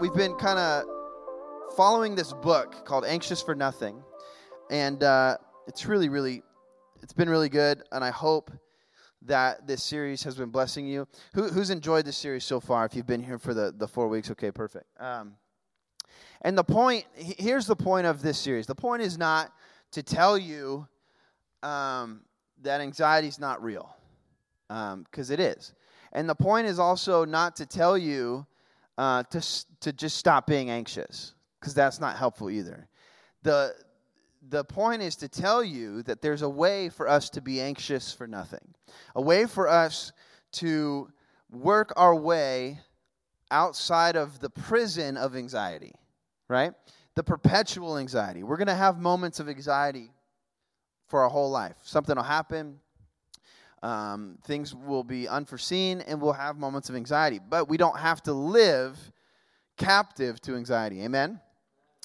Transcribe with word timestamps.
we've 0.00 0.14
been 0.14 0.34
kind 0.34 0.58
of 0.58 0.84
following 1.76 2.14
this 2.14 2.32
book 2.32 2.84
called 2.84 3.04
Anxious 3.04 3.42
for 3.42 3.54
Nothing. 3.54 4.02
And 4.70 5.02
uh, 5.02 5.38
it's 5.66 5.86
really, 5.86 6.08
really, 6.08 6.42
it's 7.02 7.12
been 7.12 7.28
really 7.28 7.48
good. 7.48 7.82
And 7.90 8.04
I 8.04 8.10
hope 8.10 8.52
that 9.22 9.66
this 9.66 9.82
series 9.82 10.22
has 10.22 10.36
been 10.36 10.50
blessing 10.50 10.86
you. 10.86 11.08
Who, 11.34 11.48
who's 11.48 11.70
enjoyed 11.70 12.04
this 12.04 12.16
series 12.16 12.44
so 12.44 12.60
far? 12.60 12.84
If 12.84 12.94
you've 12.94 13.06
been 13.06 13.22
here 13.22 13.38
for 13.38 13.54
the, 13.54 13.74
the 13.76 13.88
four 13.88 14.06
weeks, 14.08 14.30
okay, 14.30 14.52
perfect. 14.52 14.86
Um, 15.00 15.34
and 16.42 16.56
the 16.56 16.64
point, 16.64 17.04
here's 17.14 17.66
the 17.66 17.76
point 17.76 18.06
of 18.06 18.22
this 18.22 18.38
series. 18.38 18.66
The 18.66 18.76
point 18.76 19.02
is 19.02 19.18
not 19.18 19.52
to 19.90 20.02
tell 20.04 20.38
you 20.38 20.86
um, 21.64 22.20
that 22.62 22.80
anxiety 22.80 23.26
is 23.26 23.40
not 23.40 23.60
real, 23.60 23.92
because 24.68 25.30
um, 25.30 25.34
it 25.34 25.40
is. 25.40 25.74
And 26.12 26.28
the 26.28 26.36
point 26.36 26.68
is 26.68 26.78
also 26.78 27.24
not 27.24 27.56
to 27.56 27.66
tell 27.66 27.98
you 27.98 28.46
uh, 28.98 29.22
to, 29.22 29.40
to 29.80 29.92
just 29.92 30.18
stop 30.18 30.46
being 30.46 30.68
anxious, 30.68 31.34
because 31.58 31.72
that's 31.72 32.00
not 32.00 32.16
helpful 32.16 32.50
either. 32.50 32.88
The, 33.44 33.72
the 34.48 34.64
point 34.64 35.00
is 35.00 35.16
to 35.16 35.28
tell 35.28 35.64
you 35.64 36.02
that 36.02 36.20
there's 36.20 36.42
a 36.42 36.48
way 36.48 36.88
for 36.90 37.08
us 37.08 37.30
to 37.30 37.40
be 37.40 37.60
anxious 37.60 38.12
for 38.12 38.26
nothing, 38.26 38.74
a 39.14 39.22
way 39.22 39.46
for 39.46 39.68
us 39.68 40.12
to 40.52 41.08
work 41.50 41.92
our 41.96 42.14
way 42.14 42.80
outside 43.50 44.16
of 44.16 44.40
the 44.40 44.50
prison 44.50 45.16
of 45.16 45.34
anxiety, 45.36 45.94
right? 46.48 46.72
The 47.14 47.22
perpetual 47.22 47.98
anxiety. 47.98 48.42
We're 48.42 48.58
going 48.58 48.66
to 48.66 48.74
have 48.74 48.98
moments 48.98 49.40
of 49.40 49.48
anxiety 49.48 50.10
for 51.06 51.22
our 51.22 51.30
whole 51.30 51.50
life. 51.50 51.76
Something 51.82 52.16
will 52.16 52.22
happen, 52.22 52.80
um, 53.82 54.38
things 54.44 54.74
will 54.74 55.04
be 55.04 55.28
unforeseen, 55.28 56.00
and 56.02 56.20
we'll 56.20 56.32
have 56.32 56.56
moments 56.56 56.88
of 56.88 56.96
anxiety. 56.96 57.38
But 57.38 57.68
we 57.68 57.76
don't 57.76 57.98
have 57.98 58.22
to 58.24 58.32
live 58.32 58.98
captive 59.76 60.40
to 60.42 60.56
anxiety. 60.56 61.02
Amen? 61.02 61.40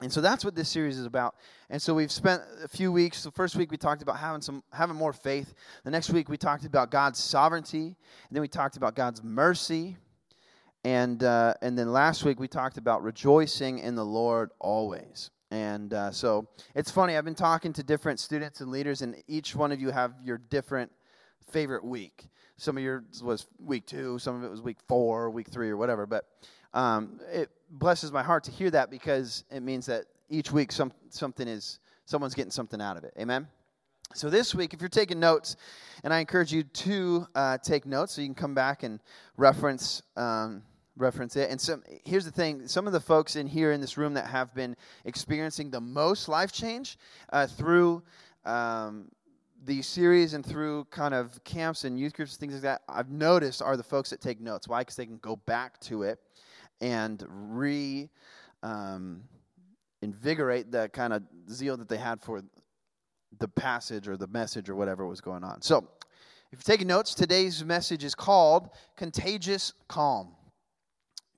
And 0.02 0.12
so 0.12 0.22
that's 0.22 0.44
what 0.44 0.56
this 0.56 0.70
series 0.70 0.98
is 0.98 1.06
about. 1.06 1.36
And 1.70 1.82
so 1.82 1.94
we've 1.94 2.12
spent 2.12 2.42
a 2.64 2.68
few 2.68 2.92
weeks. 2.92 3.24
The 3.24 3.32
first 3.32 3.56
week 3.56 3.72
we 3.72 3.78
talked 3.78 4.02
about 4.02 4.18
having 4.18 4.42
some 4.42 4.64
having 4.72 4.96
more 4.96 5.14
faith. 5.14 5.54
The 5.84 5.92
next 5.92 6.10
week 6.10 6.30
we 6.30 6.38
talked 6.38 6.66
about 6.66 6.92
God's 6.92 7.20
sovereignty, 7.20 7.86
and 7.86 7.96
then 8.32 8.42
we 8.42 8.48
talked 8.48 8.76
about 8.76 8.96
God's 8.96 9.24
mercy. 9.24 9.98
And 10.84 11.24
uh, 11.24 11.54
and 11.62 11.78
then 11.78 11.92
last 11.92 12.26
week 12.26 12.40
we 12.40 12.48
talked 12.48 12.78
about 12.78 13.04
rejoicing 13.04 13.80
in 13.80 13.96
the 13.96 14.06
Lord 14.06 14.50
always. 14.60 15.30
And 15.52 15.94
uh, 15.94 16.12
so 16.12 16.48
it's 16.74 16.90
funny. 16.90 17.16
I've 17.16 17.26
been 17.26 17.36
talking 17.36 17.74
to 17.74 17.84
different 17.84 18.20
students 18.20 18.62
and 18.62 18.72
leaders, 18.72 19.04
and 19.04 19.16
each 19.28 19.56
one 19.56 19.72
of 19.72 19.80
you 19.80 19.92
have 19.92 20.16
your 20.24 20.40
different 20.40 20.92
favorite 21.52 21.84
week. 21.84 22.30
Some 22.58 22.78
of 22.78 22.84
yours 22.84 23.22
was 23.24 23.48
week 23.60 23.86
two, 23.86 24.20
some 24.20 24.36
of 24.36 24.44
it 24.44 24.52
was 24.52 24.62
week 24.62 24.78
four, 24.88 25.30
week 25.30 25.50
three, 25.50 25.70
or 25.70 25.78
whatever. 25.78 26.06
But 26.06 26.26
um, 26.74 27.20
it 27.32 27.50
blesses 27.70 28.12
my 28.12 28.24
heart 28.24 28.44
to 28.46 28.52
hear 28.52 28.70
that 28.72 28.90
because 28.90 29.44
it 29.52 29.62
means 29.62 29.86
that 29.88 30.06
each 30.30 30.52
week 30.52 30.72
some, 30.72 30.92
something 31.10 31.48
is 31.48 31.80
someone's 32.06 32.34
getting 32.34 32.52
something 32.52 32.82
out 32.82 32.98
of 32.98 33.04
it. 33.04 33.14
Amen. 33.20 33.48
So 34.16 34.30
this 34.30 34.54
week, 34.54 34.74
if 34.74 34.82
you're 34.82 34.90
taking 34.90 35.20
notes, 35.20 35.56
and 36.04 36.14
I 36.14 36.20
encourage 36.20 36.52
you 36.52 36.64
to 36.64 37.28
uh, 37.34 37.58
take 37.58 37.86
notes, 37.86 38.14
so 38.14 38.22
you 38.22 38.28
can 38.28 38.36
come 38.36 38.54
back 38.54 38.84
and 38.84 39.00
reference 39.38 40.04
um, 40.16 40.62
reference 40.96 41.36
it. 41.36 41.50
And 41.50 41.60
some, 41.60 41.84
here's 42.06 42.26
the 42.26 42.32
thing: 42.32 42.68
some 42.68 42.86
of 42.86 42.94
the 42.94 43.00
folks 43.00 43.36
in 43.36 43.48
here 43.48 43.72
in 43.72 43.82
this 43.82 43.98
room 43.98 44.14
that 44.14 44.28
have 44.28 44.54
been 44.54 44.76
experiencing 45.06 45.72
the 45.72 45.82
most 45.82 46.28
life 46.30 46.52
change 46.52 46.98
uh, 47.32 47.48
through 47.48 48.04
um, 48.46 49.10
the 49.66 49.82
series 49.82 50.34
and 50.34 50.46
through 50.46 50.86
kind 50.86 51.14
of 51.14 51.42
camps 51.44 51.84
and 51.84 52.00
youth 52.00 52.14
groups 52.14 52.34
and 52.34 52.40
things 52.40 52.54
like 52.54 52.64
that, 52.64 52.82
I've 52.90 53.10
noticed 53.10 53.62
are 53.62 53.78
the 53.78 53.84
folks 53.84 54.10
that 54.10 54.22
take 54.22 54.42
notes. 54.42 54.68
Why? 54.68 54.82
Because 54.82 54.96
they 54.96 55.06
can 55.06 55.18
go 55.18 55.36
back 55.36 55.80
to 55.82 56.04
it 56.04 56.20
and 56.82 57.24
re 57.30 58.10
um, 58.62 59.24
invigorate 60.02 60.72
the 60.72 60.90
kind 60.90 61.14
of 61.14 61.24
zeal 61.50 61.78
that 61.78 61.88
they 61.88 61.98
had 61.98 62.22
for 62.22 62.42
the 63.40 63.48
passage 63.48 64.08
or 64.08 64.18
the 64.18 64.28
message 64.28 64.70
or 64.70 64.76
whatever 64.76 65.08
was 65.08 65.22
going 65.22 65.44
on. 65.44 65.62
So, 65.62 65.88
if 66.52 66.60
you're 66.60 66.76
taking 66.76 66.88
notes, 66.88 67.16
today's 67.16 67.64
message 67.66 68.04
is 68.04 68.14
called 68.14 68.70
Contagious 68.96 69.74
Calm. 69.88 70.36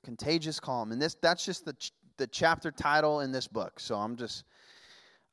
Contagious 0.03 0.59
Calm. 0.59 0.91
And 0.91 1.01
this 1.01 1.15
that's 1.21 1.45
just 1.45 1.63
the 1.65 1.73
ch- 1.73 1.93
the 2.17 2.27
chapter 2.27 2.71
title 2.71 3.21
in 3.21 3.31
this 3.31 3.47
book. 3.47 3.79
So 3.79 3.95
I'm 3.95 4.15
just 4.15 4.43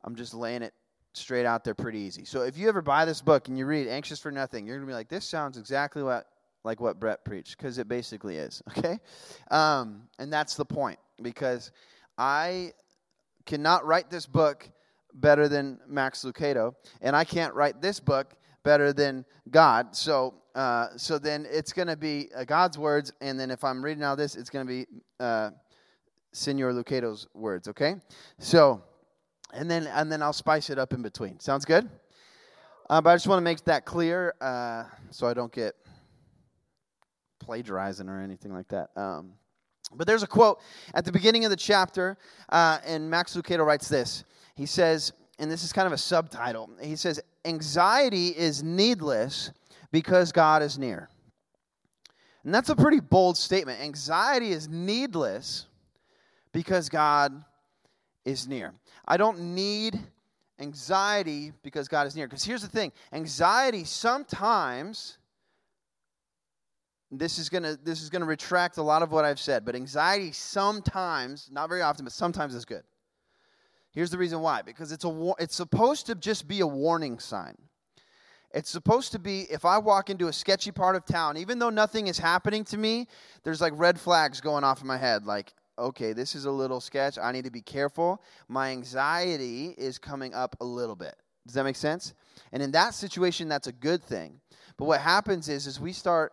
I'm 0.05 0.15
just 0.15 0.35
laying 0.35 0.63
it 0.63 0.73
straight 1.15 1.47
out 1.47 1.65
there 1.65 1.75
pretty 1.75 1.99
easy. 1.99 2.25
So 2.25 2.43
if 2.43 2.57
you 2.57 2.69
ever 2.69 2.83
buy 2.83 3.05
this 3.05 3.21
book 3.21 3.49
and 3.49 3.59
you 3.59 3.67
read 3.67 3.89
Anxious 3.89 4.19
for 4.19 4.31
Nothing, 4.31 4.67
you're 4.67 4.77
going 4.77 4.87
to 4.87 4.91
be 4.91 4.95
like 4.95 5.09
this 5.09 5.25
sounds 5.25 5.59
exactly 5.59 6.03
what 6.03 6.27
like 6.65 6.81
what 6.81 7.01
Brett 7.01 7.25
preached 7.25 7.57
because 7.59 7.79
it 7.79 7.89
basically 7.89 8.37
is, 8.37 8.63
okay? 8.79 8.99
Um, 9.51 10.03
and 10.19 10.33
that's 10.33 10.55
the 10.55 10.65
point 10.65 10.99
because 11.23 11.73
I 12.19 12.73
cannot 13.47 13.87
write 13.87 14.11
this 14.11 14.27
book 14.27 14.71
better 15.15 15.49
than 15.49 15.79
Max 15.87 16.25
Lucado, 16.25 16.75
and 17.01 17.15
I 17.15 17.25
can't 17.25 17.55
write 17.55 17.83
this 17.83 18.01
book 18.01 18.35
better 18.63 18.93
than 18.93 19.25
God. 19.51 19.95
So, 19.95 20.35
uh, 20.55 20.89
so 20.97 21.19
then 21.19 21.47
it's 21.51 21.73
going 21.73 21.89
to 21.89 21.97
be 21.97 22.31
uh, 22.35 22.45
God's 22.45 22.79
words, 22.79 23.13
and 23.21 23.39
then 23.39 23.51
if 23.51 23.65
I'm 23.65 23.85
reading 23.85 24.05
out 24.05 24.17
this, 24.17 24.37
it's 24.37 24.51
going 24.51 24.67
to 24.67 24.71
be 24.71 24.87
uh, 25.21 25.51
Senor 26.33 26.73
Lucado's 26.73 27.27
words. 27.35 27.69
Okay, 27.69 27.97
so 28.39 28.83
and 29.53 29.71
then 29.71 29.87
and 29.87 30.11
then 30.11 30.23
I'll 30.23 30.33
spice 30.33 30.71
it 30.71 30.79
up 30.79 30.93
in 30.93 31.03
between. 31.03 31.41
Sounds 31.41 31.65
good. 31.65 31.89
Uh, 32.91 33.01
but 33.01 33.11
I 33.11 33.15
just 33.15 33.27
want 33.27 33.39
to 33.39 33.45
make 33.45 33.65
that 33.65 33.85
clear 33.85 34.35
uh, 34.41 34.85
so 35.11 35.27
I 35.27 35.35
don't 35.35 35.53
get 35.53 35.75
plagiarizing 37.39 38.09
or 38.09 38.21
anything 38.21 38.53
like 38.53 38.69
that. 38.69 38.91
Um, 38.97 39.33
but 39.95 40.07
there's 40.07 40.23
a 40.23 40.27
quote 40.27 40.61
at 40.95 41.05
the 41.05 41.13
beginning 41.13 41.45
of 41.45 41.51
the 41.51 41.57
chapter, 41.57 42.17
uh, 42.49 42.79
and 42.85 43.09
Max 43.09 43.37
Lucado 43.37 43.65
writes 43.65 43.89
this. 43.89 44.25
He 44.55 44.67
says, 44.67 45.13
and 45.39 45.51
this 45.51 45.65
is 45.65 45.73
kind 45.73 45.87
of 45.87 45.93
a 45.93 45.99
subtitle. 45.99 46.71
He 46.81 46.97
says, 46.97 47.21
Anxiety 47.45 48.29
is 48.29 48.63
needless 48.63 49.51
because 49.91 50.33
God 50.33 50.63
is 50.63 50.79
near. 50.79 51.09
And 52.45 52.55
that's 52.55 52.69
a 52.69 52.77
pretty 52.77 53.01
bold 53.01 53.37
statement. 53.37 53.81
Anxiety 53.81 54.51
is 54.51 54.69
needless 54.69 55.67
because 56.53 56.89
God 56.89 57.45
is 58.25 58.49
near. 58.49 58.75
I 59.07 59.17
don't 59.17 59.55
need 59.55 59.99
anxiety 60.59 61.53
because 61.63 61.89
God 61.89 62.07
is 62.07 62.17
near. 62.17 62.27
Because 62.27 62.45
here's 62.45 62.63
the 62.63 62.69
thing 62.69 62.93
anxiety 63.13 63.85
sometimes 63.85 65.19
this 67.11 67.39
is 67.39 67.49
going 67.51 67.63
to 67.63 67.79
this 67.83 68.03
is 68.03 68.09
to 68.11 68.25
retract 68.25 68.79
a 68.79 68.83
lot 68.83 69.03
of 69.03 69.13
what 69.13 69.25
I've 69.25 69.41
said, 69.41 69.65
but 69.65 69.77
anxiety 69.77 70.33
sometimes, 70.33 71.49
not 71.53 71.69
very 71.69 71.83
often, 71.83 72.05
but 72.05 72.13
sometimes 72.13 72.55
is 72.55 72.65
good. 72.65 72.85
Here's 73.93 74.11
the 74.11 74.19
reason 74.19 74.41
why 74.41 74.63
because 74.63 74.93
it's 74.93 75.05
a 75.05 75.33
it's 75.39 75.55
supposed 75.55 76.07
to 76.07 76.15
just 76.15 76.49
be 76.49 76.61
a 76.61 76.67
warning 76.67 77.19
sign. 77.19 77.57
It's 78.55 78.71
supposed 78.71 79.13
to 79.13 79.19
be 79.19 79.43
if 79.51 79.65
I 79.65 79.79
walk 79.79 80.11
into 80.11 80.29
a 80.29 80.33
sketchy 80.33 80.71
part 80.71 80.97
of 80.97 81.05
town, 81.05 81.37
even 81.37 81.59
though 81.59 81.71
nothing 81.71 82.07
is 82.07 82.19
happening 82.19 82.65
to 82.65 82.79
me, 82.79 83.09
there's 83.45 83.61
like 83.61 83.73
red 83.77 84.01
flags 84.01 84.41
going 84.41 84.65
off 84.65 84.81
in 84.81 84.87
my 84.87 84.97
head 84.97 85.27
like 85.27 85.53
okay, 85.83 86.13
this 86.13 86.35
is 86.35 86.47
a 86.47 86.51
little 86.51 86.81
sketch. 86.81 87.19
I 87.19 87.33
need 87.33 87.45
to 87.45 87.51
be 87.51 87.61
careful. 87.61 88.23
My 88.49 88.71
anxiety 88.71 89.75
is 89.77 89.99
coming 89.99 90.35
up 90.35 90.57
a 90.61 90.65
little 90.65 90.97
bit. 90.97 91.17
Does 91.47 91.55
that 91.55 91.65
make 91.65 91.77
sense? 91.77 92.15
And 92.53 92.63
in 92.63 92.71
that 92.73 92.95
situation, 92.95 93.49
that's 93.49 93.67
a 93.67 93.73
good 93.73 94.03
thing. 94.03 94.41
But 94.77 94.87
what 94.87 95.01
happens 95.01 95.49
is, 95.49 95.67
is 95.67 95.81
we 95.81 95.93
start 95.93 96.33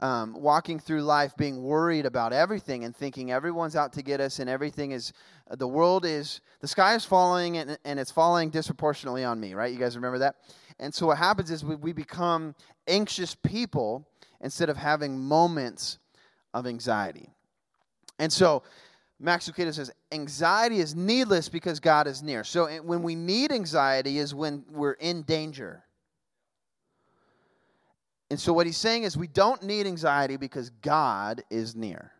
um, 0.00 0.34
walking 0.34 0.78
through 0.78 1.02
life 1.02 1.36
being 1.36 1.62
worried 1.62 2.06
about 2.06 2.32
everything 2.32 2.84
and 2.84 2.96
thinking 2.96 3.30
everyone's 3.30 3.76
out 3.76 3.92
to 3.94 4.02
get 4.02 4.20
us 4.20 4.38
and 4.38 4.48
everything 4.48 4.92
is 4.92 5.12
uh, 5.50 5.56
the 5.56 5.68
world 5.68 6.06
is 6.06 6.40
the 6.60 6.68
sky 6.68 6.94
is 6.94 7.04
falling 7.04 7.58
and, 7.58 7.78
and 7.84 8.00
it's 8.00 8.10
falling 8.10 8.48
disproportionately 8.48 9.24
on 9.24 9.38
me 9.38 9.52
right 9.52 9.72
you 9.72 9.78
guys 9.78 9.96
remember 9.96 10.18
that 10.18 10.36
and 10.78 10.94
so 10.94 11.06
what 11.06 11.18
happens 11.18 11.50
is 11.50 11.64
we, 11.64 11.74
we 11.76 11.92
become 11.92 12.54
anxious 12.88 13.34
people 13.34 14.08
instead 14.40 14.70
of 14.70 14.76
having 14.76 15.18
moments 15.18 15.98
of 16.54 16.66
anxiety 16.66 17.28
and 18.18 18.32
so 18.32 18.62
Max 19.22 19.48
Lucado 19.50 19.72
says, 19.72 19.92
anxiety 20.12 20.78
is 20.78 20.94
needless 20.94 21.50
because 21.50 21.78
God 21.78 22.06
is 22.06 22.22
near. 22.22 22.42
So 22.42 22.66
when 22.80 23.02
we 23.02 23.14
need 23.14 23.52
anxiety 23.52 24.18
is 24.18 24.34
when 24.34 24.64
we're 24.70 24.92
in 24.92 25.22
danger. 25.22 25.84
And 28.30 28.40
so 28.40 28.54
what 28.54 28.64
he's 28.64 28.78
saying 28.78 29.02
is 29.02 29.18
we 29.18 29.26
don't 29.26 29.62
need 29.62 29.86
anxiety 29.86 30.38
because 30.38 30.70
God 30.70 31.42
is 31.50 31.76
near. 31.76 32.12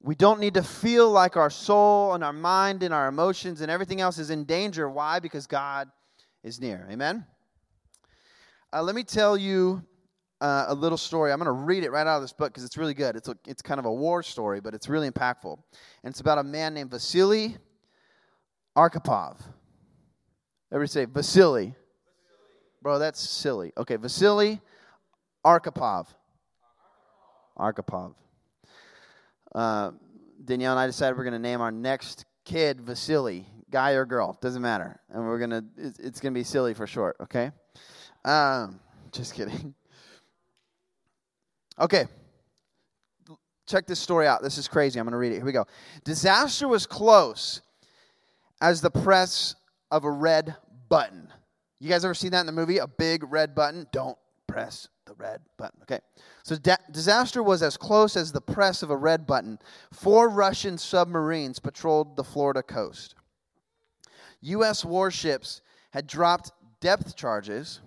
We 0.00 0.16
don't 0.16 0.40
need 0.40 0.54
to 0.54 0.62
feel 0.64 1.10
like 1.10 1.36
our 1.36 1.50
soul 1.50 2.14
and 2.14 2.24
our 2.24 2.32
mind 2.32 2.82
and 2.82 2.92
our 2.92 3.06
emotions 3.06 3.60
and 3.60 3.70
everything 3.70 4.00
else 4.00 4.18
is 4.18 4.30
in 4.30 4.44
danger. 4.44 4.90
Why? 4.90 5.20
Because 5.20 5.46
God 5.46 5.88
is 6.42 6.60
near. 6.60 6.88
Amen? 6.90 7.24
Uh, 8.72 8.82
let 8.82 8.96
me 8.96 9.04
tell 9.04 9.36
you 9.36 9.82
uh, 10.40 10.66
a 10.68 10.74
little 10.74 10.98
story. 10.98 11.32
I'm 11.32 11.38
going 11.38 11.46
to 11.46 11.52
read 11.52 11.84
it 11.84 11.90
right 11.90 12.06
out 12.06 12.16
of 12.16 12.22
this 12.22 12.32
book 12.32 12.52
because 12.52 12.64
it's 12.64 12.76
really 12.76 12.94
good. 12.94 13.16
It's, 13.16 13.28
a, 13.28 13.36
it's 13.46 13.62
kind 13.62 13.78
of 13.78 13.86
a 13.86 13.92
war 13.92 14.22
story, 14.22 14.60
but 14.60 14.74
it's 14.74 14.88
really 14.88 15.10
impactful. 15.10 15.58
And 16.02 16.10
it's 16.12 16.20
about 16.20 16.38
a 16.38 16.42
man 16.42 16.74
named 16.74 16.90
Vasily 16.90 17.56
Arkhipov. 18.76 19.36
Everybody 20.72 20.90
say 20.90 21.04
Vasily. 21.04 21.74
Bro, 22.82 22.98
that's 22.98 23.20
silly. 23.20 23.72
Okay, 23.76 23.96
Vasily 23.96 24.60
Arkhipov. 25.44 26.06
Arkhipov. 27.58 28.14
Uh, 29.54 29.92
Danielle 30.44 30.72
and 30.72 30.80
I 30.80 30.86
decided 30.86 31.16
we're 31.16 31.24
going 31.24 31.32
to 31.32 31.38
name 31.38 31.60
our 31.60 31.70
next 31.70 32.26
kid 32.44 32.80
Vasily, 32.80 33.46
guy 33.70 33.92
or 33.92 34.04
girl, 34.04 34.36
doesn't 34.42 34.60
matter. 34.60 35.00
And 35.10 35.24
we're 35.24 35.38
going 35.38 35.50
to, 35.50 35.64
it's 35.76 36.20
going 36.20 36.34
to 36.34 36.38
be 36.38 36.44
silly 36.44 36.74
for 36.74 36.86
short, 36.86 37.16
okay? 37.20 37.52
Um, 38.24 38.80
just 39.12 39.34
kidding. 39.34 39.74
Okay. 41.80 42.06
Check 43.66 43.86
this 43.86 43.98
story 43.98 44.26
out. 44.26 44.42
This 44.42 44.58
is 44.58 44.68
crazy. 44.68 44.98
I'm 44.98 45.06
going 45.06 45.12
to 45.12 45.18
read 45.18 45.32
it. 45.32 45.36
Here 45.36 45.44
we 45.44 45.52
go. 45.52 45.66
Disaster 46.04 46.68
was 46.68 46.86
close 46.86 47.62
as 48.60 48.80
the 48.80 48.90
press 48.90 49.54
of 49.90 50.04
a 50.04 50.10
red 50.10 50.54
button. 50.88 51.32
You 51.80 51.88
guys 51.88 52.04
ever 52.04 52.14
seen 52.14 52.30
that 52.32 52.40
in 52.40 52.46
the 52.46 52.52
movie? 52.52 52.78
A 52.78 52.86
big 52.86 53.24
red 53.30 53.54
button? 53.54 53.86
Don't 53.90 54.18
press 54.46 54.88
the 55.06 55.14
red 55.14 55.40
button. 55.56 55.80
Okay. 55.82 56.00
So 56.42 56.56
da- 56.56 56.76
disaster 56.90 57.42
was 57.42 57.62
as 57.62 57.76
close 57.76 58.16
as 58.16 58.32
the 58.32 58.40
press 58.40 58.82
of 58.82 58.90
a 58.90 58.96
red 58.96 59.26
button. 59.26 59.58
Four 59.92 60.28
Russian 60.28 60.78
submarines 60.78 61.58
patrolled 61.58 62.16
the 62.16 62.24
Florida 62.24 62.62
coast. 62.62 63.14
U.S. 64.42 64.84
warships 64.84 65.62
had 65.90 66.06
dropped 66.06 66.52
depth 66.80 67.16
charges. 67.16 67.80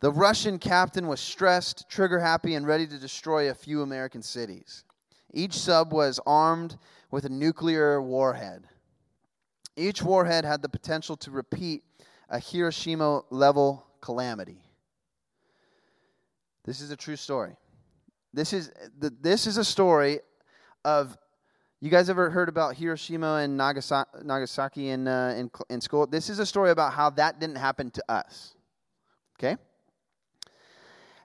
The 0.00 0.12
Russian 0.12 0.58
captain 0.58 1.06
was 1.06 1.20
stressed, 1.20 1.88
trigger 1.88 2.20
happy, 2.20 2.54
and 2.54 2.66
ready 2.66 2.86
to 2.86 2.98
destroy 2.98 3.50
a 3.50 3.54
few 3.54 3.80
American 3.82 4.22
cities. 4.22 4.84
Each 5.32 5.54
sub 5.54 5.92
was 5.92 6.20
armed 6.26 6.76
with 7.10 7.24
a 7.24 7.30
nuclear 7.30 8.02
warhead. 8.02 8.64
Each 9.74 10.02
warhead 10.02 10.44
had 10.44 10.60
the 10.60 10.68
potential 10.68 11.16
to 11.18 11.30
repeat 11.30 11.82
a 12.28 12.38
Hiroshima 12.38 13.22
level 13.30 13.86
calamity. 14.00 14.62
This 16.64 16.80
is 16.80 16.90
a 16.90 16.96
true 16.96 17.16
story. 17.16 17.56
This 18.34 18.52
is, 18.52 18.70
this 18.98 19.46
is 19.46 19.56
a 19.56 19.64
story 19.64 20.20
of. 20.84 21.16
You 21.78 21.90
guys 21.90 22.08
ever 22.08 22.30
heard 22.30 22.48
about 22.48 22.74
Hiroshima 22.74 23.34
and 23.36 23.54
Nagasaki 23.58 24.88
in, 24.88 25.06
uh, 25.06 25.34
in, 25.36 25.50
in 25.68 25.80
school? 25.82 26.06
This 26.06 26.30
is 26.30 26.38
a 26.38 26.46
story 26.46 26.70
about 26.70 26.94
how 26.94 27.10
that 27.10 27.38
didn't 27.38 27.56
happen 27.56 27.90
to 27.90 28.04
us. 28.08 28.54
Okay? 29.38 29.58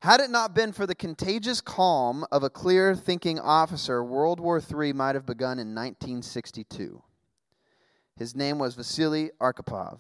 Had 0.02 0.20
it 0.20 0.32
not 0.32 0.56
been 0.56 0.72
for 0.72 0.88
the 0.88 0.96
contagious 0.96 1.62
calm 1.62 2.26
of 2.32 2.42
a 2.42 2.50
clear 2.50 2.96
thinking 2.96 3.40
officer, 3.40 4.04
World 4.04 4.40
War 4.40 4.60
III 4.60 4.94
might 4.94 5.14
have 5.14 5.28
begun 5.28 5.60
in 5.60 5.76
1962. 5.76 7.04
His 8.16 8.36
name 8.36 8.58
was 8.58 8.74
Vasily 8.74 9.30
Arkhipov. 9.40 10.00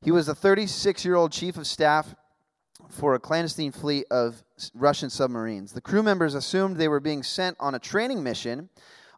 He 0.00 0.10
was 0.10 0.26
a 0.26 0.34
36 0.34 1.04
year 1.04 1.16
old 1.16 1.32
chief 1.32 1.58
of 1.58 1.66
staff 1.66 2.14
for 2.88 3.14
a 3.14 3.20
clandestine 3.20 3.72
fleet 3.72 4.06
of 4.10 4.42
Russian 4.74 5.10
submarines. 5.10 5.72
The 5.72 5.82
crew 5.82 6.02
members 6.02 6.34
assumed 6.34 6.78
they 6.78 6.88
were 6.88 6.98
being 6.98 7.22
sent 7.22 7.58
on 7.60 7.74
a 7.74 7.78
training 7.78 8.22
mission 8.22 8.70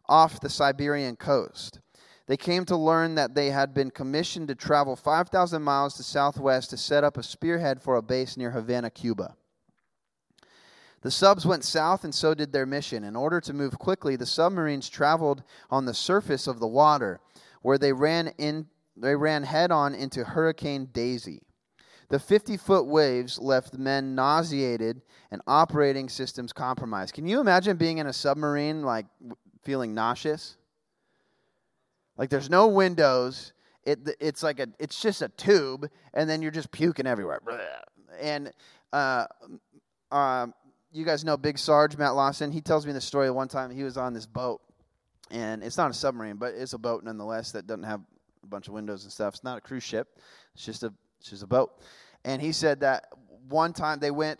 off 0.09 0.41
the 0.41 0.49
Siberian 0.49 1.15
coast. 1.15 1.79
They 2.25 2.37
came 2.37 2.63
to 2.65 2.77
learn 2.77 3.15
that 3.15 3.35
they 3.35 3.49
had 3.49 3.73
been 3.73 3.91
commissioned 3.91 4.47
to 4.47 4.55
travel 4.55 4.95
5,000 4.95 5.61
miles 5.61 5.95
to 5.95 6.03
southwest 6.03 6.69
to 6.69 6.77
set 6.77 7.03
up 7.03 7.17
a 7.17 7.23
spearhead 7.23 7.81
for 7.81 7.95
a 7.95 8.01
base 8.01 8.37
near 8.37 8.51
Havana, 8.51 8.89
Cuba. 8.89 9.35
The 11.01 11.11
subs 11.11 11.45
went 11.45 11.65
south, 11.65 12.05
and 12.05 12.15
so 12.15 12.33
did 12.33 12.53
their 12.53 12.65
mission. 12.65 13.03
In 13.03 13.17
order 13.17 13.41
to 13.41 13.53
move 13.53 13.77
quickly, 13.77 14.15
the 14.15 14.25
submarines 14.25 14.87
traveled 14.87 15.43
on 15.69 15.85
the 15.85 15.93
surface 15.93 16.47
of 16.47 16.61
the 16.61 16.67
water, 16.67 17.19
where 17.61 17.77
they 17.77 17.91
ran 17.91 18.29
in. 18.37 18.67
They 18.95 19.15
ran 19.15 19.43
head 19.43 19.71
on 19.71 19.93
into 19.95 20.23
Hurricane 20.23 20.87
Daisy. 20.93 21.41
The 22.09 22.19
50 22.19 22.57
foot 22.57 22.85
waves 22.85 23.39
left 23.39 23.71
the 23.71 23.79
men 23.79 24.15
nauseated 24.15 25.01
and 25.31 25.41
operating 25.47 26.07
systems 26.07 26.53
compromised. 26.53 27.15
Can 27.15 27.27
you 27.27 27.41
imagine 27.41 27.75
being 27.75 27.97
in 27.97 28.07
a 28.07 28.13
submarine, 28.13 28.83
like 28.83 29.07
feeling 29.63 29.93
nauseous? 29.93 30.57
Like 32.17 32.29
there's 32.29 32.49
no 32.49 32.67
windows. 32.67 33.53
It, 33.83 33.99
it's 34.19 34.43
like 34.43 34.59
a, 34.59 34.67
it's 34.79 35.01
just 35.01 35.21
a 35.21 35.29
tube, 35.29 35.89
and 36.13 36.29
then 36.29 36.41
you're 36.41 36.51
just 36.51 36.71
puking 36.71 37.05
everywhere. 37.05 37.41
And 38.21 38.51
uh, 38.93 39.25
uh, 40.11 40.47
you 40.91 41.03
guys 41.03 41.25
know 41.25 41.35
Big 41.35 41.57
Sarge, 41.57 41.97
Matt 41.97 42.15
Lawson. 42.15 42.51
He 42.51 42.61
tells 42.61 42.85
me 42.85 42.93
the 42.93 43.01
story 43.01 43.29
one 43.29 43.47
time 43.47 43.71
he 43.71 43.83
was 43.83 43.97
on 43.97 44.13
this 44.13 44.25
boat, 44.25 44.61
and 45.31 45.63
it's 45.63 45.77
not 45.77 45.91
a 45.91 45.93
submarine, 45.93 46.37
but 46.37 46.53
it's 46.53 46.73
a 46.73 46.77
boat 46.77 47.03
nonetheless 47.03 47.51
that 47.51 47.67
doesn't 47.67 47.83
have 47.83 48.01
a 48.43 48.47
bunch 48.47 48.67
of 48.67 48.73
windows 48.73 49.03
and 49.03 49.11
stuff. 49.11 49.33
It's 49.33 49.43
not 49.43 49.57
a 49.57 49.61
cruise 49.61 49.83
ship. 49.83 50.19
It's 50.53 50.65
just 50.65 50.83
a, 50.83 50.93
it's 51.19 51.31
just 51.31 51.43
a 51.43 51.47
boat. 51.47 51.71
And 52.23 52.41
he 52.41 52.51
said 52.51 52.79
that 52.81 53.07
one 53.49 53.73
time 53.73 53.99
they 53.99 54.11
went, 54.11 54.39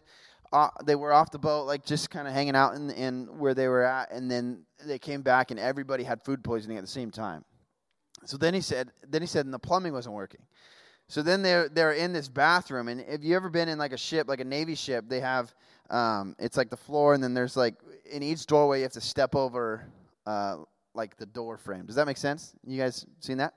uh, 0.53 0.69
they 0.85 0.95
were 0.95 1.11
off 1.11 1.31
the 1.31 1.39
boat, 1.39 1.65
like 1.65 1.83
just 1.83 2.09
kind 2.09 2.27
of 2.27 2.33
hanging 2.33 2.55
out 2.55 2.75
in, 2.75 2.91
in 2.91 3.25
where 3.39 3.53
they 3.53 3.67
were 3.67 3.83
at, 3.83 4.11
and 4.11 4.29
then 4.29 4.63
they 4.85 4.99
came 4.99 5.21
back 5.21 5.51
and 5.51 5.59
everybody 5.59 6.03
had 6.03 6.23
food 6.23 6.43
poisoning 6.43 6.77
at 6.77 6.83
the 6.83 6.89
same 6.89 7.11
time. 7.11 7.43
So 8.25 8.37
then 8.37 8.53
he 8.53 8.61
said, 8.61 8.91
then 9.07 9.21
he 9.21 9.27
said, 9.27 9.45
and 9.45 9.53
the 9.53 9.59
plumbing 9.59 9.93
wasn't 9.93 10.15
working. 10.15 10.41
So 11.07 11.21
then 11.21 11.41
they're 11.43 11.69
they're 11.69 11.91
in 11.91 12.13
this 12.13 12.29
bathroom, 12.29 12.87
and 12.87 13.01
have 13.01 13.23
you 13.23 13.35
ever 13.35 13.49
been 13.49 13.67
in 13.67 13.77
like 13.77 13.91
a 13.91 13.97
ship, 13.97 14.27
like 14.27 14.39
a 14.39 14.45
navy 14.45 14.73
ship? 14.73 15.05
They 15.07 15.19
have 15.19 15.53
um, 15.89 16.35
it's 16.39 16.57
like 16.57 16.69
the 16.69 16.77
floor, 16.77 17.13
and 17.13 17.23
then 17.23 17.33
there's 17.33 17.57
like 17.57 17.75
in 18.09 18.23
each 18.23 18.45
doorway 18.45 18.79
you 18.79 18.83
have 18.83 18.93
to 18.93 19.01
step 19.01 19.35
over 19.35 19.85
uh, 20.25 20.57
like 20.93 21.17
the 21.17 21.25
door 21.25 21.57
frame. 21.57 21.85
Does 21.85 21.95
that 21.95 22.07
make 22.07 22.17
sense? 22.17 22.53
You 22.65 22.79
guys 22.79 23.05
seen 23.19 23.37
that? 23.37 23.53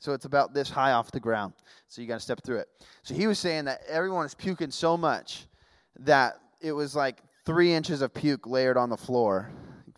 So 0.00 0.12
it's 0.12 0.26
about 0.26 0.54
this 0.54 0.70
high 0.70 0.92
off 0.92 1.10
the 1.10 1.20
ground. 1.20 1.54
So 1.88 2.02
you 2.02 2.08
got 2.08 2.14
to 2.14 2.20
step 2.20 2.42
through 2.44 2.58
it. 2.58 2.68
So 3.02 3.14
he 3.14 3.26
was 3.26 3.38
saying 3.38 3.64
that 3.64 3.80
everyone 3.88 4.26
is 4.26 4.34
puking 4.34 4.70
so 4.70 4.96
much 4.96 5.46
that 6.00 6.38
it 6.60 6.72
was 6.72 6.94
like 6.94 7.22
three 7.44 7.72
inches 7.72 8.02
of 8.02 8.14
puke 8.14 8.46
layered 8.46 8.76
on 8.76 8.90
the 8.90 8.96
floor 8.96 9.50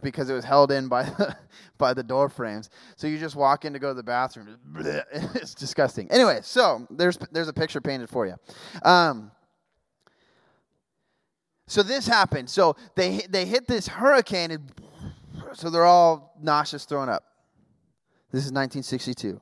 because 0.03 0.31
it 0.31 0.35
was 0.35 0.45
held 0.45 0.73
in 0.73 0.89
by 0.89 1.03
the, 1.19 1.37
by 1.79 1.95
the 1.95 2.03
door 2.03 2.29
frames. 2.29 2.71
So 2.97 3.07
you 3.07 3.19
just 3.19 3.37
walk 3.37 3.65
in 3.65 3.73
to 3.73 3.79
go 3.79 3.89
to 3.89 3.95
the 3.95 4.03
bathroom. 4.03 4.57
It's 5.35 5.55
disgusting. 5.55 6.11
Anyway, 6.11 6.41
so 6.43 6.87
there's 6.91 7.19
there's 7.33 7.49
a 7.49 7.53
picture 7.53 7.81
painted 7.81 8.09
for 8.09 8.27
you. 8.27 8.35
Um, 8.83 9.31
so 11.67 11.83
this 11.83 12.07
happened. 12.07 12.51
So 12.51 12.77
they 12.97 13.23
they 13.29 13.45
hit 13.45 13.67
this 13.67 13.87
hurricane, 13.87 14.51
and 14.51 14.73
so 15.55 15.71
they're 15.71 15.85
all 15.85 16.35
nauseous, 16.41 16.85
thrown 16.85 17.09
up. 17.09 17.25
This 18.33 18.45
is 18.45 18.53
1962. 18.53 19.41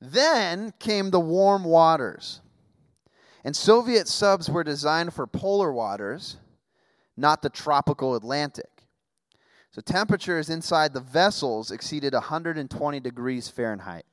Then 0.00 0.72
came 0.78 1.10
the 1.10 1.20
warm 1.20 1.64
waters. 1.64 2.40
And 3.44 3.56
Soviet 3.56 4.08
subs 4.08 4.50
were 4.50 4.64
designed 4.64 5.14
for 5.14 5.26
polar 5.26 5.72
waters, 5.72 6.36
not 7.16 7.42
the 7.42 7.50
tropical 7.50 8.14
Atlantic. 8.14 8.79
So 9.72 9.80
temperatures 9.80 10.50
inside 10.50 10.92
the 10.92 11.00
vessels 11.00 11.70
exceeded 11.70 12.12
120 12.12 13.00
degrees 13.00 13.48
Fahrenheit. 13.48 14.04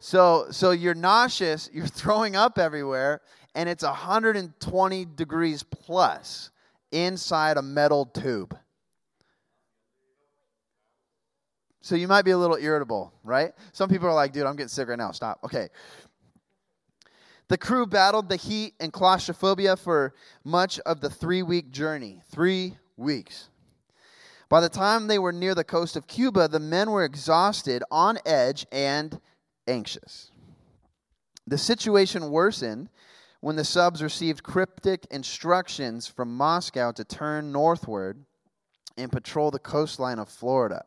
So, 0.00 0.46
so 0.50 0.72
you're 0.72 0.94
nauseous, 0.94 1.70
you're 1.72 1.86
throwing 1.86 2.36
up 2.36 2.58
everywhere, 2.58 3.20
and 3.54 3.68
it's 3.68 3.84
120 3.84 5.04
degrees 5.16 5.62
plus 5.62 6.50
inside 6.90 7.56
a 7.56 7.62
metal 7.62 8.06
tube. 8.06 8.56
So 11.80 11.94
you 11.94 12.08
might 12.08 12.22
be 12.22 12.32
a 12.32 12.38
little 12.38 12.56
irritable, 12.56 13.14
right? 13.24 13.52
Some 13.72 13.88
people 13.88 14.08
are 14.08 14.14
like, 14.14 14.32
dude, 14.32 14.44
I'm 14.44 14.56
getting 14.56 14.68
sick 14.68 14.88
right 14.88 14.98
now. 14.98 15.10
Stop. 15.12 15.40
Okay. 15.44 15.68
The 17.48 17.56
crew 17.56 17.86
battled 17.86 18.28
the 18.28 18.36
heat 18.36 18.74
and 18.78 18.92
claustrophobia 18.92 19.76
for 19.76 20.14
much 20.44 20.78
of 20.80 21.00
the 21.00 21.08
three 21.08 21.42
week 21.42 21.70
journey. 21.70 22.20
Three 22.30 22.76
weeks. 22.98 23.48
By 24.48 24.60
the 24.60 24.68
time 24.68 25.06
they 25.06 25.18
were 25.18 25.32
near 25.32 25.54
the 25.54 25.64
coast 25.64 25.96
of 25.96 26.06
Cuba, 26.06 26.48
the 26.48 26.60
men 26.60 26.90
were 26.90 27.04
exhausted, 27.04 27.82
on 27.90 28.18
edge, 28.24 28.66
and 28.72 29.20
anxious. 29.66 30.30
The 31.46 31.58
situation 31.58 32.30
worsened 32.30 32.88
when 33.40 33.56
the 33.56 33.64
subs 33.64 34.02
received 34.02 34.42
cryptic 34.42 35.06
instructions 35.10 36.06
from 36.06 36.36
Moscow 36.36 36.92
to 36.92 37.04
turn 37.04 37.52
northward 37.52 38.24
and 38.96 39.12
patrol 39.12 39.50
the 39.50 39.58
coastline 39.58 40.18
of 40.18 40.28
Florida. 40.28 40.84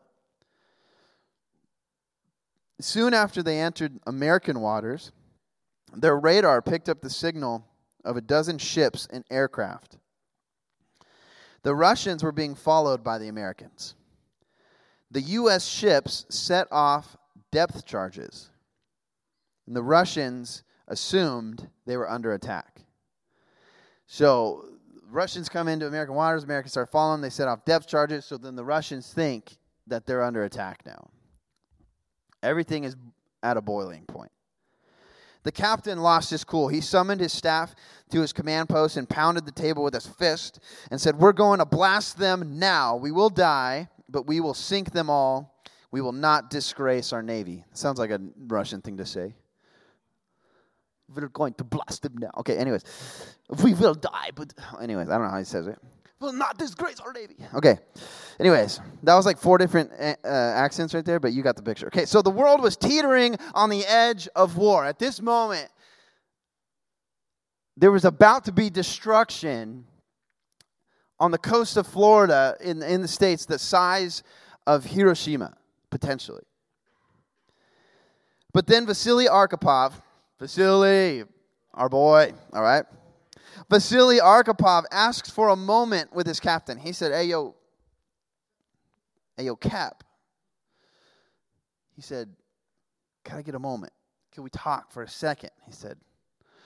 Soon 2.79 3.13
after 3.13 3.43
they 3.43 3.59
entered 3.59 3.99
American 4.07 4.59
waters, 4.59 5.11
their 5.95 6.19
radar 6.19 6.61
picked 6.61 6.89
up 6.89 7.01
the 7.01 7.09
signal 7.09 7.65
of 8.03 8.17
a 8.17 8.21
dozen 8.21 8.57
ships 8.57 9.07
and 9.11 9.23
aircraft. 9.29 9.97
The 11.63 11.75
Russians 11.75 12.23
were 12.23 12.31
being 12.31 12.55
followed 12.55 13.03
by 13.03 13.17
the 13.17 13.27
Americans. 13.27 13.95
The 15.11 15.21
U.S. 15.21 15.65
ships 15.65 16.25
set 16.29 16.67
off 16.71 17.17
depth 17.51 17.85
charges, 17.85 18.49
and 19.67 19.75
the 19.75 19.83
Russians 19.83 20.63
assumed 20.87 21.69
they 21.85 21.97
were 21.97 22.09
under 22.09 22.33
attack. 22.33 22.81
So, 24.07 24.65
Russians 25.09 25.49
come 25.49 25.67
into 25.67 25.87
American 25.87 26.15
waters, 26.15 26.43
Americans 26.45 26.71
start 26.71 26.91
following, 26.91 27.21
they 27.21 27.29
set 27.29 27.47
off 27.47 27.65
depth 27.65 27.87
charges, 27.87 28.25
so 28.25 28.37
then 28.37 28.55
the 28.55 28.63
Russians 28.63 29.11
think 29.13 29.57
that 29.87 30.05
they're 30.05 30.23
under 30.23 30.45
attack 30.45 30.81
now. 30.85 31.09
Everything 32.41 32.85
is 32.85 32.95
at 33.43 33.57
a 33.57 33.61
boiling 33.61 34.05
point. 34.05 34.31
The 35.43 35.51
captain 35.51 35.99
lost 35.99 36.29
his 36.29 36.43
cool. 36.43 36.67
He 36.67 36.81
summoned 36.81 37.19
his 37.19 37.33
staff 37.33 37.75
to 38.11 38.21
his 38.21 38.33
command 38.33 38.69
post 38.69 38.97
and 38.97 39.07
pounded 39.07 39.45
the 39.45 39.51
table 39.51 39.83
with 39.83 39.93
his 39.93 40.05
fist 40.05 40.59
and 40.89 40.99
said, 40.99 41.17
We're 41.17 41.33
going 41.33 41.59
to 41.59 41.65
blast 41.65 42.17
them 42.17 42.59
now. 42.59 42.95
We 42.95 43.11
will 43.11 43.29
die, 43.29 43.89
but 44.09 44.27
we 44.27 44.39
will 44.39 44.53
sink 44.53 44.91
them 44.91 45.09
all. 45.09 45.63
We 45.91 46.01
will 46.01 46.13
not 46.13 46.49
disgrace 46.49 47.11
our 47.11 47.21
navy. 47.21 47.65
Sounds 47.73 47.99
like 47.99 48.11
a 48.11 48.21
Russian 48.47 48.81
thing 48.81 48.97
to 48.97 49.05
say. 49.05 49.35
We're 51.13 51.27
going 51.27 51.53
to 51.55 51.65
blast 51.65 52.03
them 52.03 52.15
now. 52.17 52.31
Okay, 52.37 52.57
anyways. 52.57 52.83
We 53.63 53.73
will 53.73 53.95
die, 53.95 54.29
but 54.33 54.53
anyways, 54.81 55.09
I 55.09 55.17
don't 55.17 55.25
know 55.25 55.31
how 55.31 55.39
he 55.39 55.43
says 55.43 55.67
it. 55.67 55.77
Will 56.21 56.31
not 56.31 56.57
disgrace 56.57 56.99
our 56.99 57.11
navy. 57.11 57.35
Okay. 57.55 57.79
Anyways, 58.39 58.79
that 59.03 59.15
was 59.15 59.25
like 59.25 59.39
four 59.39 59.57
different 59.57 59.91
uh, 59.91 60.15
accents 60.23 60.93
right 60.93 61.03
there, 61.03 61.19
but 61.19 61.33
you 61.33 61.41
got 61.41 61.55
the 61.55 61.63
picture. 61.63 61.87
Okay, 61.87 62.05
so 62.05 62.21
the 62.21 62.29
world 62.29 62.61
was 62.61 62.77
teetering 62.77 63.35
on 63.55 63.69
the 63.69 63.83
edge 63.85 64.27
of 64.35 64.55
war. 64.55 64.85
At 64.85 64.99
this 64.99 65.19
moment, 65.19 65.67
there 67.77 67.91
was 67.91 68.05
about 68.05 68.45
to 68.45 68.51
be 68.51 68.69
destruction 68.69 69.85
on 71.19 71.31
the 71.31 71.37
coast 71.37 71.77
of 71.77 71.87
Florida 71.87 72.55
in, 72.61 72.81
in 72.81 73.01
the 73.01 73.07
States 73.07 73.45
the 73.45 73.59
size 73.59 74.23
of 74.67 74.85
Hiroshima, 74.85 75.55
potentially. 75.89 76.43
But 78.53 78.67
then 78.67 78.85
Vasily 78.85 79.27
Arkhipov, 79.27 79.93
Vasily, 80.39 81.23
our 81.73 81.89
boy, 81.89 82.33
all 82.53 82.61
right? 82.61 82.85
Vasily 83.69 84.19
Arkhipov 84.19 84.83
asks 84.91 85.29
for 85.29 85.49
a 85.49 85.55
moment 85.55 86.13
with 86.13 86.27
his 86.27 86.39
captain. 86.39 86.77
He 86.77 86.91
said, 86.91 87.13
Hey, 87.13 87.25
yo, 87.25 87.55
hey, 89.37 89.45
yo, 89.45 89.55
Cap. 89.55 90.03
He 91.95 92.01
said, 92.01 92.29
Can 93.23 93.37
I 93.37 93.41
get 93.41 93.55
a 93.55 93.59
moment? 93.59 93.93
Can 94.33 94.43
we 94.43 94.49
talk 94.49 94.91
for 94.91 95.03
a 95.03 95.07
second? 95.07 95.51
He 95.65 95.71
said, 95.71 95.97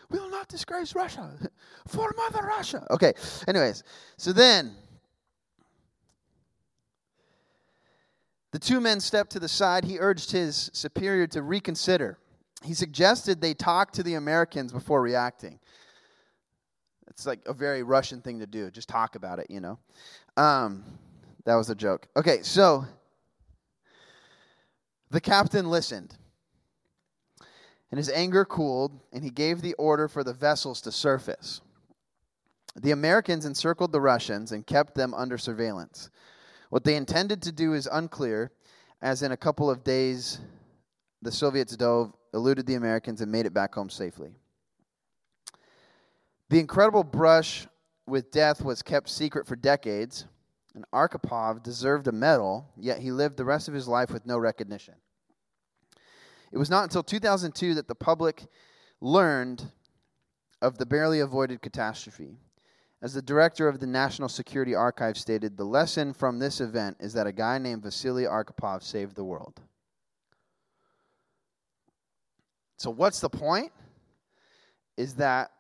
We 0.09 0.19
will 0.19 0.29
not 0.29 0.47
disgrace 0.47 0.95
Russia. 0.95 1.31
For 1.87 2.13
Mother 2.17 2.45
Russia. 2.45 2.85
Okay, 2.91 3.13
anyways, 3.47 3.83
so 4.17 4.33
then 4.33 4.75
the 8.51 8.59
two 8.59 8.79
men 8.79 8.99
stepped 8.99 9.31
to 9.31 9.39
the 9.39 9.49
side. 9.49 9.83
He 9.83 9.99
urged 9.99 10.31
his 10.31 10.69
superior 10.73 11.27
to 11.27 11.41
reconsider. 11.41 12.17
He 12.63 12.73
suggested 12.73 13.41
they 13.41 13.53
talk 13.53 13.91
to 13.93 14.03
the 14.03 14.15
Americans 14.15 14.71
before 14.71 15.01
reacting. 15.01 15.59
It's 17.07 17.25
like 17.25 17.39
a 17.45 17.53
very 17.53 17.83
Russian 17.83 18.21
thing 18.21 18.39
to 18.39 18.47
do. 18.47 18.69
Just 18.71 18.89
talk 18.89 19.15
about 19.15 19.39
it, 19.39 19.47
you 19.49 19.59
know. 19.59 19.79
Um, 20.37 20.83
that 21.45 21.55
was 21.55 21.69
a 21.69 21.75
joke. 21.75 22.07
Okay, 22.17 22.41
so 22.41 22.85
the 25.11 25.21
captain 25.21 25.69
listened, 25.69 26.17
and 27.91 27.97
his 27.97 28.09
anger 28.09 28.45
cooled, 28.45 28.99
and 29.13 29.23
he 29.23 29.29
gave 29.29 29.61
the 29.61 29.73
order 29.75 30.07
for 30.07 30.23
the 30.23 30.33
vessels 30.33 30.81
to 30.81 30.91
surface. 30.91 31.61
The 32.75 32.91
Americans 32.91 33.45
encircled 33.45 33.91
the 33.91 34.01
Russians 34.01 34.51
and 34.51 34.67
kept 34.67 34.95
them 34.95 35.13
under 35.13 35.37
surveillance. 35.37 36.09
What 36.69 36.83
they 36.83 36.95
intended 36.95 37.41
to 37.43 37.51
do 37.51 37.73
is 37.73 37.87
unclear, 37.91 38.51
as 39.01 39.21
in 39.21 39.31
a 39.31 39.37
couple 39.37 39.69
of 39.69 39.83
days, 39.83 40.39
the 41.21 41.31
Soviets 41.31 41.77
dove, 41.77 42.13
eluded 42.33 42.65
the 42.65 42.75
Americans, 42.75 43.21
and 43.21 43.31
made 43.31 43.45
it 43.45 43.53
back 43.53 43.73
home 43.75 43.89
safely. 43.89 44.35
The 46.49 46.59
incredible 46.59 47.03
brush 47.03 47.67
with 48.05 48.31
death 48.31 48.61
was 48.61 48.81
kept 48.81 49.09
secret 49.09 49.47
for 49.47 49.55
decades, 49.55 50.25
and 50.73 50.85
Arkhipov 50.91 51.63
deserved 51.63 52.07
a 52.07 52.11
medal, 52.11 52.67
yet 52.77 52.99
he 52.99 53.11
lived 53.11 53.37
the 53.37 53.45
rest 53.45 53.67
of 53.67 53.73
his 53.73 53.87
life 53.87 54.11
with 54.11 54.25
no 54.25 54.37
recognition. 54.37 54.95
It 56.51 56.57
was 56.57 56.69
not 56.69 56.83
until 56.83 57.03
2002 57.03 57.73
that 57.75 57.87
the 57.87 57.95
public 57.95 58.45
learned 59.01 59.71
of 60.61 60.77
the 60.77 60.85
barely 60.85 61.19
avoided 61.19 61.61
catastrophe. 61.61 62.37
As 63.01 63.13
the 63.13 63.21
director 63.21 63.67
of 63.67 63.79
the 63.79 63.87
National 63.87 64.29
Security 64.29 64.73
Archive 64.73 65.17
stated, 65.17 65.57
the 65.57 65.65
lesson 65.65 66.13
from 66.13 66.39
this 66.39 66.61
event 66.61 66.97
is 66.99 67.13
that 67.13 67.27
a 67.27 67.31
guy 67.31 67.57
named 67.57 67.83
Vasily 67.83 68.23
Arkhipov 68.23 68.81
saved 68.81 69.15
the 69.15 69.23
world. 69.23 69.61
So, 72.77 72.89
what's 72.89 73.19
the 73.19 73.29
point? 73.29 73.71
Is 74.97 75.15
that 75.15 75.51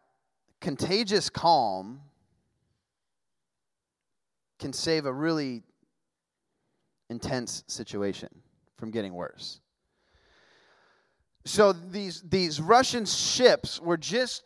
contagious 0.61 1.29
calm 1.29 2.01
can 4.59 4.73
save 4.73 5.05
a 5.05 5.13
really 5.13 5.63
intense 7.09 7.63
situation 7.67 8.29
from 8.77 8.91
getting 8.91 9.13
worse. 9.13 9.59
So 11.45 11.73
these 11.73 12.21
these 12.21 12.59
Russian 12.59 13.05
ships 13.05 13.79
were 13.79 13.97
just 13.97 14.43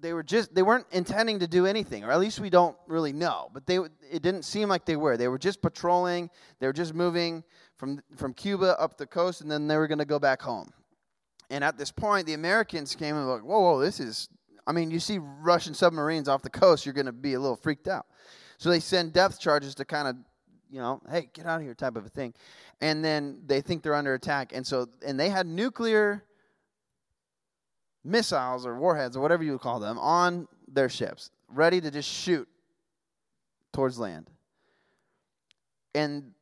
they 0.00 0.12
were 0.12 0.22
just 0.22 0.54
they 0.54 0.62
weren't 0.62 0.86
intending 0.92 1.38
to 1.38 1.46
do 1.46 1.64
anything, 1.64 2.04
or 2.04 2.12
at 2.12 2.20
least 2.20 2.38
we 2.38 2.50
don't 2.50 2.76
really 2.86 3.12
know. 3.12 3.48
But 3.52 3.66
they 3.66 3.78
it 3.78 4.22
didn't 4.22 4.44
seem 4.44 4.68
like 4.68 4.84
they 4.84 4.96
were. 4.96 5.16
They 5.16 5.28
were 5.28 5.38
just 5.38 5.62
patrolling. 5.62 6.30
They 6.60 6.66
were 6.66 6.72
just 6.74 6.94
moving 6.94 7.42
from 7.76 8.00
from 8.16 8.34
Cuba 8.34 8.78
up 8.78 8.98
the 8.98 9.06
coast, 9.06 9.40
and 9.40 9.50
then 9.50 9.66
they 9.66 9.76
were 9.76 9.88
going 9.88 9.98
to 9.98 10.04
go 10.04 10.18
back 10.18 10.42
home. 10.42 10.70
And 11.50 11.64
at 11.64 11.78
this 11.78 11.90
point, 11.90 12.26
the 12.26 12.34
Americans 12.34 12.94
came 12.94 13.16
and 13.16 13.26
were 13.26 13.34
like, 13.34 13.44
"Whoa, 13.44 13.60
whoa, 13.60 13.80
this 13.80 14.00
is 14.00 14.28
I 14.66 14.72
mean, 14.72 14.90
you 14.90 15.00
see 15.00 15.18
Russian 15.18 15.74
submarines 15.74 16.28
off 16.28 16.42
the 16.42 16.50
coast, 16.50 16.86
you're 16.86 16.94
going 16.94 17.06
to 17.06 17.12
be 17.12 17.34
a 17.34 17.40
little 17.40 17.56
freaked 17.56 17.88
out. 17.88 18.06
So 18.58 18.70
they 18.70 18.80
send 18.80 19.12
depth 19.12 19.40
charges 19.40 19.74
to 19.76 19.84
kind 19.84 20.08
of, 20.08 20.16
you 20.74 20.80
know, 20.80 21.00
hey, 21.08 21.30
get 21.32 21.46
out 21.46 21.60
of 21.60 21.62
here 21.62 21.72
type 21.72 21.94
of 21.94 22.04
a 22.04 22.08
thing. 22.08 22.34
And 22.80 23.04
then 23.04 23.38
they 23.46 23.60
think 23.60 23.84
they're 23.84 23.94
under 23.94 24.12
attack. 24.12 24.50
And 24.52 24.66
so, 24.66 24.88
and 25.06 25.18
they 25.18 25.28
had 25.28 25.46
nuclear 25.46 26.24
missiles 28.02 28.66
or 28.66 28.76
warheads 28.76 29.16
or 29.16 29.20
whatever 29.20 29.44
you 29.44 29.52
would 29.52 29.60
call 29.60 29.78
them 29.78 30.00
on 30.00 30.48
their 30.66 30.88
ships, 30.88 31.30
ready 31.48 31.80
to 31.80 31.92
just 31.92 32.08
shoot 32.08 32.48
towards 33.72 34.00
land. 34.00 34.28
And 35.94 36.32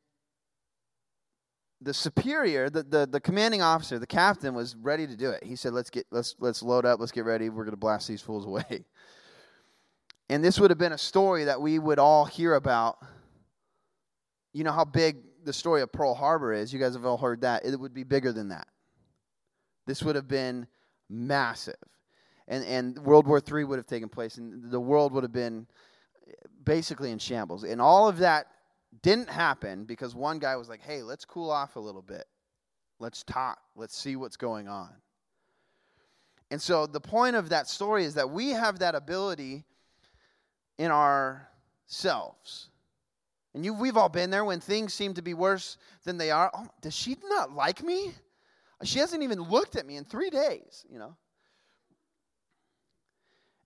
the 1.82 1.92
superior, 1.92 2.70
the, 2.70 2.84
the, 2.84 3.06
the 3.06 3.20
commanding 3.20 3.60
officer, 3.60 3.98
the 3.98 4.06
captain 4.06 4.54
was 4.54 4.76
ready 4.76 5.06
to 5.06 5.14
do 5.14 5.28
it. 5.28 5.44
He 5.44 5.56
said, 5.56 5.74
"Let's 5.74 5.90
get 5.90 6.06
let's 6.10 6.36
let's 6.38 6.62
load 6.62 6.86
up. 6.86 7.00
Let's 7.00 7.12
get 7.12 7.26
ready. 7.26 7.50
We're 7.50 7.64
going 7.64 7.72
to 7.72 7.76
blast 7.76 8.08
these 8.08 8.22
fools 8.22 8.46
away." 8.46 8.84
And 10.28 10.42
this 10.42 10.58
would 10.58 10.70
have 10.70 10.78
been 10.78 10.92
a 10.92 10.98
story 10.98 11.44
that 11.44 11.60
we 11.60 11.78
would 11.78 11.98
all 11.98 12.24
hear 12.24 12.54
about. 12.54 12.96
You 14.52 14.64
know 14.64 14.72
how 14.72 14.84
big 14.84 15.16
the 15.44 15.52
story 15.52 15.82
of 15.82 15.92
Pearl 15.92 16.14
Harbor 16.14 16.52
is. 16.52 16.72
You 16.72 16.78
guys 16.78 16.94
have 16.94 17.04
all 17.04 17.18
heard 17.18 17.40
that. 17.42 17.64
It 17.64 17.78
would 17.78 17.94
be 17.94 18.04
bigger 18.04 18.32
than 18.32 18.48
that. 18.48 18.68
This 19.86 20.02
would 20.02 20.14
have 20.14 20.28
been 20.28 20.66
massive, 21.08 21.74
and 22.46 22.64
and 22.64 22.98
World 22.98 23.26
War 23.26 23.40
III 23.40 23.64
would 23.64 23.78
have 23.78 23.86
taken 23.86 24.08
place, 24.08 24.36
and 24.36 24.70
the 24.70 24.80
world 24.80 25.12
would 25.12 25.24
have 25.24 25.32
been 25.32 25.66
basically 26.64 27.10
in 27.10 27.18
shambles. 27.18 27.64
And 27.64 27.80
all 27.80 28.08
of 28.08 28.18
that 28.18 28.46
didn't 29.02 29.30
happen 29.30 29.84
because 29.84 30.14
one 30.14 30.38
guy 30.38 30.56
was 30.56 30.68
like, 30.68 30.82
hey, 30.82 31.02
let's 31.02 31.24
cool 31.24 31.50
off 31.50 31.76
a 31.76 31.80
little 31.80 32.02
bit. 32.02 32.26
Let's 32.98 33.22
talk. 33.24 33.58
Let's 33.74 33.96
see 33.96 34.16
what's 34.16 34.36
going 34.36 34.68
on. 34.68 34.90
And 36.50 36.60
so 36.60 36.86
the 36.86 37.00
point 37.00 37.34
of 37.34 37.48
that 37.48 37.66
story 37.66 38.04
is 38.04 38.14
that 38.14 38.30
we 38.30 38.50
have 38.50 38.80
that 38.80 38.94
ability 38.94 39.64
in 40.78 40.90
ourselves. 40.90 42.68
And 43.54 43.64
you, 43.64 43.74
we've 43.74 43.96
all 43.96 44.08
been 44.08 44.30
there 44.30 44.44
when 44.44 44.60
things 44.60 44.94
seem 44.94 45.14
to 45.14 45.22
be 45.22 45.34
worse 45.34 45.76
than 46.04 46.16
they 46.16 46.30
are. 46.30 46.50
Oh, 46.54 46.66
does 46.80 46.94
she 46.94 47.16
not 47.24 47.54
like 47.54 47.82
me? 47.82 48.12
She 48.82 48.98
hasn't 48.98 49.22
even 49.22 49.40
looked 49.40 49.76
at 49.76 49.86
me 49.86 49.96
in 49.96 50.04
three 50.04 50.30
days, 50.30 50.84
you 50.90 50.98
know. 50.98 51.16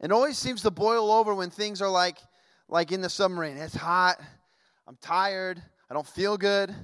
It 0.00 0.12
always 0.12 0.36
seems 0.36 0.62
to 0.62 0.70
boil 0.70 1.10
over 1.10 1.34
when 1.34 1.50
things 1.50 1.80
are 1.80 1.88
like, 1.88 2.18
like 2.68 2.92
in 2.92 3.00
the 3.00 3.08
submarine. 3.08 3.56
It's 3.56 3.74
hot. 3.74 4.20
I'm 4.86 4.98
tired. 5.00 5.62
I 5.90 5.94
don't 5.94 6.06
feel 6.06 6.36
good. 6.36 6.74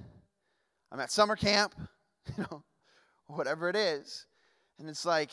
I'm 0.91 1.01
at 1.01 1.11
summer 1.11 1.37
camp, 1.37 1.75
you 2.37 2.45
know, 2.51 2.63
whatever 3.27 3.69
it 3.69 3.77
is. 3.77 4.27
And 4.79 4.89
it's 4.89 5.05
like, 5.05 5.31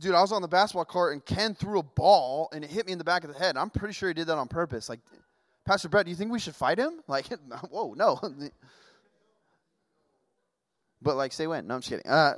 dude, 0.00 0.14
I 0.14 0.20
was 0.20 0.32
on 0.32 0.42
the 0.42 0.48
basketball 0.48 0.84
court 0.84 1.14
and 1.14 1.24
Ken 1.24 1.54
threw 1.54 1.78
a 1.78 1.82
ball 1.82 2.48
and 2.52 2.62
it 2.62 2.70
hit 2.70 2.86
me 2.86 2.92
in 2.92 2.98
the 2.98 3.04
back 3.04 3.24
of 3.24 3.32
the 3.32 3.38
head. 3.38 3.56
I'm 3.56 3.70
pretty 3.70 3.94
sure 3.94 4.08
he 4.08 4.14
did 4.14 4.26
that 4.26 4.36
on 4.36 4.48
purpose. 4.48 4.88
Like, 4.88 5.00
Pastor 5.64 5.88
Brett, 5.88 6.04
do 6.04 6.10
you 6.10 6.16
think 6.16 6.30
we 6.30 6.38
should 6.38 6.54
fight 6.54 6.78
him? 6.78 7.00
Like, 7.08 7.26
whoa, 7.70 7.94
no. 7.94 8.20
but 11.02 11.16
like, 11.16 11.32
say 11.32 11.46
when? 11.46 11.66
No, 11.66 11.74
I'm 11.74 11.80
just 11.80 11.90
kidding. 11.90 12.10
Uh, 12.10 12.34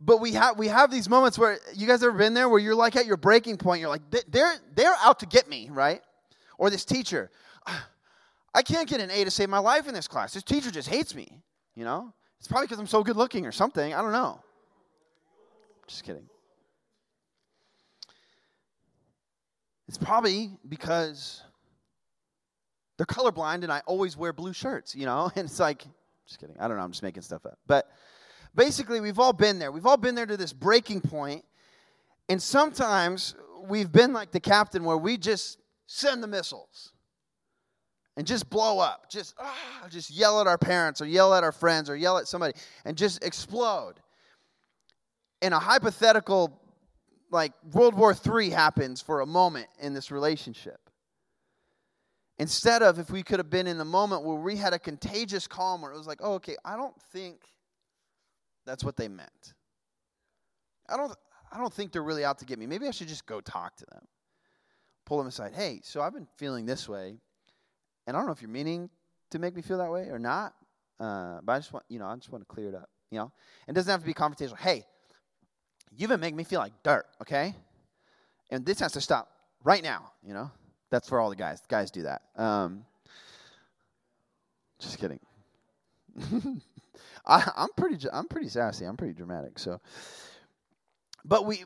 but 0.00 0.20
we 0.20 0.32
have 0.32 0.58
we 0.58 0.68
have 0.68 0.90
these 0.90 1.08
moments 1.08 1.38
where 1.38 1.58
you 1.74 1.86
guys 1.86 2.02
ever 2.02 2.16
been 2.16 2.34
there 2.34 2.48
where 2.48 2.60
you're 2.60 2.74
like 2.74 2.96
at 2.96 3.06
your 3.06 3.16
breaking 3.16 3.56
point 3.56 3.80
you're 3.80 3.88
like 3.88 4.02
they're 4.28 4.54
they're 4.74 4.94
out 5.02 5.18
to 5.20 5.26
get 5.26 5.48
me 5.48 5.68
right 5.72 6.02
or 6.58 6.70
this 6.70 6.84
teacher 6.84 7.30
i 8.54 8.62
can't 8.62 8.88
get 8.88 9.00
an 9.00 9.10
a 9.10 9.24
to 9.24 9.30
save 9.30 9.48
my 9.48 9.58
life 9.58 9.88
in 9.88 9.94
this 9.94 10.06
class 10.06 10.34
this 10.34 10.42
teacher 10.42 10.70
just 10.70 10.88
hates 10.88 11.14
me 11.14 11.40
you 11.74 11.84
know 11.84 12.12
it's 12.38 12.46
probably 12.48 12.66
because 12.66 12.78
i'm 12.78 12.86
so 12.86 13.02
good 13.02 13.16
looking 13.16 13.46
or 13.46 13.52
something 13.52 13.94
i 13.94 14.02
don't 14.02 14.12
know 14.12 14.38
just 15.86 16.04
kidding 16.04 16.26
it's 19.88 19.98
probably 19.98 20.50
because 20.68 21.42
they're 22.96 23.06
colorblind 23.06 23.62
and 23.62 23.72
i 23.72 23.80
always 23.86 24.16
wear 24.16 24.32
blue 24.32 24.52
shirts 24.52 24.94
you 24.94 25.06
know 25.06 25.30
and 25.36 25.46
it's 25.46 25.60
like 25.60 25.84
just 26.26 26.40
kidding 26.40 26.56
i 26.58 26.68
don't 26.68 26.76
know 26.76 26.82
i'm 26.82 26.92
just 26.92 27.02
making 27.02 27.22
stuff 27.22 27.44
up 27.46 27.58
but 27.66 27.90
basically, 28.56 29.00
we've 29.00 29.20
all 29.20 29.32
been 29.32 29.58
there. 29.58 29.70
We've 29.70 29.86
all 29.86 29.98
been 29.98 30.16
there 30.16 30.26
to 30.26 30.36
this 30.36 30.52
breaking 30.52 31.02
point. 31.02 31.44
and 32.28 32.42
sometimes 32.42 33.36
we've 33.68 33.92
been 33.92 34.12
like 34.12 34.32
the 34.32 34.40
captain 34.40 34.82
where 34.82 34.96
we 34.96 35.16
just 35.16 35.58
send 35.86 36.22
the 36.22 36.26
missiles 36.26 36.92
and 38.16 38.26
just 38.26 38.50
blow 38.50 38.80
up. 38.80 39.08
Just 39.10 39.34
ah, 39.38 39.86
just 39.88 40.10
yell 40.10 40.40
at 40.40 40.46
our 40.48 40.58
parents 40.58 41.00
or 41.00 41.06
yell 41.06 41.34
at 41.34 41.44
our 41.44 41.52
friends 41.52 41.88
or 41.88 41.94
yell 41.94 42.18
at 42.18 42.26
somebody 42.26 42.54
and 42.84 42.96
just 42.96 43.22
explode. 43.22 43.94
In 45.42 45.52
a 45.52 45.58
hypothetical 45.58 46.60
like 47.30 47.52
World 47.72 47.94
War 47.94 48.14
III 48.14 48.50
happens 48.50 49.00
for 49.00 49.20
a 49.20 49.26
moment 49.26 49.66
in 49.80 49.94
this 49.94 50.10
relationship. 50.10 50.78
Instead 52.38 52.82
of 52.82 52.98
if 52.98 53.10
we 53.10 53.22
could 53.22 53.38
have 53.38 53.50
been 53.50 53.66
in 53.66 53.78
the 53.78 53.84
moment 53.84 54.22
where 54.22 54.36
we 54.36 54.56
had 54.56 54.72
a 54.72 54.78
contagious 54.78 55.46
calm 55.46 55.80
where 55.80 55.92
it 55.92 55.96
was 55.96 56.06
like, 56.06 56.20
oh, 56.22 56.34
okay, 56.34 56.56
I 56.64 56.76
don't 56.76 56.94
think 57.12 57.40
that's 58.66 58.84
what 58.84 58.96
they 58.96 59.08
meant. 59.08 59.54
I 60.88 60.96
don't 60.96 61.12
I 61.50 61.58
don't 61.58 61.72
think 61.72 61.92
they're 61.92 62.02
really 62.02 62.24
out 62.24 62.38
to 62.38 62.44
get 62.44 62.58
me. 62.58 62.66
Maybe 62.66 62.86
I 62.86 62.90
should 62.90 63.08
just 63.08 63.26
go 63.26 63.40
talk 63.40 63.76
to 63.76 63.86
them. 63.92 64.02
Pull 65.04 65.18
them 65.18 65.28
aside. 65.28 65.52
Hey, 65.54 65.80
so 65.82 66.00
I've 66.00 66.12
been 66.12 66.26
feeling 66.36 66.66
this 66.66 66.88
way, 66.88 67.16
and 68.06 68.16
I 68.16 68.20
don't 68.20 68.26
know 68.26 68.32
if 68.32 68.42
you're 68.42 68.50
meaning 68.50 68.90
to 69.30 69.38
make 69.38 69.54
me 69.54 69.62
feel 69.62 69.78
that 69.78 69.90
way 69.90 70.08
or 70.08 70.18
not. 70.18 70.54
Uh, 70.98 71.38
but 71.44 71.52
I 71.52 71.58
just 71.58 71.72
want, 71.72 71.84
you 71.88 71.98
know, 71.98 72.06
I 72.06 72.16
just 72.16 72.30
want 72.30 72.46
to 72.46 72.52
clear 72.52 72.68
it 72.68 72.74
up. 72.74 72.88
You 73.10 73.18
know, 73.18 73.32
it 73.68 73.74
doesn't 73.74 73.90
have 73.90 74.00
to 74.00 74.06
be 74.06 74.14
confrontational. 74.14 74.58
Hey, 74.58 74.84
you've 75.96 76.10
been 76.10 76.20
making 76.20 76.36
me 76.36 76.44
feel 76.44 76.60
like 76.60 76.72
dirt. 76.82 77.06
Okay, 77.22 77.54
and 78.50 78.64
this 78.64 78.80
has 78.80 78.92
to 78.92 79.00
stop 79.00 79.30
right 79.64 79.82
now. 79.82 80.12
You 80.26 80.34
know, 80.34 80.50
that's 80.90 81.08
for 81.08 81.20
all 81.20 81.30
the 81.30 81.36
guys. 81.36 81.60
The 81.60 81.68
guys 81.68 81.90
do 81.90 82.02
that. 82.02 82.22
Um, 82.36 82.84
just 84.78 84.98
kidding. 84.98 85.20
I, 87.26 87.50
am 87.56 87.68
pretty. 87.76 88.06
I'm 88.12 88.28
pretty 88.28 88.48
sassy. 88.48 88.84
I'm 88.84 88.96
pretty 88.96 89.14
dramatic. 89.14 89.58
So, 89.58 89.80
but 91.24 91.44
we, 91.44 91.64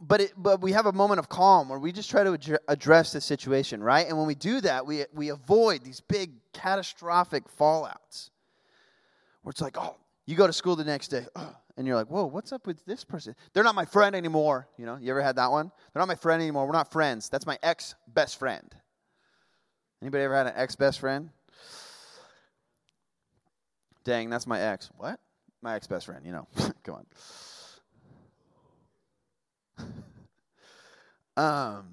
but 0.00 0.20
it, 0.20 0.32
but 0.36 0.60
we 0.60 0.72
have 0.72 0.86
a 0.86 0.92
moment 0.92 1.18
of 1.18 1.28
calm 1.28 1.68
where 1.68 1.78
we 1.78 1.92
just 1.92 2.10
try 2.10 2.24
to 2.24 2.34
ad- 2.34 2.58
address 2.68 3.12
the 3.12 3.20
situation, 3.20 3.82
right? 3.82 4.06
And 4.06 4.16
when 4.18 4.26
we 4.26 4.34
do 4.34 4.60
that, 4.60 4.86
we 4.86 5.04
we 5.14 5.30
avoid 5.30 5.82
these 5.82 6.00
big 6.00 6.32
catastrophic 6.52 7.44
fallouts. 7.58 8.30
Where 9.42 9.50
it's 9.50 9.60
like, 9.60 9.78
oh, 9.78 9.96
you 10.26 10.36
go 10.36 10.46
to 10.46 10.52
school 10.52 10.76
the 10.76 10.84
next 10.84 11.08
day, 11.08 11.26
oh, 11.36 11.56
and 11.78 11.86
you're 11.86 11.94
like, 11.94 12.08
whoa, 12.08 12.26
what's 12.26 12.52
up 12.52 12.66
with 12.66 12.84
this 12.86 13.04
person? 13.04 13.36
They're 13.52 13.62
not 13.62 13.76
my 13.76 13.84
friend 13.84 14.16
anymore. 14.16 14.66
You 14.76 14.84
know, 14.84 14.98
you 15.00 15.12
ever 15.12 15.22
had 15.22 15.36
that 15.36 15.52
one? 15.52 15.70
They're 15.92 16.00
not 16.00 16.08
my 16.08 16.16
friend 16.16 16.42
anymore. 16.42 16.66
We're 16.66 16.72
not 16.72 16.90
friends. 16.90 17.28
That's 17.28 17.46
my 17.46 17.56
ex 17.62 17.94
best 18.08 18.36
friend. 18.36 18.74
Anybody 20.02 20.24
ever 20.24 20.34
had 20.34 20.48
an 20.48 20.54
ex 20.56 20.74
best 20.74 20.98
friend? 20.98 21.30
Dang, 24.02 24.28
that's 24.28 24.46
my 24.46 24.60
ex. 24.60 24.90
What? 24.96 25.20
My 25.62 25.76
ex 25.76 25.86
best 25.86 26.06
friend, 26.06 26.26
you 26.26 26.32
know. 26.32 26.48
Come 26.82 27.04
on. 29.78 29.86
um, 31.76 31.86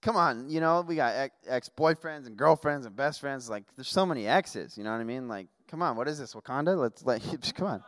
come 0.00 0.16
on, 0.16 0.48
you 0.48 0.60
know, 0.60 0.80
we 0.80 0.96
got 0.96 1.30
ex 1.46 1.68
boyfriends 1.76 2.26
and 2.26 2.34
girlfriends 2.34 2.86
and 2.86 2.96
best 2.96 3.20
friends. 3.20 3.50
Like, 3.50 3.64
there's 3.76 3.90
so 3.90 4.06
many 4.06 4.26
exes, 4.26 4.78
you 4.78 4.84
know 4.84 4.92
what 4.92 5.00
I 5.00 5.04
mean? 5.04 5.28
Like, 5.28 5.48
come 5.68 5.82
on, 5.82 5.96
what 5.96 6.08
is 6.08 6.18
this, 6.18 6.32
Wakanda? 6.32 6.78
Let's, 6.78 7.04
like, 7.04 7.22
come 7.54 7.66
on. 7.66 7.82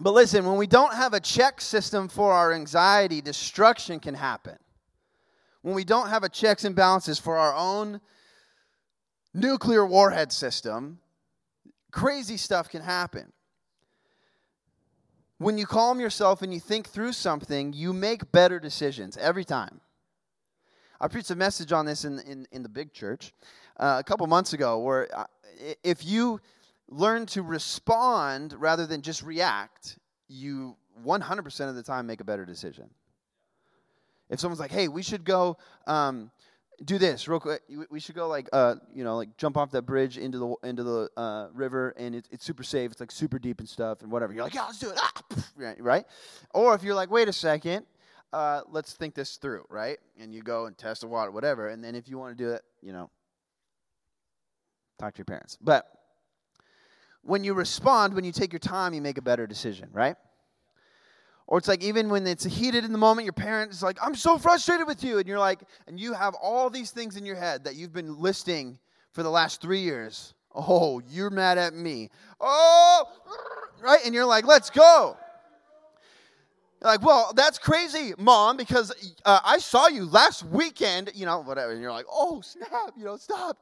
But 0.00 0.12
listen, 0.12 0.44
when 0.44 0.56
we 0.56 0.66
don't 0.66 0.92
have 0.92 1.14
a 1.14 1.20
check 1.20 1.60
system 1.60 2.08
for 2.08 2.32
our 2.32 2.52
anxiety, 2.52 3.22
destruction 3.22 3.98
can 3.98 4.14
happen. 4.14 4.58
When 5.62 5.74
we 5.74 5.84
don't 5.84 6.10
have 6.10 6.22
a 6.22 6.28
checks 6.28 6.64
and 6.64 6.76
balances 6.76 7.18
for 7.18 7.36
our 7.36 7.54
own 7.54 8.00
nuclear 9.32 9.86
warhead 9.86 10.32
system, 10.32 11.00
crazy 11.90 12.36
stuff 12.36 12.68
can 12.68 12.82
happen. 12.82 13.32
When 15.38 15.58
you 15.58 15.66
calm 15.66 15.98
yourself 15.98 16.42
and 16.42 16.52
you 16.52 16.60
think 16.60 16.88
through 16.88 17.12
something, 17.12 17.72
you 17.72 17.92
make 17.92 18.30
better 18.32 18.58
decisions 18.58 19.16
every 19.16 19.44
time. 19.44 19.80
I 21.00 21.08
preached 21.08 21.30
a 21.30 21.36
message 21.36 21.72
on 21.72 21.84
this 21.84 22.04
in, 22.04 22.20
in, 22.20 22.46
in 22.52 22.62
the 22.62 22.68
big 22.68 22.92
church 22.92 23.34
uh, 23.78 23.96
a 23.98 24.04
couple 24.04 24.26
months 24.26 24.52
ago 24.52 24.78
where 24.78 25.08
uh, 25.14 25.24
if 25.82 26.04
you 26.06 26.40
learn 26.88 27.26
to 27.26 27.42
respond 27.42 28.54
rather 28.58 28.86
than 28.86 29.02
just 29.02 29.22
react, 29.22 29.98
you 30.28 30.76
100% 31.04 31.68
of 31.68 31.74
the 31.74 31.82
time 31.82 32.06
make 32.06 32.20
a 32.20 32.24
better 32.24 32.44
decision. 32.44 32.90
If 34.28 34.40
someone's 34.40 34.60
like, 34.60 34.72
hey, 34.72 34.88
we 34.88 35.02
should 35.02 35.24
go 35.24 35.56
um, 35.86 36.30
do 36.84 36.98
this 36.98 37.28
real 37.28 37.40
quick. 37.40 37.62
We 37.90 38.00
should 38.00 38.14
go 38.14 38.28
like, 38.28 38.48
uh, 38.52 38.76
you 38.92 39.04
know, 39.04 39.16
like 39.16 39.36
jump 39.36 39.56
off 39.56 39.70
that 39.70 39.82
bridge 39.82 40.18
into 40.18 40.38
the 40.38 40.68
into 40.68 40.82
the 40.82 41.10
uh, 41.16 41.48
river, 41.54 41.94
and 41.96 42.14
it's 42.14 42.28
it's 42.32 42.44
super 42.44 42.64
safe. 42.64 42.90
It's 42.90 43.00
like 43.00 43.12
super 43.12 43.38
deep 43.38 43.60
and 43.60 43.68
stuff, 43.68 44.02
and 44.02 44.10
whatever. 44.10 44.32
You're 44.32 44.42
like, 44.42 44.54
yeah, 44.54 44.64
let's 44.64 44.78
do 44.78 44.90
it. 44.90 44.98
Ah! 45.00 45.12
Right? 45.78 46.04
Or 46.54 46.74
if 46.74 46.82
you're 46.82 46.94
like, 46.94 47.10
wait 47.10 47.28
a 47.28 47.32
second, 47.32 47.86
uh, 48.32 48.62
let's 48.68 48.94
think 48.94 49.14
this 49.14 49.36
through, 49.36 49.64
right? 49.70 49.98
And 50.20 50.34
you 50.34 50.42
go 50.42 50.66
and 50.66 50.76
test 50.76 51.02
the 51.02 51.06
water, 51.06 51.30
whatever. 51.30 51.68
And 51.68 51.82
then 51.82 51.94
if 51.94 52.08
you 52.08 52.18
want 52.18 52.36
to 52.36 52.44
do 52.44 52.50
it, 52.50 52.62
you 52.82 52.92
know, 52.92 53.10
talk 54.98 55.14
to 55.14 55.18
your 55.18 55.24
parents. 55.24 55.56
But 55.60 55.86
when 57.26 57.44
you 57.44 57.54
respond, 57.54 58.14
when 58.14 58.24
you 58.24 58.32
take 58.32 58.52
your 58.52 58.60
time, 58.60 58.94
you 58.94 59.02
make 59.02 59.18
a 59.18 59.22
better 59.22 59.46
decision, 59.46 59.88
right? 59.92 60.16
Or 61.48 61.58
it's 61.58 61.68
like 61.68 61.82
even 61.82 62.08
when 62.08 62.26
it's 62.26 62.44
heated 62.44 62.84
in 62.84 62.92
the 62.92 62.98
moment, 62.98 63.24
your 63.24 63.32
parent 63.32 63.72
is 63.72 63.82
like, 63.82 63.98
I'm 64.02 64.14
so 64.14 64.36
frustrated 64.36 64.86
with 64.86 65.04
you. 65.04 65.18
And 65.18 65.28
you're 65.28 65.38
like, 65.38 65.60
and 65.86 65.98
you 65.98 66.12
have 66.12 66.34
all 66.34 66.70
these 66.70 66.90
things 66.90 67.16
in 67.16 67.24
your 67.24 67.36
head 67.36 67.64
that 67.64 67.76
you've 67.76 67.92
been 67.92 68.20
listing 68.20 68.78
for 69.12 69.22
the 69.22 69.30
last 69.30 69.60
three 69.60 69.80
years. 69.80 70.34
Oh, 70.54 71.00
you're 71.08 71.30
mad 71.30 71.58
at 71.58 71.74
me. 71.74 72.10
Oh, 72.40 73.04
right? 73.80 74.00
And 74.04 74.14
you're 74.14 74.24
like, 74.24 74.46
let's 74.46 74.70
go. 74.70 75.16
Like, 76.80 77.02
well, 77.02 77.32
that's 77.34 77.58
crazy, 77.58 78.12
mom, 78.18 78.56
because 78.56 78.92
uh, 79.24 79.40
I 79.44 79.58
saw 79.58 79.88
you 79.88 80.04
last 80.04 80.44
weekend, 80.44 81.10
you 81.14 81.26
know, 81.26 81.40
whatever. 81.40 81.72
And 81.72 81.80
you're 81.80 81.92
like, 81.92 82.06
oh, 82.10 82.40
snap, 82.42 82.92
you 82.96 83.04
know, 83.04 83.16
stop. 83.16 83.58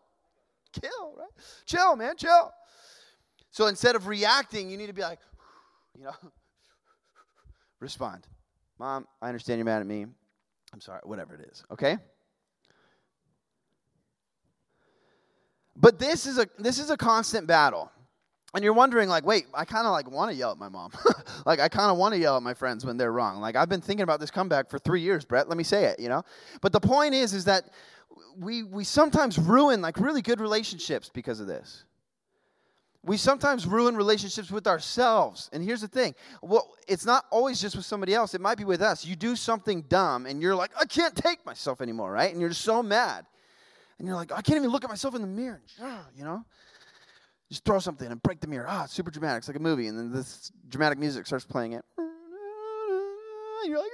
Kill, 0.73 1.15
right? 1.17 1.29
Chill, 1.67 1.97
man, 1.97 2.17
chill. 2.17 2.51
So 3.55 3.69
instead 3.69 3.95
of 3.95 4.09
reacting, 4.09 4.69
you 4.69 4.77
need 4.77 4.89
to 4.89 4.93
be 4.93 5.03
like, 5.03 5.21
you 5.97 6.03
know, 6.03 6.15
respond. 7.81 8.27
Mom, 8.81 9.07
I 9.23 9.29
understand 9.29 9.59
you're 9.59 9.65
mad 9.65 9.81
at 9.81 9.87
me. 9.87 10.07
I'm 10.73 10.81
sorry, 10.81 10.99
whatever 11.05 11.37
it 11.37 11.49
is, 11.53 11.63
okay? 11.71 11.97
But 15.77 16.01
this 16.01 16.27
is 16.27 16.39
a 16.39 16.49
this 16.59 16.81
is 16.81 16.91
a 16.91 16.97
constant 16.97 17.47
battle. 17.47 17.93
And 18.55 18.65
you're 18.65 18.73
wondering 18.73 19.09
like, 19.09 19.25
wait, 19.25 19.47
I 19.55 19.65
kind 19.65 19.87
of 19.87 19.93
like 19.93 20.11
want 20.11 20.33
to 20.33 20.37
yell 20.37 20.51
at 20.51 20.59
my 20.59 20.69
mom. 20.69 20.91
like 21.47 21.61
I 21.61 21.69
kind 21.69 21.93
of 21.93 21.97
want 21.97 22.13
to 22.15 22.19
yell 22.19 22.37
at 22.37 22.43
my 22.43 22.55
friends 22.55 22.85
when 22.85 22.97
they're 22.97 23.13
wrong. 23.13 23.41
Like 23.41 23.55
I've 23.55 23.69
been 23.69 23.81
thinking 23.81 24.03
about 24.03 24.19
this 24.19 24.33
comeback 24.33 24.69
for 24.69 24.81
3 24.81 25.01
years, 25.01 25.25
Brett. 25.25 25.49
Let 25.49 25.57
me 25.57 25.65
say 25.65 25.85
it, 25.85 26.01
you 26.01 26.09
know? 26.09 26.25
But 26.61 26.73
the 26.73 26.81
point 26.81 27.15
is 27.15 27.33
is 27.33 27.45
that 27.45 27.71
we 28.37 28.65
we 28.65 28.83
sometimes 28.83 29.39
ruin 29.39 29.81
like 29.81 30.01
really 30.01 30.23
good 30.23 30.41
relationships 30.41 31.09
because 31.09 31.39
of 31.39 31.47
this. 31.47 31.85
We 33.05 33.19
sometimes 33.19 33.67
ruin 33.67 33.97
relationships 33.97 34.51
with 34.51 34.67
ourselves. 34.67 35.51
And 35.53 35.63
here's 35.63 35.83
the 35.83 35.89
thing 35.89 36.15
well, 36.43 36.75
it's 36.89 37.05
not 37.05 37.27
always 37.31 37.61
just 37.61 37.77
with 37.77 37.85
somebody 37.85 38.15
else, 38.15 38.35
it 38.35 38.41
might 38.41 38.59
be 38.59 38.65
with 38.65 38.81
us. 38.81 39.05
You 39.05 39.15
do 39.15 39.37
something 39.37 39.83
dumb 39.83 40.27
and 40.27 40.41
you're 40.41 40.57
like, 40.57 40.71
I 40.79 40.87
can't 40.87 41.15
take 41.15 41.45
myself 41.45 41.81
anymore, 41.81 42.11
right? 42.11 42.33
And 42.33 42.41
you're 42.41 42.51
just 42.51 42.63
so 42.63 42.83
mad. 42.83 43.27
And 43.99 44.09
you're 44.09 44.17
like, 44.17 44.33
I 44.33 44.43
can't 44.43 44.57
even 44.57 44.71
look 44.71 44.85
at 44.85 44.91
myself 44.91 45.15
in 45.15 45.21
the 45.21 45.29
mirror. 45.29 45.63
You 46.17 46.25
know? 46.25 46.45
Just 47.51 47.65
throw 47.65 47.79
something 47.79 48.11
and 48.11 48.23
break 48.23 48.41
the 48.41 48.47
mirror. 48.47 48.67
Ah, 48.69 48.87
super 48.87 49.11
dramatic. 49.11 49.41
It's 49.41 49.49
like 49.49 49.57
a 49.57 49.61
movie. 49.61 49.87
And 49.87 49.99
then 49.99 50.11
this 50.11 50.51
dramatic 50.69 50.99
music 50.99 51.27
starts 51.27 51.45
playing 51.45 51.75
it. 51.75 51.85
And 51.99 53.71
you're 53.71 53.79
like, 53.79 53.91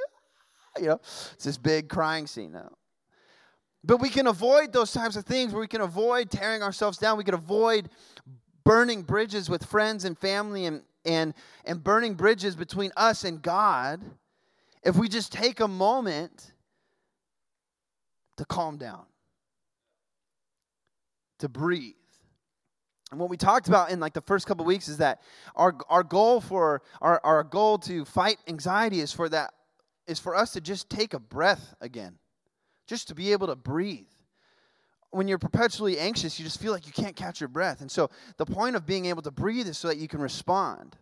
ah, 0.77 0.81
you 0.81 0.87
know, 0.87 1.01
it's 1.33 1.45
this 1.45 1.59
big 1.59 1.89
crying 1.89 2.27
scene 2.27 2.53
now. 2.53 2.71
But 3.83 3.99
we 3.99 4.11
can 4.11 4.27
avoid 4.27 4.73
those 4.73 4.93
types 4.93 5.17
of 5.17 5.25
things 5.25 5.53
where 5.53 5.61
we 5.61 5.69
can 5.69 5.81
avoid 5.81 6.31
tearing 6.31 6.63
ourselves 6.63 6.99
down. 6.99 7.17
We 7.17 7.25
can 7.25 7.35
avoid 7.35 7.89
burning 8.65 9.03
bridges 9.03 9.49
with 9.49 9.65
friends 9.65 10.05
and 10.05 10.19
family 10.19 10.67
and, 10.67 10.83
and, 11.05 11.35
and 11.65 11.83
burning 11.83 12.15
bridges 12.15 12.57
between 12.57 12.91
us 12.97 13.25
and 13.25 13.43
God 13.43 14.01
if 14.83 14.97
we 14.97 15.09
just 15.09 15.33
take 15.33 15.61
a 15.61 15.69
moment 15.69 16.53
to 18.37 18.45
calm 18.45 18.79
down, 18.79 19.05
to 21.39 21.49
breathe. 21.49 21.95
And 23.11 23.19
what 23.19 23.29
we 23.29 23.37
talked 23.37 23.69
about 23.69 23.91
in 23.91 24.01
like 24.01 24.15
the 24.15 24.23
first 24.23 24.47
couple 24.47 24.65
weeks 24.65 24.89
is 24.89 24.99
that 24.99 25.21
our, 25.57 25.77
our 25.89 26.03
goal 26.03 26.41
for 26.41 26.83
our, 27.03 27.21
our 27.25 27.43
goal 27.43 27.79
to 27.79 28.05
fight 28.05 28.39
anxiety 28.47 29.01
is 29.01 29.13
for 29.13 29.29
that 29.29 29.53
is 30.07 30.19
for 30.19 30.35
us 30.35 30.53
to 30.53 30.61
just 30.61 30.89
take 30.89 31.13
a 31.13 31.19
breath 31.19 31.75
again. 31.81 32.19
Just 32.87 33.09
to 33.09 33.15
be 33.15 33.33
able 33.33 33.47
to 33.49 33.57
breathe 33.57 34.07
when 35.11 35.29
you're 35.29 35.39
perpetually 35.39 35.99
anxious, 35.99 36.39
you 36.39 36.45
just 36.45 36.61
feel 36.61 36.73
like 36.73 36.87
you 36.87 36.93
can't 36.93 37.17
catch 37.17 37.41
your 37.41 37.49
breath. 37.49 37.81
And 37.81 37.91
so 37.91 38.11
the 38.37 38.47
point 38.47 38.77
of 38.77 38.87
being 38.87 39.07
able 39.07 39.23
to 39.23 39.31
breathe 39.31 39.67
is 39.67 39.79
so 39.79 39.89
that 39.89 39.99
you 39.99 40.09
can 40.09 40.21
respond. 40.21 40.97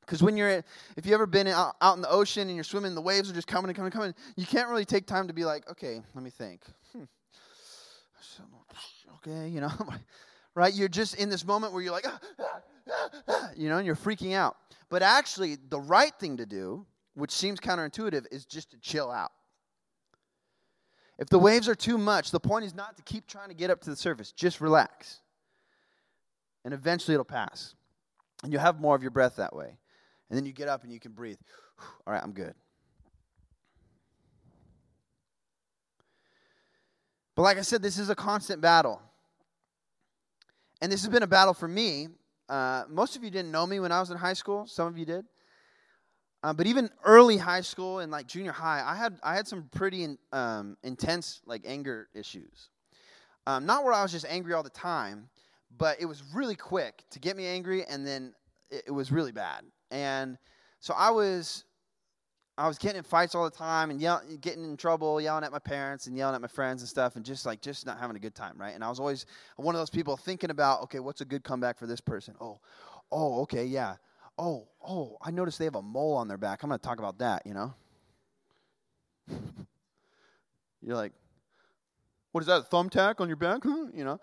Because 0.00 0.22
when 0.22 0.36
you're, 0.36 0.48
if 0.96 1.04
you've 1.04 1.12
ever 1.12 1.26
been 1.26 1.46
out, 1.48 1.74
in 1.94 2.00
the 2.00 2.10
ocean 2.10 2.48
and 2.48 2.56
you're 2.56 2.64
swimming, 2.64 2.94
the 2.94 3.00
waves 3.00 3.30
are 3.30 3.34
just 3.34 3.46
coming 3.46 3.68
and 3.68 3.76
coming 3.76 3.92
and 3.92 3.94
coming, 3.94 4.14
you 4.36 4.46
can't 4.46 4.68
really 4.70 4.86
take 4.86 5.06
time 5.06 5.28
to 5.28 5.34
be 5.34 5.44
like, 5.44 5.70
okay, 5.70 6.00
let 6.14 6.24
me 6.24 6.30
think. 6.30 6.62
Hmm. 6.92 7.04
Okay, 9.26 9.48
you 9.48 9.60
know, 9.60 9.72
right? 10.54 10.72
You're 10.72 10.88
just 10.88 11.16
in 11.16 11.28
this 11.28 11.44
moment 11.44 11.72
where 11.72 11.82
you're 11.82 11.92
like, 11.92 12.06
ah, 12.06 12.20
ah, 13.28 13.50
you 13.56 13.68
know, 13.68 13.78
and 13.78 13.84
you're 13.84 13.96
freaking 13.96 14.32
out. 14.32 14.56
But 14.90 15.02
actually, 15.02 15.56
the 15.68 15.80
right 15.80 16.12
thing 16.20 16.36
to 16.36 16.46
do, 16.46 16.86
which 17.14 17.32
seems 17.32 17.58
counterintuitive, 17.58 18.26
is 18.30 18.46
just 18.46 18.70
to 18.70 18.78
chill 18.78 19.10
out. 19.10 19.32
If 21.18 21.28
the 21.28 21.38
waves 21.38 21.68
are 21.68 21.74
too 21.74 21.98
much, 21.98 22.30
the 22.30 22.40
point 22.40 22.64
is 22.64 22.74
not 22.74 22.96
to 22.96 23.02
keep 23.02 23.26
trying 23.26 23.48
to 23.48 23.54
get 23.54 23.70
up 23.70 23.80
to 23.82 23.90
the 23.90 23.96
surface. 23.96 24.30
Just 24.30 24.60
relax. 24.60 25.20
And 26.64 26.72
eventually 26.72 27.14
it'll 27.14 27.24
pass. 27.24 27.74
And 28.44 28.52
you'll 28.52 28.62
have 28.62 28.80
more 28.80 28.94
of 28.94 29.02
your 29.02 29.10
breath 29.10 29.36
that 29.36 29.54
way. 29.54 29.78
And 30.30 30.36
then 30.36 30.46
you 30.46 30.52
get 30.52 30.68
up 30.68 30.84
and 30.84 30.92
you 30.92 31.00
can 31.00 31.12
breathe. 31.12 31.38
All 32.06 32.12
right, 32.12 32.22
I'm 32.22 32.32
good. 32.32 32.54
But 37.34 37.42
like 37.42 37.58
I 37.58 37.62
said, 37.62 37.82
this 37.82 37.98
is 37.98 38.10
a 38.10 38.14
constant 38.14 38.60
battle. 38.60 39.00
And 40.80 40.90
this 40.90 41.02
has 41.02 41.08
been 41.08 41.22
a 41.22 41.28
battle 41.28 41.54
for 41.54 41.68
me. 41.68 42.08
Uh, 42.48 42.84
most 42.88 43.16
of 43.16 43.24
you 43.24 43.30
didn't 43.30 43.50
know 43.50 43.66
me 43.66 43.80
when 43.80 43.90
I 43.90 44.00
was 44.00 44.10
in 44.10 44.16
high 44.16 44.32
school. 44.32 44.66
Some 44.66 44.86
of 44.86 44.96
you 44.96 45.04
did. 45.04 45.24
Um, 46.42 46.56
but 46.56 46.66
even 46.66 46.88
early 47.04 47.36
high 47.36 47.62
school 47.62 47.98
and 47.98 48.12
like 48.12 48.26
junior 48.26 48.52
high, 48.52 48.82
I 48.86 48.94
had 48.94 49.18
I 49.22 49.34
had 49.34 49.48
some 49.48 49.68
pretty 49.72 50.04
in, 50.04 50.18
um, 50.32 50.76
intense 50.84 51.40
like 51.46 51.62
anger 51.66 52.08
issues. 52.14 52.70
Um, 53.46 53.66
not 53.66 53.82
where 53.82 53.92
I 53.92 54.02
was 54.02 54.12
just 54.12 54.26
angry 54.28 54.52
all 54.52 54.62
the 54.62 54.70
time, 54.70 55.28
but 55.76 56.00
it 56.00 56.06
was 56.06 56.22
really 56.34 56.54
quick 56.54 57.02
to 57.10 57.18
get 57.18 57.36
me 57.36 57.46
angry, 57.46 57.84
and 57.84 58.06
then 58.06 58.34
it, 58.70 58.84
it 58.88 58.90
was 58.90 59.10
really 59.10 59.32
bad. 59.32 59.64
And 59.90 60.38
so 60.78 60.94
I 60.96 61.10
was 61.10 61.64
I 62.56 62.68
was 62.68 62.78
getting 62.78 62.98
in 62.98 63.04
fights 63.04 63.34
all 63.34 63.44
the 63.44 63.56
time 63.56 63.90
and 63.90 64.00
yell, 64.00 64.22
getting 64.40 64.62
in 64.62 64.76
trouble, 64.76 65.20
yelling 65.20 65.42
at 65.42 65.50
my 65.50 65.58
parents 65.58 66.06
and 66.06 66.16
yelling 66.16 66.36
at 66.36 66.40
my 66.40 66.48
friends 66.48 66.82
and 66.82 66.88
stuff, 66.88 67.16
and 67.16 67.24
just 67.24 67.46
like 67.46 67.60
just 67.60 67.84
not 67.84 67.98
having 67.98 68.14
a 68.14 68.20
good 68.20 68.36
time, 68.36 68.54
right? 68.56 68.76
And 68.76 68.84
I 68.84 68.88
was 68.88 69.00
always 69.00 69.26
one 69.56 69.74
of 69.74 69.80
those 69.80 69.90
people 69.90 70.16
thinking 70.16 70.50
about, 70.50 70.82
okay, 70.82 71.00
what's 71.00 71.20
a 71.20 71.24
good 71.24 71.42
comeback 71.42 71.78
for 71.78 71.88
this 71.88 72.00
person? 72.00 72.34
Oh, 72.40 72.60
oh, 73.10 73.42
okay, 73.42 73.64
yeah 73.64 73.96
oh, 74.38 74.68
oh, 74.86 75.18
I 75.20 75.30
noticed 75.30 75.58
they 75.58 75.64
have 75.64 75.74
a 75.74 75.82
mole 75.82 76.14
on 76.14 76.28
their 76.28 76.38
back. 76.38 76.62
I'm 76.62 76.68
going 76.68 76.78
to 76.78 76.86
talk 76.86 76.98
about 76.98 77.18
that, 77.18 77.42
you 77.44 77.54
know? 77.54 77.74
You're 80.80 80.96
like, 80.96 81.12
what 82.32 82.40
is 82.40 82.46
that, 82.46 82.60
a 82.60 82.64
thumbtack 82.64 83.20
on 83.20 83.28
your 83.28 83.36
back? 83.36 83.64
You 83.64 84.04
know? 84.04 84.20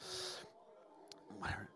Whatever. 1.40 1.70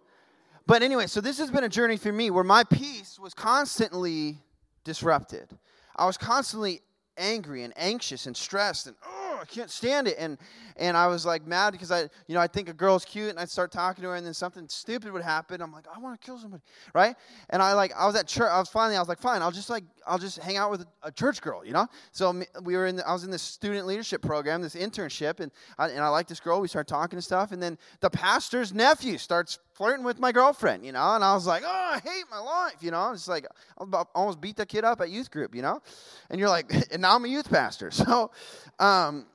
But 0.65 0.83
anyway, 0.83 1.07
so 1.07 1.19
this 1.19 1.39
has 1.39 1.49
been 1.51 1.63
a 1.63 1.69
journey 1.69 1.97
for 1.97 2.11
me 2.11 2.29
where 2.29 2.43
my 2.43 2.63
peace 2.63 3.19
was 3.19 3.33
constantly 3.33 4.37
disrupted. 4.83 5.57
I 5.95 6.05
was 6.05 6.17
constantly 6.17 6.81
angry 7.17 7.63
and 7.63 7.73
anxious 7.75 8.27
and 8.27 8.37
stressed 8.37 8.87
and, 8.87 8.95
oh, 9.05 9.18
I 9.41 9.45
can't 9.45 9.69
stand 9.69 10.07
it. 10.07 10.15
And 10.19 10.37
and 10.79 10.95
I 10.95 11.07
was 11.07 11.25
like 11.25 11.45
mad 11.45 11.71
because 11.71 11.91
I, 11.91 12.01
you 12.27 12.35
know, 12.35 12.39
I 12.39 12.47
think 12.47 12.69
a 12.69 12.73
girl's 12.73 13.03
cute 13.03 13.29
and 13.29 13.39
I'd 13.39 13.49
start 13.49 13.71
talking 13.71 14.01
to 14.03 14.09
her 14.09 14.15
and 14.15 14.25
then 14.25 14.33
something 14.33 14.67
stupid 14.69 15.11
would 15.11 15.21
happen. 15.21 15.61
I'm 15.61 15.73
like, 15.73 15.85
I 15.93 15.99
want 15.99 16.19
to 16.19 16.25
kill 16.25 16.37
somebody, 16.37 16.63
right? 16.93 17.15
And 17.49 17.61
I 17.61 17.73
like, 17.73 17.93
I 17.95 18.05
was 18.05 18.15
at 18.15 18.27
church. 18.27 18.49
I 18.49 18.59
was 18.59 18.69
finally, 18.69 18.95
I 18.95 18.99
was 18.99 19.09
like, 19.09 19.19
fine, 19.19 19.41
I'll 19.41 19.51
just 19.51 19.69
like, 19.69 19.83
I'll 20.07 20.17
just 20.17 20.39
hang 20.39 20.57
out 20.57 20.71
with 20.71 20.85
a, 21.03 21.11
church 21.11 21.41
girl, 21.41 21.65
you 21.65 21.73
know. 21.73 21.87
So 22.13 22.41
we 22.63 22.77
were 22.77 22.87
in, 22.87 22.95
the, 22.95 23.07
I 23.07 23.11
was 23.11 23.25
in 23.25 23.31
this 23.31 23.41
student 23.41 23.85
leadership 23.85 24.21
program, 24.21 24.61
this 24.61 24.75
internship, 24.75 25.41
and 25.41 25.51
I, 25.77 25.89
and 25.89 25.99
I 25.99 26.07
like 26.07 26.27
this 26.27 26.39
girl. 26.39 26.61
We 26.61 26.69
start 26.69 26.87
talking 26.87 27.17
and 27.17 27.23
stuff, 27.23 27.51
and 27.51 27.61
then 27.61 27.77
the 27.99 28.09
pastor's 28.09 28.73
nephew 28.73 29.17
starts 29.17 29.59
flirting 29.79 30.03
with 30.03 30.19
my 30.19 30.33
girlfriend, 30.33 30.85
you 30.85 30.91
know. 30.91 31.15
And 31.15 31.23
I 31.23 31.33
was 31.33 31.47
like, 31.47 31.63
oh, 31.65 31.91
I 31.93 31.99
hate 32.03 32.25
my 32.29 32.39
life, 32.39 32.75
you 32.81 32.91
know. 32.91 33.11
It's 33.13 33.29
like 33.29 33.47
I 33.79 34.03
almost 34.13 34.41
beat 34.41 34.57
that 34.57 34.67
kid 34.67 34.83
up 34.83 34.99
at 34.99 35.09
youth 35.09 35.31
group, 35.31 35.55
you 35.55 35.61
know. 35.61 35.81
And 36.29 36.37
you're 36.37 36.49
like, 36.49 36.71
and 36.91 37.01
now 37.01 37.15
I'm 37.15 37.23
a 37.25 37.29
youth 37.29 37.49
pastor, 37.49 37.89
so. 37.91 38.29
Um, 38.77 39.25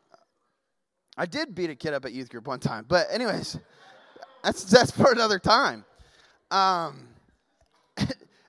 I 1.17 1.27
did 1.27 1.55
beat 1.55 1.71
a 1.71 1.75
kid 1.75 1.95
up 1.95 2.05
at 2.05 2.13
youth 2.13 2.29
group 2.29 2.47
one 2.47 2.59
time, 2.59 2.85
but 2.89 3.07
anyways, 3.11 3.59
that's 4.43 4.65
that's 4.65 4.91
for 4.91 5.13
another 5.13 5.39
time. 5.39 5.85
Um, 6.51 7.07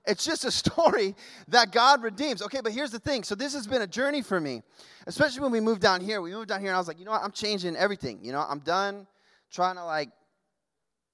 it's 0.04 0.24
just 0.24 0.44
a 0.44 0.50
story 0.50 1.14
that 1.48 1.70
God 1.70 2.02
redeems. 2.02 2.42
Okay, 2.42 2.60
but 2.62 2.72
here's 2.72 2.90
the 2.90 2.98
thing. 2.98 3.22
So 3.22 3.36
this 3.36 3.54
has 3.54 3.68
been 3.68 3.82
a 3.82 3.86
journey 3.86 4.20
for 4.20 4.40
me, 4.40 4.62
especially 5.06 5.42
when 5.42 5.52
we 5.52 5.60
moved 5.60 5.80
down 5.80 6.00
here. 6.00 6.20
We 6.20 6.32
moved 6.32 6.48
down 6.48 6.60
here, 6.60 6.70
and 6.70 6.76
I 6.76 6.78
was 6.78 6.88
like, 6.88 6.98
you 6.98 7.04
know 7.04 7.12
what? 7.12 7.22
I'm 7.22 7.30
changing 7.30 7.76
everything. 7.76 8.18
You 8.20 8.32
know, 8.32 8.44
I'm 8.46 8.58
done 8.58 9.06
trying 9.52 9.76
to 9.76 9.84
like, 9.84 10.10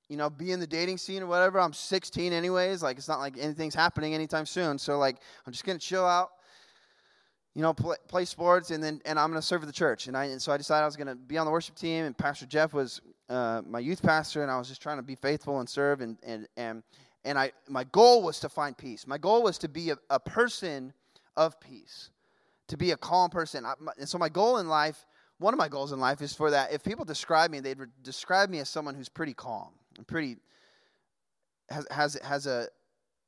you 0.08 0.16
know, 0.16 0.28
be 0.28 0.52
in 0.52 0.60
the 0.60 0.66
dating 0.66 0.98
scene 0.98 1.22
or 1.22 1.26
whatever. 1.26 1.60
I'm 1.60 1.72
16 1.72 2.32
anyways. 2.32 2.82
Like, 2.82 2.98
it's 2.98 3.08
not 3.08 3.20
like 3.20 3.38
anything's 3.38 3.74
happening 3.74 4.14
anytime 4.14 4.46
soon. 4.46 4.78
So 4.78 4.98
like, 4.98 5.16
I'm 5.46 5.52
just 5.52 5.64
gonna 5.64 5.78
chill 5.78 6.06
out 6.06 6.30
you 7.54 7.60
know, 7.60 7.74
play, 7.74 7.96
play, 8.08 8.24
sports, 8.24 8.70
and 8.70 8.82
then 8.82 9.00
and 9.04 9.18
I'm 9.18 9.30
going 9.30 9.40
to 9.40 9.46
serve 9.46 9.66
the 9.66 9.72
church. 9.72 10.06
And 10.06 10.16
I 10.16 10.26
and 10.26 10.40
so 10.40 10.52
I 10.52 10.56
decided 10.56 10.82
I 10.82 10.86
was 10.86 10.96
going 10.96 11.08
to 11.08 11.14
be 11.14 11.36
on 11.36 11.44
the 11.44 11.52
worship 11.52 11.74
team, 11.76 12.04
and 12.04 12.16
Pastor 12.16 12.46
Jeff 12.46 12.72
was 12.72 13.00
uh, 13.28 13.62
my 13.66 13.78
youth 13.78 14.02
pastor, 14.02 14.42
and 14.42 14.50
I 14.50 14.58
was 14.58 14.68
just 14.68 14.80
trying 14.80 14.96
to 14.96 15.02
be 15.02 15.14
faithful 15.14 15.60
and 15.60 15.68
serve. 15.68 16.00
And 16.00 16.16
and 16.22 16.48
and 16.56 16.82
and 17.24 17.38
I 17.38 17.52
my 17.68 17.84
goal 17.84 18.22
was 18.22 18.40
to 18.40 18.48
find 18.48 18.76
peace. 18.76 19.06
My 19.06 19.18
goal 19.18 19.42
was 19.42 19.58
to 19.58 19.68
be 19.68 19.90
a, 19.90 19.98
a 20.08 20.18
person 20.18 20.94
of 21.36 21.60
peace, 21.60 22.10
to 22.68 22.76
be 22.78 22.92
a 22.92 22.96
calm 22.96 23.28
person. 23.28 23.66
I, 23.66 23.74
my, 23.78 23.92
and 23.98 24.08
so 24.08 24.16
my 24.16 24.30
goal 24.30 24.56
in 24.56 24.68
life, 24.68 25.04
one 25.38 25.52
of 25.52 25.58
my 25.58 25.68
goals 25.68 25.92
in 25.92 26.00
life, 26.00 26.22
is 26.22 26.32
for 26.32 26.50
that. 26.50 26.72
If 26.72 26.82
people 26.82 27.04
describe 27.04 27.50
me, 27.50 27.60
they'd 27.60 27.78
re- 27.78 27.86
describe 28.02 28.48
me 28.48 28.60
as 28.60 28.70
someone 28.70 28.94
who's 28.94 29.10
pretty 29.10 29.34
calm 29.34 29.72
and 29.96 30.06
pretty 30.06 30.36
has 31.70 31.86
has 31.90 32.18
has 32.22 32.46
a 32.46 32.68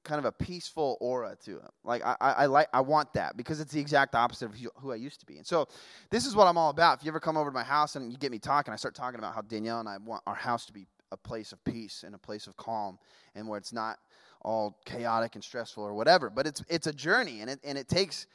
kind 0.04 0.18
of 0.18 0.26
a 0.26 0.32
peaceful 0.32 0.98
aura 1.00 1.36
to 1.44 1.52
him. 1.52 1.68
Like 1.82 2.04
I, 2.04 2.14
I, 2.20 2.32
I, 2.32 2.46
like 2.46 2.68
I 2.72 2.80
want 2.82 3.12
that 3.14 3.36
because 3.36 3.58
it's 3.58 3.72
the 3.72 3.80
exact 3.80 4.14
opposite 4.14 4.46
of 4.46 4.54
who 4.76 4.92
I 4.92 4.96
used 4.96 5.18
to 5.20 5.26
be. 5.26 5.38
And 5.38 5.46
so 5.46 5.66
this 6.10 6.26
is 6.26 6.36
what 6.36 6.46
I'm 6.46 6.58
all 6.58 6.70
about. 6.70 6.98
If 6.98 7.04
you 7.04 7.10
ever 7.10 7.20
come 7.20 7.36
over 7.36 7.50
to 7.50 7.54
my 7.54 7.64
house 7.64 7.96
and 7.96 8.12
you 8.12 8.18
get 8.18 8.30
me 8.30 8.38
talking, 8.38 8.72
I 8.72 8.76
start 8.76 8.94
talking 8.94 9.18
about 9.18 9.34
how 9.34 9.40
Danielle 9.40 9.80
and 9.80 9.88
I 9.88 9.96
want 9.96 10.22
our 10.26 10.34
house 10.34 10.66
to 10.66 10.72
be 10.72 10.86
a 11.10 11.16
place 11.16 11.52
of 11.52 11.64
peace 11.64 12.04
and 12.04 12.14
a 12.14 12.18
place 12.18 12.46
of 12.46 12.56
calm 12.56 12.98
and 13.34 13.48
where 13.48 13.58
it's 13.58 13.72
not 13.72 13.98
all 14.42 14.78
chaotic 14.84 15.36
and 15.36 15.42
stressful 15.42 15.82
or 15.82 15.94
whatever. 15.94 16.28
But 16.28 16.46
it's 16.46 16.62
it's 16.68 16.86
a 16.86 16.92
journey 16.92 17.40
and 17.40 17.48
it 17.48 17.60
and 17.64 17.78
it 17.78 17.88
takes 17.88 18.26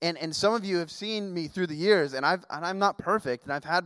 and 0.00 0.16
and 0.18 0.34
some 0.34 0.54
of 0.54 0.64
you 0.64 0.76
have 0.76 0.92
seen 0.92 1.34
me 1.34 1.48
through 1.48 1.66
the 1.66 1.76
years 1.76 2.14
and 2.14 2.24
I've 2.24 2.44
and 2.50 2.64
I'm 2.64 2.78
not 2.78 2.98
perfect 2.98 3.44
and 3.44 3.52
I've 3.52 3.64
had 3.64 3.84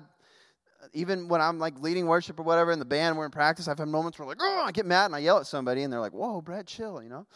even 0.93 1.29
when 1.29 1.41
I'm 1.41 1.59
like 1.59 1.81
leading 1.81 2.07
worship 2.07 2.39
or 2.39 2.43
whatever 2.43 2.73
in 2.73 2.79
the 2.79 2.85
band, 2.85 3.17
we're 3.17 3.25
in 3.25 3.31
practice, 3.31 3.69
I've 3.69 3.79
had 3.79 3.89
moments 3.89 4.19
where 4.19 4.27
like, 4.27 4.39
oh, 4.41 4.63
I 4.65 4.73
get 4.73 4.87
mad 4.87 5.07
and 5.07 5.15
I 5.15 5.21
yell 5.21 5.39
at 5.39 5.47
somebody 5.47 5.83
and 5.83 5.93
they're 5.93 6.01
like, 6.01 6.13
whoa, 6.13 6.41
Brad, 6.41 6.67
chill, 6.67 7.03
you 7.03 7.09
know? 7.09 7.27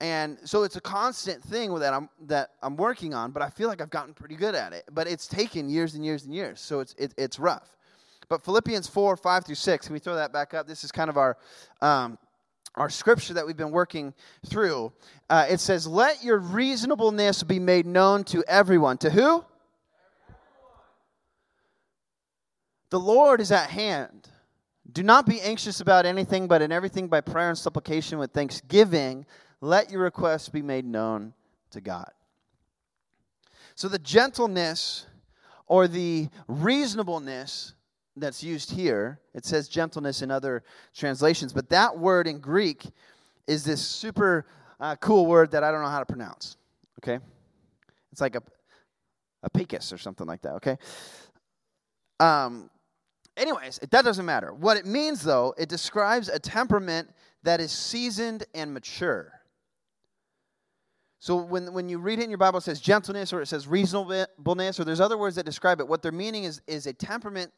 And 0.00 0.38
so 0.44 0.62
it's 0.62 0.76
a 0.76 0.80
constant 0.80 1.42
thing 1.42 1.74
that 1.78 1.94
I'm 1.94 2.10
that 2.26 2.50
I'm 2.62 2.76
working 2.76 3.14
on, 3.14 3.30
but 3.30 3.42
I 3.42 3.48
feel 3.48 3.68
like 3.68 3.80
I've 3.80 3.90
gotten 3.90 4.12
pretty 4.12 4.36
good 4.36 4.54
at 4.54 4.74
it. 4.74 4.84
But 4.92 5.06
it's 5.06 5.26
taken 5.26 5.70
years 5.70 5.94
and 5.94 6.04
years 6.04 6.24
and 6.24 6.34
years, 6.34 6.60
so 6.60 6.80
it's 6.80 6.94
it, 6.98 7.14
it's 7.16 7.38
rough. 7.38 7.76
But 8.28 8.44
Philippians 8.44 8.88
four 8.88 9.16
five 9.16 9.46
through 9.46 9.54
six, 9.54 9.86
can 9.86 9.94
we 9.94 9.98
throw 9.98 10.16
that 10.16 10.34
back 10.34 10.52
up? 10.52 10.66
This 10.66 10.84
is 10.84 10.92
kind 10.92 11.08
of 11.08 11.16
our 11.16 11.38
um, 11.80 12.18
our 12.74 12.90
scripture 12.90 13.32
that 13.34 13.46
we've 13.46 13.56
been 13.56 13.70
working 13.70 14.12
through. 14.44 14.92
Uh, 15.30 15.46
it 15.48 15.60
says, 15.60 15.86
"Let 15.86 16.22
your 16.22 16.40
reasonableness 16.40 17.42
be 17.42 17.58
made 17.58 17.86
known 17.86 18.24
to 18.24 18.44
everyone." 18.46 18.98
To 18.98 19.08
who? 19.08 19.46
The 22.90 23.00
Lord 23.00 23.40
is 23.40 23.52
at 23.52 23.70
hand. 23.70 24.28
Do 24.92 25.02
not 25.02 25.26
be 25.26 25.40
anxious 25.40 25.80
about 25.80 26.06
anything, 26.06 26.46
but 26.46 26.62
in 26.62 26.70
everything 26.70 27.08
by 27.08 27.20
prayer 27.20 27.48
and 27.48 27.58
supplication 27.58 28.18
with 28.18 28.32
thanksgiving, 28.32 29.26
let 29.60 29.90
your 29.90 30.02
requests 30.02 30.48
be 30.48 30.62
made 30.62 30.84
known 30.84 31.34
to 31.70 31.80
God. 31.80 32.10
So 33.74 33.88
the 33.88 33.98
gentleness 33.98 35.06
or 35.66 35.88
the 35.88 36.28
reasonableness 36.48 37.74
that's 38.16 38.42
used 38.42 38.70
here, 38.70 39.20
it 39.34 39.44
says 39.44 39.68
gentleness 39.68 40.22
in 40.22 40.30
other 40.30 40.62
translations, 40.94 41.52
but 41.52 41.68
that 41.70 41.98
word 41.98 42.26
in 42.26 42.38
Greek 42.38 42.86
is 43.46 43.64
this 43.64 43.84
super 43.84 44.46
uh, 44.80 44.96
cool 44.96 45.26
word 45.26 45.50
that 45.50 45.62
I 45.62 45.70
don't 45.70 45.82
know 45.82 45.88
how 45.88 46.00
to 46.00 46.06
pronounce. 46.06 46.56
Okay? 47.00 47.18
It's 48.12 48.20
like 48.20 48.36
a, 48.36 48.42
a 49.42 49.50
picus 49.50 49.92
or 49.92 49.98
something 49.98 50.26
like 50.26 50.42
that, 50.42 50.54
okay? 50.54 50.78
Um, 52.18 52.70
Anyways, 53.36 53.78
that 53.90 54.04
doesn't 54.04 54.24
matter. 54.24 54.52
What 54.52 54.76
it 54.76 54.86
means, 54.86 55.22
though, 55.22 55.54
it 55.58 55.68
describes 55.68 56.28
a 56.28 56.38
temperament 56.38 57.10
that 57.42 57.60
is 57.60 57.70
seasoned 57.70 58.44
and 58.54 58.72
mature. 58.72 59.32
So 61.18 61.36
when, 61.36 61.72
when 61.72 61.88
you 61.88 61.98
read 61.98 62.18
it 62.18 62.22
in 62.22 62.30
your 62.30 62.38
Bible, 62.38 62.58
it 62.58 62.62
says 62.62 62.80
gentleness 62.80 63.32
or 63.32 63.42
it 63.42 63.46
says 63.46 63.66
reasonableness, 63.66 64.78
or 64.78 64.84
there's 64.84 65.00
other 65.00 65.18
words 65.18 65.36
that 65.36 65.44
describe 65.44 65.80
it. 65.80 65.88
What 65.88 66.02
they're 66.02 66.12
meaning 66.12 66.44
is, 66.44 66.62
is 66.66 66.86
a 66.86 66.92
temperament 66.92 67.52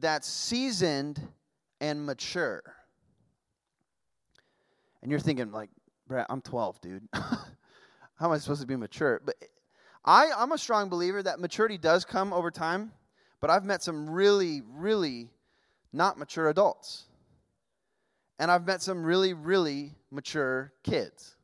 that's 0.00 0.28
seasoned 0.28 1.20
and 1.80 2.04
mature. 2.04 2.62
And 5.02 5.10
you're 5.10 5.20
thinking, 5.20 5.52
like, 5.52 5.70
Brett, 6.06 6.26
I'm 6.28 6.40
12, 6.40 6.80
dude. 6.80 7.08
How 7.12 8.26
am 8.26 8.32
I 8.32 8.38
supposed 8.38 8.62
to 8.62 8.66
be 8.66 8.74
mature? 8.74 9.20
But 9.24 9.36
I, 10.04 10.30
I'm 10.36 10.52
a 10.52 10.58
strong 10.58 10.88
believer 10.88 11.22
that 11.22 11.38
maturity 11.38 11.78
does 11.78 12.04
come 12.04 12.32
over 12.32 12.50
time. 12.50 12.92
But 13.40 13.50
I've 13.50 13.64
met 13.64 13.82
some 13.82 14.10
really, 14.10 14.62
really 14.76 15.30
not 15.92 16.18
mature 16.18 16.48
adults. 16.48 17.04
And 18.38 18.50
I've 18.50 18.66
met 18.66 18.82
some 18.82 19.04
really, 19.04 19.34
really 19.34 19.94
mature 20.10 20.72
kids. 20.82 21.36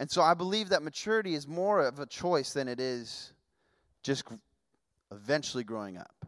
And 0.00 0.10
so 0.10 0.22
I 0.22 0.34
believe 0.34 0.70
that 0.70 0.82
maturity 0.82 1.34
is 1.34 1.46
more 1.46 1.86
of 1.86 2.00
a 2.00 2.06
choice 2.06 2.52
than 2.52 2.66
it 2.66 2.80
is 2.80 3.32
just 4.02 4.24
eventually 5.12 5.64
growing 5.64 5.96
up. 5.96 6.26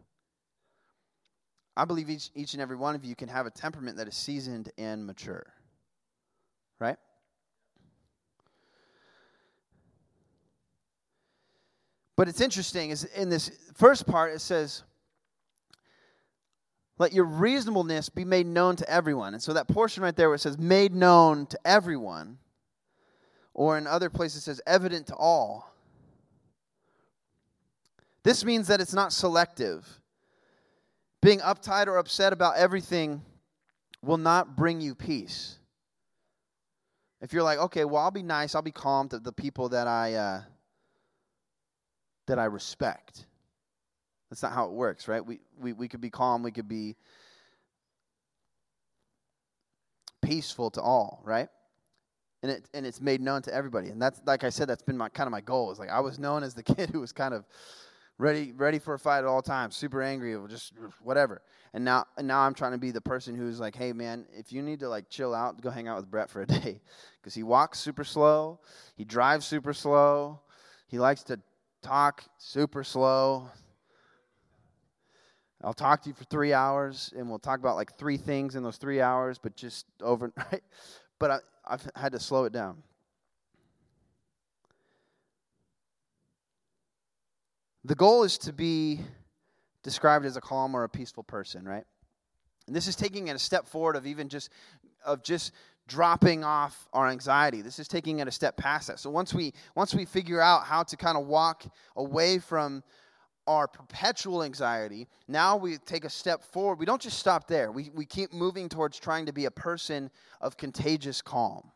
I 1.77 1.85
believe 1.85 2.09
each, 2.09 2.31
each 2.35 2.53
and 2.53 2.61
every 2.61 2.77
one 2.77 2.95
of 2.95 3.03
you 3.03 3.15
can 3.15 3.27
have 3.27 3.45
a 3.45 3.51
temperament 3.51 3.97
that 3.97 4.07
is 4.07 4.15
seasoned 4.15 4.71
and 4.77 5.05
mature. 5.05 5.45
right? 6.79 6.97
But 12.15 12.29
it's 12.29 12.41
interesting 12.41 12.91
is 12.91 13.03
in 13.03 13.29
this 13.29 13.51
first 13.75 14.07
part 14.07 14.33
it 14.33 14.39
says 14.39 14.83
let 16.97 17.11
your 17.11 17.25
reasonableness 17.25 18.07
be 18.07 18.23
made 18.23 18.47
known 18.47 18.77
to 18.77 18.89
everyone. 18.89 19.33
And 19.33 19.43
so 19.43 19.53
that 19.53 19.67
portion 19.67 20.01
right 20.01 20.15
there 20.15 20.29
where 20.29 20.35
it 20.35 20.39
says 20.39 20.57
made 20.57 20.95
known 20.95 21.45
to 21.47 21.59
everyone 21.65 22.37
or 23.53 23.77
in 23.77 23.85
other 23.85 24.09
places 24.09 24.39
it 24.39 24.41
says 24.43 24.61
evident 24.65 25.07
to 25.07 25.15
all. 25.15 25.73
This 28.23 28.45
means 28.45 28.67
that 28.67 28.81
it's 28.81 28.93
not 28.93 29.13
selective. 29.13 29.87
Being 31.21 31.39
uptight 31.39 31.87
or 31.87 31.97
upset 31.97 32.33
about 32.33 32.55
everything 32.55 33.21
will 34.01 34.17
not 34.17 34.55
bring 34.55 34.79
you 34.79 34.95
peace. 34.95 35.59
If 37.21 37.33
you're 37.33 37.43
like, 37.43 37.59
okay, 37.59 37.85
well, 37.85 38.03
I'll 38.03 38.11
be 38.11 38.23
nice, 38.23 38.55
I'll 38.55 38.61
be 38.61 38.71
calm 38.71 39.09
to 39.09 39.19
the 39.19 39.31
people 39.31 39.69
that 39.69 39.87
I 39.87 40.13
uh, 40.13 40.41
that 42.27 42.39
I 42.39 42.45
respect. 42.45 43.25
That's 44.29 44.41
not 44.41 44.53
how 44.53 44.65
it 44.65 44.71
works, 44.71 45.07
right? 45.07 45.25
We, 45.25 45.39
we, 45.59 45.73
we 45.73 45.87
could 45.87 46.01
be 46.01 46.09
calm, 46.09 46.43
we 46.43 46.51
could 46.51 46.67
be 46.67 46.95
peaceful 50.21 50.71
to 50.71 50.81
all, 50.81 51.21
right? 51.23 51.49
And, 52.41 52.51
it, 52.51 52.69
and 52.73 52.85
it's 52.85 53.01
made 53.01 53.21
known 53.21 53.41
to 53.43 53.53
everybody. 53.53 53.89
And 53.89 54.01
that's, 54.01 54.21
like 54.25 54.43
I 54.43 54.49
said, 54.49 54.67
that's 54.67 54.83
been 54.83 54.97
my, 54.97 55.09
kind 55.09 55.27
of 55.27 55.31
my 55.31 55.41
goal. 55.41 55.71
Is 55.71 55.79
like 55.79 55.89
I 55.89 55.99
was 55.99 56.19
known 56.19 56.43
as 56.43 56.53
the 56.53 56.63
kid 56.75 56.89
who 56.89 56.99
was 56.99 57.11
kind 57.11 57.33
of 57.33 57.45
ready, 58.17 58.51
ready 58.51 58.79
for 58.79 58.93
a 58.93 58.99
fight 58.99 59.19
at 59.19 59.25
all 59.25 59.41
times, 59.41 59.75
super 59.75 60.01
angry, 60.01 60.37
just 60.47 60.73
whatever. 61.01 61.41
And 61.73 61.83
now, 61.83 62.05
and 62.17 62.27
now 62.27 62.39
I'm 62.39 62.53
trying 62.53 62.71
to 62.71 62.77
be 62.77 62.91
the 62.91 63.01
person 63.01 63.35
who's 63.35 63.59
like, 63.59 63.75
hey 63.75 63.93
man, 63.93 64.25
if 64.31 64.51
you 64.51 64.61
need 64.61 64.79
to 64.79 64.89
like 64.89 65.09
chill 65.09 65.33
out, 65.33 65.61
go 65.61 65.69
hang 65.69 65.87
out 65.87 65.97
with 65.97 66.09
Brett 66.09 66.29
for 66.29 66.41
a 66.41 66.45
day, 66.61 66.81
because 67.21 67.33
he 67.33 67.43
walks 67.43 67.79
super 67.79 68.03
slow, 68.03 68.59
he 68.95 69.03
drives 69.03 69.45
super 69.45 69.73
slow, 69.73 70.39
he 70.87 70.99
likes 70.99 71.23
to 71.23 71.39
talk 71.85 72.23
super 72.39 72.83
slow. 72.83 73.47
I'll 75.63 75.73
talk 75.73 76.01
to 76.03 76.09
you 76.09 76.15
for 76.15 76.23
three 76.23 76.51
hours, 76.51 77.13
and 77.15 77.29
we'll 77.29 77.39
talk 77.39 77.59
about 77.59 77.75
like 77.75 77.95
three 77.95 78.17
things 78.17 78.55
in 78.55 78.63
those 78.63 78.77
three 78.77 79.01
hours, 79.01 79.37
but 79.37 79.55
just 79.55 79.85
overnight. 80.01 80.63
But 81.17 81.31
I, 81.31 81.39
I've 81.65 81.89
had 81.95 82.11
to 82.11 82.19
slow 82.19 82.43
it 82.43 82.51
down. 82.51 82.83
The 87.85 87.95
goal 87.95 88.23
is 88.23 88.37
to 88.39 88.51
be 88.51 88.99
described 89.81 90.25
as 90.25 90.35
a 90.35 90.41
calm 90.41 90.75
or 90.75 90.83
a 90.83 90.89
peaceful 90.89 91.23
person, 91.23 91.63
right? 91.63 91.85
And 92.67 92.75
this 92.75 92.87
is 92.87 92.97
taking 92.97 93.29
it 93.29 93.35
a 93.37 93.39
step 93.39 93.65
forward 93.65 93.95
of 93.95 94.05
even 94.05 94.27
just 94.27 94.49
of 95.05 95.23
just 95.23 95.53
dropping 95.87 96.43
off 96.43 96.87
our 96.93 97.07
anxiety. 97.07 97.61
This 97.61 97.79
is 97.79 97.87
taking 97.87 98.19
it 98.19 98.27
a 98.27 98.31
step 98.31 98.57
past 98.57 98.87
that. 98.87 98.99
So 98.99 99.09
once 99.09 99.33
we 99.33 99.53
once 99.75 99.93
we 99.93 100.05
figure 100.05 100.41
out 100.41 100.63
how 100.63 100.83
to 100.83 100.97
kind 100.97 101.17
of 101.17 101.27
walk 101.27 101.65
away 101.95 102.39
from 102.39 102.83
our 103.47 103.67
perpetual 103.67 104.41
anxiety, 104.41 105.07
now 105.27 105.55
we 105.55 105.77
take 105.77 106.03
a 106.03 106.09
step 106.09 106.43
forward. 106.43 106.79
We 106.79 106.85
don't 106.85 107.01
just 107.01 107.19
stop 107.19 107.47
there. 107.47 107.71
We 107.71 107.91
we 107.93 108.05
keep 108.05 108.33
moving 108.33 108.69
towards 108.69 108.99
trying 108.99 109.27
to 109.27 109.33
be 109.33 109.45
a 109.45 109.51
person 109.51 110.09
of 110.41 110.57
contagious 110.57 111.21
calm. 111.21 111.71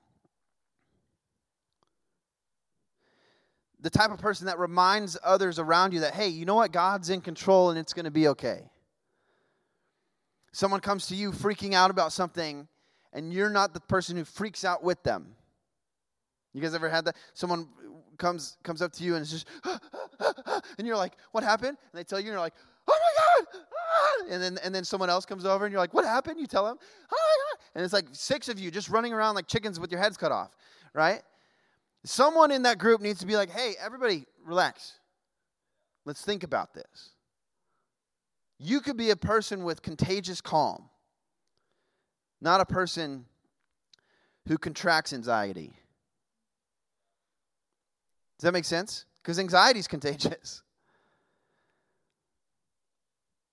The 3.82 3.89
type 3.89 4.12
of 4.12 4.19
person 4.19 4.48
that 4.48 4.60
reminds 4.60 5.17
others 5.24 5.58
around 5.58 5.93
you 5.93 6.02
that, 6.02 6.13
hey, 6.13 6.28
you 6.28 6.45
know 6.45 6.56
what? 6.56 6.74
God's 6.74 7.10
in 7.10 7.22
control 7.22 7.69
and 7.69 7.80
it's 7.80 7.93
going 7.93 8.06
to 8.06 8.12
be 8.12 8.28
okay. 8.30 8.69
Someone 10.52 10.82
comes 10.82 11.08
to 11.08 11.15
you 11.15 11.32
freaking 11.32 11.74
out 11.74 11.89
about 11.89 12.12
something 12.12 12.67
and 13.13 13.34
you're 13.34 13.50
not 13.50 13.74
the 13.74 13.80
person 13.80 14.15
who 14.15 14.24
freaks 14.24 14.63
out 14.63 14.84
with 14.84 15.02
them. 15.04 15.36
You 16.54 16.62
guys 16.62 16.74
ever 16.74 16.89
had 16.89 17.06
that? 17.06 17.15
Someone 17.34 17.67
comes 18.17 18.58
comes 18.63 18.82
up 18.82 18.91
to 18.93 19.04
you 19.04 19.15
and 19.15 19.22
it's 19.22 19.32
just, 19.32 19.48
and 20.78 20.88
you're 20.88 20.98
like, 20.98 21.13
"What 21.32 21.43
happened?" 21.43 21.78
And 21.91 22.00
they 22.00 22.04
tell 22.04 22.19
you, 22.19 22.26
and 22.26 22.34
you're 22.34 22.39
like, 22.39 22.54
"Oh 22.88 22.98
my 23.00 23.43
god!" 23.43 23.63
Ah! 23.74 24.34
And 24.34 24.41
then 24.41 24.60
and 24.63 24.74
then 24.74 24.84
someone 24.84 25.10
else 25.10 25.26
comes 25.26 25.45
over 25.45 25.65
and 25.65 25.72
you're 25.72 25.82
like, 25.82 25.93
"What 25.93 26.06
happened?" 26.06 26.39
You 26.39 26.48
tell 26.48 26.65
them, 26.65 26.78
"Oh 27.12 27.15
my 27.15 27.52
god!" 27.52 27.65
And 27.76 27.84
it's 27.84 27.93
like 27.93 28.08
six 28.12 28.50
of 28.50 28.60
you 28.60 28.72
just 28.72 28.89
running 28.89 29.13
around 29.13 29.36
like 29.36 29.48
chickens 29.48 29.80
with 29.80 29.91
your 29.91 30.02
heads 30.02 30.17
cut 30.17 30.32
off, 30.32 30.52
right? 30.93 31.22
Someone 32.04 32.52
in 32.52 32.63
that 32.63 32.78
group 32.78 33.02
needs 33.02 33.19
to 33.19 33.26
be 33.26 33.36
like, 33.36 33.50
"Hey, 33.50 33.76
everybody, 33.80 34.26
relax. 34.43 35.00
Let's 36.06 36.24
think 36.24 36.43
about 36.43 36.74
this." 36.74 37.12
You 38.58 38.82
could 38.82 38.98
be 38.98 39.12
a 39.12 39.15
person 39.15 39.63
with 39.63 39.82
contagious 39.82 40.41
calm 40.41 40.89
not 42.41 42.62
a 42.62 42.65
person 42.65 43.25
who 44.47 44.58
contracts 44.58 45.13
anxiety. 45.13 45.73
Does 48.38 48.43
that 48.43 48.54
make 48.54 48.65
sense? 48.65 49.06
Because 49.21 49.39
anxiety 49.39 49.80
is 49.80 49.88
contagious. 49.95 50.63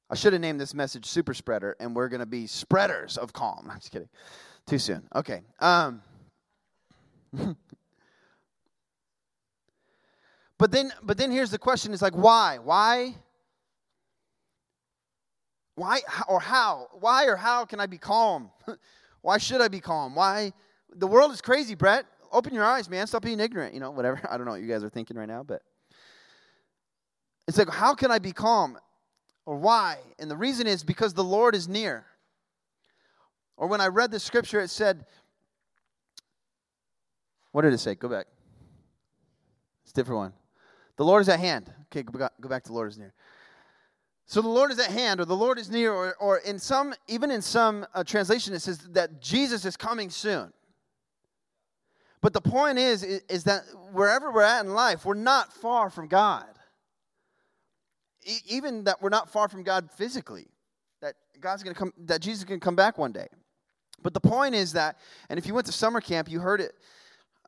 I 0.09 0.15
should 0.15 0.33
have 0.33 0.41
named 0.41 0.61
this 0.61 0.73
message 0.73 1.07
Super 1.07 1.35
Spreader, 1.35 1.77
and 1.81 1.97
we're 1.97 2.09
going 2.09 2.21
to 2.21 2.27
be 2.27 2.47
spreaders 2.47 3.19
of 3.19 3.33
calm. 3.33 3.69
I'm 3.71 3.79
just 3.79 3.91
kidding. 3.91 4.09
Too 4.67 4.79
soon. 4.79 5.03
Okay. 5.15 5.43
Um, 5.61 6.03
but 10.59 10.71
then, 10.71 10.93
but 11.03 11.19
then 11.19 11.31
here's 11.31 11.51
the 11.51 11.59
question: 11.59 11.93
Is 11.93 12.03
like, 12.03 12.17
why? 12.17 12.59
Why 12.63 13.17
why 15.77 16.01
or 16.27 16.41
how? 16.41 16.89
Why 16.99 17.27
or 17.27 17.37
how 17.37 17.65
can 17.65 17.81
I 17.81 17.87
be 17.87 17.99
calm? 17.99 18.51
Why 19.23 19.39
should 19.39 19.61
I 19.61 19.67
be 19.67 19.81
calm? 19.81 20.15
Why? 20.15 20.53
The 20.95 21.07
world 21.07 21.33
is 21.33 21.41
crazy, 21.41 21.75
Brett. 21.75 22.07
Open 22.31 22.55
your 22.55 22.65
eyes, 22.65 22.89
man. 22.89 23.09
Stop 23.09 23.23
being 23.23 23.41
ignorant. 23.41 23.75
You 23.75 23.81
know, 23.81 23.91
whatever. 23.91 24.21
I 24.31 24.37
don't 24.37 24.47
know 24.47 24.53
what 24.53 24.61
you 24.61 24.69
guys 24.69 24.85
are 24.85 24.89
thinking 24.89 25.17
right 25.17 25.27
now, 25.27 25.43
but 25.43 25.63
it's 27.49 27.59
like, 27.59 27.69
how 27.69 27.95
can 27.95 28.13
I 28.13 28.21
be 28.21 28.33
calm? 28.33 28.79
Or 29.45 29.57
why? 29.57 29.99
And 30.21 30.31
the 30.31 30.37
reason 30.37 30.67
is 30.67 30.85
because 30.85 31.13
the 31.13 31.25
Lord 31.25 31.57
is 31.57 31.67
near. 31.67 32.07
Or 33.57 33.67
when 33.67 33.81
I 33.81 33.89
read 33.89 34.11
the 34.13 34.21
scripture, 34.21 34.61
it 34.61 34.71
said, 34.71 35.05
what 37.53 37.63
did 37.63 37.73
it 37.73 37.79
say? 37.79 37.95
Go 37.95 38.09
back. 38.09 38.27
It's 39.83 39.93
a 39.93 39.95
different 39.95 40.19
one. 40.19 40.33
The 40.97 41.05
Lord 41.05 41.23
is 41.23 41.29
at 41.29 41.41
hand. 41.41 41.73
Okay, 41.87 42.03
go 42.03 42.49
back 42.49 42.63
to 42.65 42.69
the 42.69 42.75
Lord 42.75 42.91
is 42.91 42.99
near. 42.99 43.13
So 44.29 44.43
the 44.43 44.49
Lord 44.49 44.73
is 44.73 44.81
at 44.81 44.91
hand, 44.91 45.21
or 45.21 45.25
the 45.25 45.37
Lord 45.37 45.57
is 45.57 45.71
near, 45.71 45.93
or, 45.93 46.17
or 46.17 46.39
in 46.39 46.59
some, 46.59 46.95
even 47.07 47.31
in 47.31 47.41
some 47.41 47.87
uh, 47.95 48.03
translation, 48.03 48.55
it 48.55 48.61
says 48.61 48.79
that 48.89 49.23
Jesus 49.23 49.65
is 49.65 49.77
coming 49.77 50.11
soon. 50.11 50.53
But 52.21 52.33
the 52.33 52.41
point 52.41 52.77
is, 52.77 53.05
is, 53.05 53.23
is 53.29 53.45
that 53.45 53.63
wherever 53.93 54.33
we're 54.33 54.43
at 54.43 54.65
in 54.65 54.75
life, 54.75 55.05
we're 55.05 55.15
not 55.15 55.53
far 55.53 55.91
from 55.91 56.09
God. 56.09 56.47
E- 58.25 58.41
even 58.49 58.83
that 58.85 59.01
we're 59.01 59.11
not 59.11 59.31
far 59.31 59.49
from 59.49 59.63
God 59.63 59.89
physically. 59.93 60.49
That 61.01 61.15
God's 61.41 61.63
going 61.63 61.75
to 61.75 61.79
come, 61.79 61.93
that 62.07 62.21
Jesus 62.21 62.41
is 62.41 62.45
going 62.45 62.59
to 62.59 62.65
come 62.65 62.75
back 62.75 62.99
one 62.99 63.13
day. 63.13 63.29
But 64.03 64.13
the 64.13 64.21
point 64.21 64.57
is 64.57 64.73
that, 64.73 64.99
and 65.31 65.39
if 65.39 65.47
you 65.47 65.55
went 65.55 65.67
to 65.67 65.73
summer 65.73 66.01
camp, 66.01 66.29
you 66.29 66.41
heard 66.41 66.61
it 66.61 66.73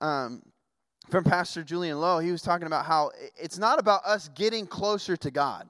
um, 0.01 0.43
from 1.11 1.25
Pastor 1.25 1.65
Julian 1.65 2.01
Lowe. 2.01 2.21
He 2.21 2.31
was 2.31 2.43
talking 2.43 2.69
about 2.69 2.87
how 2.87 3.11
it's 3.37 3.59
not 3.59 3.81
about 3.81 4.05
us 4.05 4.29
getting 4.37 4.65
closer 4.65 5.17
to 5.17 5.31
God. 5.33 5.69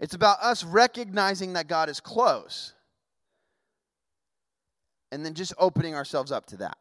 It's 0.00 0.14
about 0.14 0.38
us 0.40 0.64
recognizing 0.64 1.52
that 1.52 1.68
God 1.68 1.90
is 1.90 2.00
close 2.00 2.72
and 5.12 5.24
then 5.24 5.34
just 5.34 5.52
opening 5.58 5.94
ourselves 5.94 6.32
up 6.32 6.46
to 6.46 6.56
that. 6.58 6.78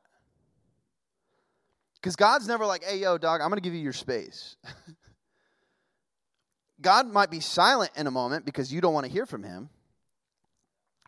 Because 1.96 2.16
God's 2.16 2.48
never 2.48 2.66
like, 2.66 2.84
hey, 2.84 2.98
yo, 2.98 3.18
dog, 3.18 3.42
I'm 3.42 3.50
going 3.50 3.58
to 3.58 3.62
give 3.62 3.74
you 3.74 3.82
your 3.82 3.94
space. 3.94 4.56
God 6.82 7.12
might 7.12 7.30
be 7.30 7.42
silent 7.42 7.92
in 7.98 8.08
a 8.08 8.12
moment 8.12 8.46
because 8.46 8.72
you 8.72 8.80
don't 8.80 8.94
want 8.94 9.06
to 9.06 9.12
hear 9.12 9.26
from 9.26 9.44
him, 9.44 9.70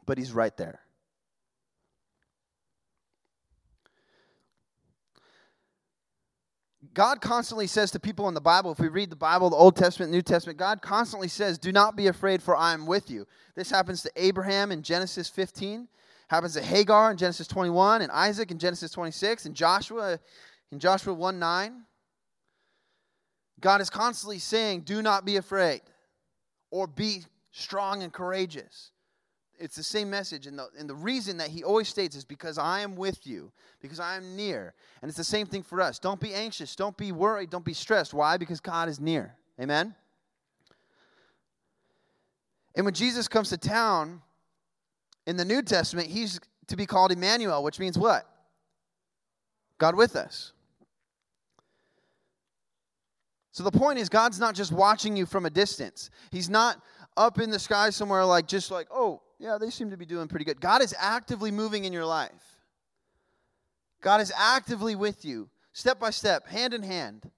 but 0.06 0.18
he's 0.18 0.34
right 0.34 0.56
there. 0.58 0.82
God 6.94 7.22
constantly 7.22 7.68
says 7.68 7.92
to 7.92 8.00
people 8.00 8.28
in 8.28 8.34
the 8.34 8.42
Bible, 8.42 8.72
if 8.72 8.80
we 8.80 8.90
read 8.90 9.10
the 9.10 9.16
Bible, 9.16 9.50
the 9.50 9.56
Old 9.56 9.78
Testament, 9.78 10.12
New 10.12 10.22
Testament, 10.22 10.60
God 10.60 10.82
constantly 10.82 11.30
says, 11.30 11.58
Do 11.58 11.72
not 11.72 11.96
be 11.96 12.08
afraid, 12.08 12.44
for 12.44 12.56
I 12.56 12.74
am 12.74 12.86
with 12.86 13.10
you. 13.10 13.26
This 13.56 13.70
happens 13.70 14.04
to 14.04 14.12
Abraham 14.18 14.72
in 14.72 14.84
Genesis 14.84 15.30
15, 15.30 15.88
happens 16.28 16.54
to 16.56 16.62
Hagar 16.62 17.12
in 17.12 17.18
Genesis 17.18 17.48
21, 17.48 18.02
and 18.02 18.12
Isaac 18.12 18.52
in 18.52 18.60
Genesis 18.60 18.92
26, 18.92 19.46
and 19.46 19.56
Joshua 19.56 20.20
in 20.72 20.80
Joshua 20.80 21.14
1 21.14 21.40
9. 21.40 21.84
God 23.62 23.80
is 23.80 23.90
constantly 23.90 24.40
saying, 24.40 24.82
Do 24.82 25.02
not 25.02 25.24
be 25.24 25.38
afraid, 25.38 25.82
or 26.72 26.88
be 26.88 27.24
strong 27.52 28.04
and 28.04 28.12
courageous 28.12 28.92
it's 29.62 29.76
the 29.76 29.84
same 29.84 30.10
message. 30.10 30.48
And 30.48 30.58
the, 30.58 30.68
and 30.78 30.90
the 30.90 30.96
reason 30.96 31.38
that 31.38 31.50
he 31.50 31.64
always 31.64 31.88
states 31.88 32.16
is 32.16 32.26
because 32.26 32.58
I 32.58 32.82
am 32.82 32.96
with 32.96 33.26
you, 33.26 33.52
because 33.82 34.00
I 34.00 34.18
am 34.18 34.36
near. 34.36 34.74
And 35.02 35.10
it's 35.10 35.18
the 35.18 35.24
same 35.24 35.46
thing 35.46 35.64
for 35.64 35.80
us. 35.80 36.00
Don't 36.00 36.20
be 36.20 36.34
anxious. 36.34 36.76
Don't 36.76 36.98
be 36.98 37.12
worried. 37.12 37.50
Don't 37.50 37.66
be 37.66 37.74
stressed. 37.74 38.14
Why? 38.14 38.38
Because 38.38 38.60
God 38.60 38.90
is 38.90 39.00
near. 39.00 39.36
Amen? 39.60 39.96
And 42.76 42.86
when 42.86 42.94
Jesus 42.94 43.28
comes 43.28 43.50
to 43.50 43.58
town 43.58 44.22
in 45.28 45.38
the 45.38 45.46
New 45.46 45.62
Testament, 45.62 46.08
he's 46.08 46.40
to 46.68 46.76
be 46.76 46.86
called 46.86 47.12
Emmanuel, 47.12 47.64
which 47.64 47.80
means 47.80 47.98
what? 47.98 48.28
God 49.78 49.96
with 49.96 50.16
us. 50.16 50.54
So 53.52 53.64
the 53.64 53.72
point 53.72 54.00
is, 54.00 54.08
God's 54.08 54.40
not 54.40 54.56
just 54.56 54.72
watching 54.72 55.18
you 55.18 55.26
from 55.26 55.46
a 55.46 55.50
distance. 55.50 56.10
He's 56.32 56.50
not 56.50 56.82
up 57.18 57.40
in 57.40 57.50
the 57.50 57.60
sky 57.60 57.90
somewhere, 57.90 58.24
like 58.24 58.48
just 58.48 58.72
like, 58.72 58.88
oh, 58.90 59.22
yeah, 59.42 59.58
they 59.58 59.72
seem 59.72 59.90
to 59.90 59.98
be 59.98 60.06
doing 60.06 60.28
pretty 60.28 60.46
good. 60.46 60.62
God 60.62 60.84
is 60.84 60.94
actively 61.00 61.50
moving 61.50 61.86
in 61.86 61.92
your 61.92 62.06
life. 62.06 62.60
God 64.00 64.22
is 64.22 64.32
actively 64.38 64.96
with 64.96 65.26
you, 65.26 65.50
step 65.74 66.00
by 66.00 66.12
step, 66.12 66.48
hand 66.48 66.76
in 66.76 66.84
hand. 66.84 67.30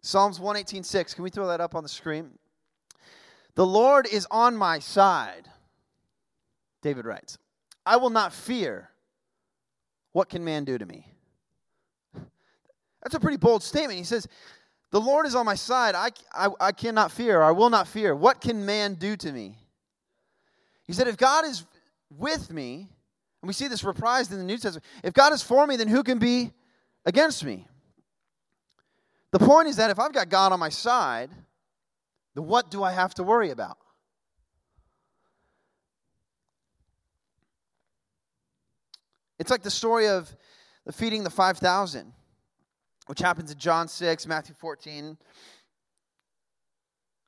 Psalms 0.00 0.38
118:6. 0.38 1.14
Can 1.14 1.24
we 1.24 1.30
throw 1.30 1.48
that 1.48 1.60
up 1.60 1.74
on 1.74 1.82
the 1.82 1.88
screen? 1.88 2.38
The 3.56 3.66
Lord 3.66 4.06
is 4.06 4.28
on 4.30 4.56
my 4.56 4.78
side. 4.78 5.48
David 6.80 7.04
writes, 7.04 7.36
I 7.84 7.96
will 7.96 8.10
not 8.10 8.32
fear. 8.32 8.90
What 10.12 10.28
can 10.28 10.44
man 10.44 10.64
do 10.64 10.78
to 10.78 10.86
me? 10.86 11.06
That's 13.02 13.14
a 13.14 13.20
pretty 13.20 13.38
bold 13.38 13.62
statement. 13.64 13.98
He 13.98 14.04
says, 14.04 14.28
The 14.90 15.00
Lord 15.00 15.26
is 15.26 15.34
on 15.34 15.46
my 15.46 15.54
side. 15.54 15.94
I, 15.94 16.10
I, 16.32 16.48
I 16.60 16.72
cannot 16.72 17.12
fear. 17.12 17.42
I 17.42 17.52
will 17.52 17.70
not 17.70 17.86
fear. 17.86 18.14
What 18.14 18.40
can 18.40 18.66
man 18.66 18.94
do 18.94 19.16
to 19.16 19.32
me? 19.32 19.56
He 20.84 20.92
said, 20.92 21.06
If 21.06 21.16
God 21.16 21.44
is 21.44 21.64
with 22.10 22.52
me, 22.52 22.88
and 23.42 23.46
we 23.46 23.52
see 23.52 23.68
this 23.68 23.82
reprised 23.82 24.32
in 24.32 24.38
the 24.38 24.44
New 24.44 24.58
Testament, 24.58 24.84
if 25.04 25.14
God 25.14 25.32
is 25.32 25.42
for 25.42 25.66
me, 25.66 25.76
then 25.76 25.88
who 25.88 26.02
can 26.02 26.18
be 26.18 26.50
against 27.06 27.44
me? 27.44 27.66
The 29.30 29.38
point 29.38 29.68
is 29.68 29.76
that 29.76 29.90
if 29.90 29.98
I've 29.98 30.12
got 30.12 30.28
God 30.28 30.52
on 30.52 30.58
my 30.58 30.68
side, 30.68 31.30
then 32.34 32.46
what 32.46 32.70
do 32.70 32.82
I 32.82 32.90
have 32.90 33.14
to 33.14 33.22
worry 33.22 33.50
about? 33.50 33.78
It's 39.38 39.50
like 39.50 39.62
the 39.62 39.70
story 39.70 40.08
of 40.08 40.34
the 40.84 40.92
feeding 40.92 41.22
the 41.22 41.30
5,000 41.30 42.12
which 43.10 43.18
happens 43.18 43.50
in 43.50 43.58
John 43.58 43.88
6, 43.88 44.28
Matthew 44.28 44.54
14. 44.54 45.18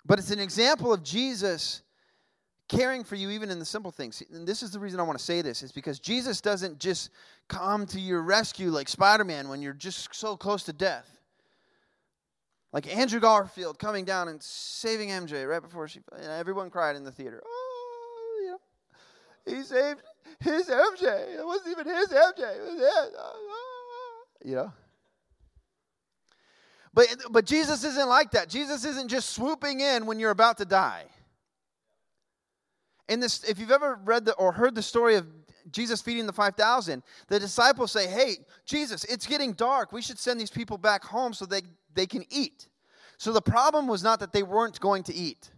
But 0.06 0.20
it's 0.20 0.30
an 0.30 0.38
example 0.38 0.92
of 0.92 1.02
Jesus 1.02 1.82
caring 2.68 3.02
for 3.02 3.16
you 3.16 3.30
even 3.30 3.50
in 3.50 3.58
the 3.58 3.64
simple 3.64 3.90
things. 3.90 4.22
And 4.32 4.46
this 4.46 4.62
is 4.62 4.70
the 4.70 4.78
reason 4.78 5.00
I 5.00 5.02
want 5.02 5.18
to 5.18 5.24
say 5.24 5.42
this 5.42 5.60
is 5.60 5.72
because 5.72 5.98
Jesus 5.98 6.40
doesn't 6.40 6.78
just 6.78 7.10
come 7.48 7.84
to 7.86 7.98
your 7.98 8.22
rescue 8.22 8.70
like 8.70 8.88
Spider-Man 8.88 9.48
when 9.48 9.60
you're 9.60 9.72
just 9.72 10.14
so 10.14 10.36
close 10.36 10.62
to 10.62 10.72
death. 10.72 11.18
Like 12.72 12.86
Andrew 12.96 13.18
Garfield 13.18 13.80
coming 13.80 14.04
down 14.04 14.28
and 14.28 14.40
saving 14.40 15.08
MJ 15.08 15.48
right 15.48 15.60
before 15.60 15.88
she 15.88 15.98
and 16.12 16.30
everyone 16.30 16.70
cried 16.70 16.94
in 16.94 17.02
the 17.02 17.10
theater. 17.10 17.42
Oh, 17.44 18.40
you 18.44 19.52
know. 19.52 19.56
He 19.56 19.64
saved 19.64 20.00
his 20.38 20.68
MJ. 20.68 21.38
It 21.40 21.44
wasn't 21.44 21.76
even 21.76 21.92
his 21.92 22.06
MJ. 22.06 22.56
It 22.56 22.62
was 22.62 22.74
his. 22.74 23.14
Ah, 23.18 23.20
ah, 23.20 23.32
ah. 23.34 24.24
You 24.44 24.54
know. 24.54 24.72
But, 26.94 27.06
but 27.30 27.46
Jesus 27.46 27.84
isn't 27.84 28.08
like 28.08 28.32
that. 28.32 28.48
Jesus 28.48 28.84
isn't 28.84 29.08
just 29.08 29.30
swooping 29.30 29.80
in 29.80 30.06
when 30.06 30.18
you're 30.18 30.30
about 30.30 30.58
to 30.58 30.64
die. 30.64 31.04
In 33.08 33.20
this, 33.20 33.44
if 33.44 33.58
you've 33.58 33.70
ever 33.70 33.98
read 34.04 34.24
the, 34.24 34.34
or 34.34 34.52
heard 34.52 34.74
the 34.74 34.82
story 34.82 35.16
of 35.16 35.26
Jesus 35.70 36.02
feeding 36.02 36.26
the 36.26 36.32
5,000, 36.32 37.02
the 37.28 37.40
disciples 37.40 37.92
say, 37.92 38.06
Hey, 38.06 38.36
Jesus, 38.66 39.04
it's 39.04 39.26
getting 39.26 39.52
dark. 39.52 39.92
We 39.92 40.02
should 40.02 40.18
send 40.18 40.40
these 40.40 40.50
people 40.50 40.78
back 40.78 41.04
home 41.04 41.32
so 41.32 41.46
they, 41.46 41.62
they 41.94 42.06
can 42.06 42.24
eat. 42.30 42.68
So 43.16 43.32
the 43.32 43.42
problem 43.42 43.86
was 43.86 44.02
not 44.02 44.20
that 44.20 44.32
they 44.32 44.42
weren't 44.42 44.80
going 44.80 45.04
to 45.04 45.14
eat, 45.14 45.50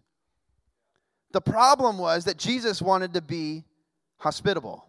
the 1.32 1.40
problem 1.40 1.98
was 1.98 2.26
that 2.26 2.36
Jesus 2.36 2.80
wanted 2.80 3.14
to 3.14 3.22
be 3.22 3.64
hospitable, 4.18 4.86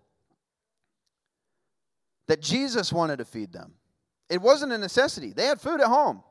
that 2.28 2.42
Jesus 2.42 2.94
wanted 2.94 3.18
to 3.18 3.26
feed 3.26 3.52
them. 3.52 3.74
It 4.30 4.42
wasn't 4.42 4.74
a 4.74 4.78
necessity, 4.78 5.34
they 5.34 5.46
had 5.46 5.60
food 5.60 5.82
at 5.82 5.88
home. 5.88 6.22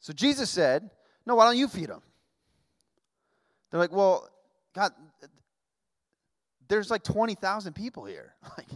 So 0.00 0.12
Jesus 0.12 0.50
said, 0.50 0.90
No, 1.26 1.34
why 1.34 1.44
don't 1.44 1.56
you 1.56 1.68
feed 1.68 1.88
them? 1.88 2.02
They're 3.70 3.80
like, 3.80 3.92
Well, 3.92 4.28
God, 4.74 4.92
there's 6.68 6.90
like 6.90 7.04
20,000 7.04 7.74
people 7.74 8.04
here. 8.04 8.34
Like, 8.56 8.68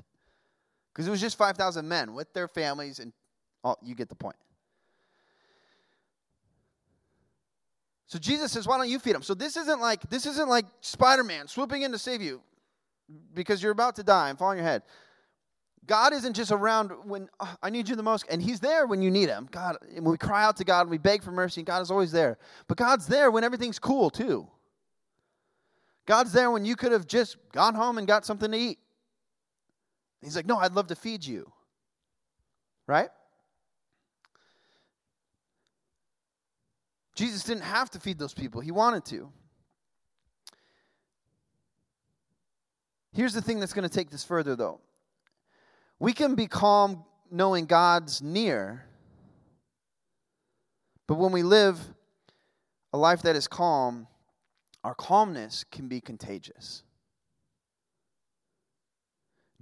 because 0.92 1.08
it 1.08 1.10
was 1.10 1.20
just 1.20 1.36
5,000 1.36 1.88
men 1.88 2.14
with 2.14 2.32
their 2.34 2.46
families, 2.46 3.00
and 3.00 3.12
oh, 3.64 3.74
you 3.82 3.96
get 3.96 4.08
the 4.08 4.14
point. 4.14 4.36
So 8.06 8.18
Jesus 8.20 8.52
says, 8.52 8.64
"Why 8.64 8.78
don't 8.78 8.88
you 8.88 9.00
feed 9.00 9.16
them?" 9.16 9.24
So 9.24 9.34
this 9.34 9.56
isn't 9.56 9.80
like 9.80 10.08
this 10.08 10.24
isn't 10.24 10.48
like 10.48 10.66
Spider-Man 10.82 11.48
swooping 11.48 11.82
in 11.82 11.90
to 11.90 11.98
save 11.98 12.22
you 12.22 12.42
because 13.34 13.60
you're 13.60 13.72
about 13.72 13.96
to 13.96 14.04
die 14.04 14.28
and 14.28 14.38
fall 14.38 14.50
on 14.50 14.56
your 14.56 14.64
head. 14.64 14.82
God 15.86 16.12
isn't 16.14 16.34
just 16.34 16.50
around 16.50 16.90
when 17.04 17.28
oh, 17.40 17.56
I 17.62 17.70
need 17.70 17.88
you 17.88 17.96
the 17.96 18.02
most, 18.02 18.24
and 18.30 18.42
He's 18.42 18.60
there 18.60 18.86
when 18.86 19.02
you 19.02 19.10
need 19.10 19.28
Him. 19.28 19.48
God, 19.50 19.76
when 19.92 20.04
we 20.04 20.16
cry 20.16 20.44
out 20.44 20.56
to 20.58 20.64
God, 20.64 20.82
and 20.82 20.90
we 20.90 20.98
beg 20.98 21.22
for 21.22 21.30
mercy, 21.30 21.60
and 21.60 21.66
God 21.66 21.82
is 21.82 21.90
always 21.90 22.12
there. 22.12 22.38
But 22.68 22.78
God's 22.78 23.06
there 23.06 23.30
when 23.30 23.44
everything's 23.44 23.78
cool 23.78 24.10
too. 24.10 24.48
God's 26.06 26.32
there 26.32 26.50
when 26.50 26.64
you 26.64 26.76
could 26.76 26.92
have 26.92 27.06
just 27.06 27.36
gone 27.52 27.74
home 27.74 27.98
and 27.98 28.06
got 28.06 28.24
something 28.24 28.50
to 28.50 28.56
eat. 28.56 28.78
He's 30.22 30.36
like, 30.36 30.46
No, 30.46 30.56
I'd 30.56 30.72
love 30.72 30.86
to 30.88 30.96
feed 30.96 31.24
you. 31.24 31.50
Right? 32.86 33.08
Jesus 37.14 37.44
didn't 37.44 37.62
have 37.62 37.90
to 37.90 38.00
feed 38.00 38.18
those 38.18 38.34
people, 38.34 38.60
He 38.60 38.70
wanted 38.70 39.04
to. 39.06 39.30
Here's 43.12 43.32
the 43.32 43.42
thing 43.42 43.60
that's 43.60 43.72
going 43.72 43.88
to 43.88 43.94
take 43.94 44.10
this 44.10 44.24
further, 44.24 44.56
though. 44.56 44.80
We 46.04 46.12
can 46.12 46.34
be 46.34 46.48
calm 46.48 47.02
knowing 47.30 47.64
God's 47.64 48.20
near, 48.20 48.84
but 51.08 51.14
when 51.14 51.32
we 51.32 51.42
live 51.42 51.80
a 52.92 52.98
life 52.98 53.22
that 53.22 53.36
is 53.36 53.48
calm, 53.48 54.06
our 54.84 54.94
calmness 54.94 55.64
can 55.72 55.88
be 55.88 56.02
contagious. 56.02 56.82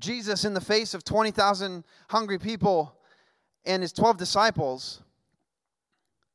Jesus, 0.00 0.44
in 0.44 0.52
the 0.52 0.60
face 0.60 0.94
of 0.94 1.04
20,000 1.04 1.84
hungry 2.08 2.40
people 2.40 2.92
and 3.64 3.80
his 3.80 3.92
12 3.92 4.16
disciples, 4.16 5.00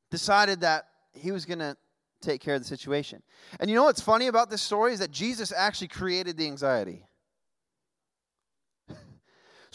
decided 0.10 0.62
that 0.62 0.88
he 1.12 1.34
was 1.34 1.44
going 1.44 1.60
to 1.60 1.76
take 2.22 2.40
care 2.40 2.56
of 2.56 2.62
the 2.62 2.68
situation. 2.68 3.22
And 3.60 3.70
you 3.70 3.76
know 3.76 3.84
what's 3.84 4.00
funny 4.00 4.28
about 4.28 4.50
this 4.50 4.62
story 4.62 4.94
is 4.94 5.00
that 5.00 5.12
Jesus 5.12 5.52
actually 5.52 5.90
created 5.90 6.38
the 6.38 6.46
anxiety. 6.46 7.07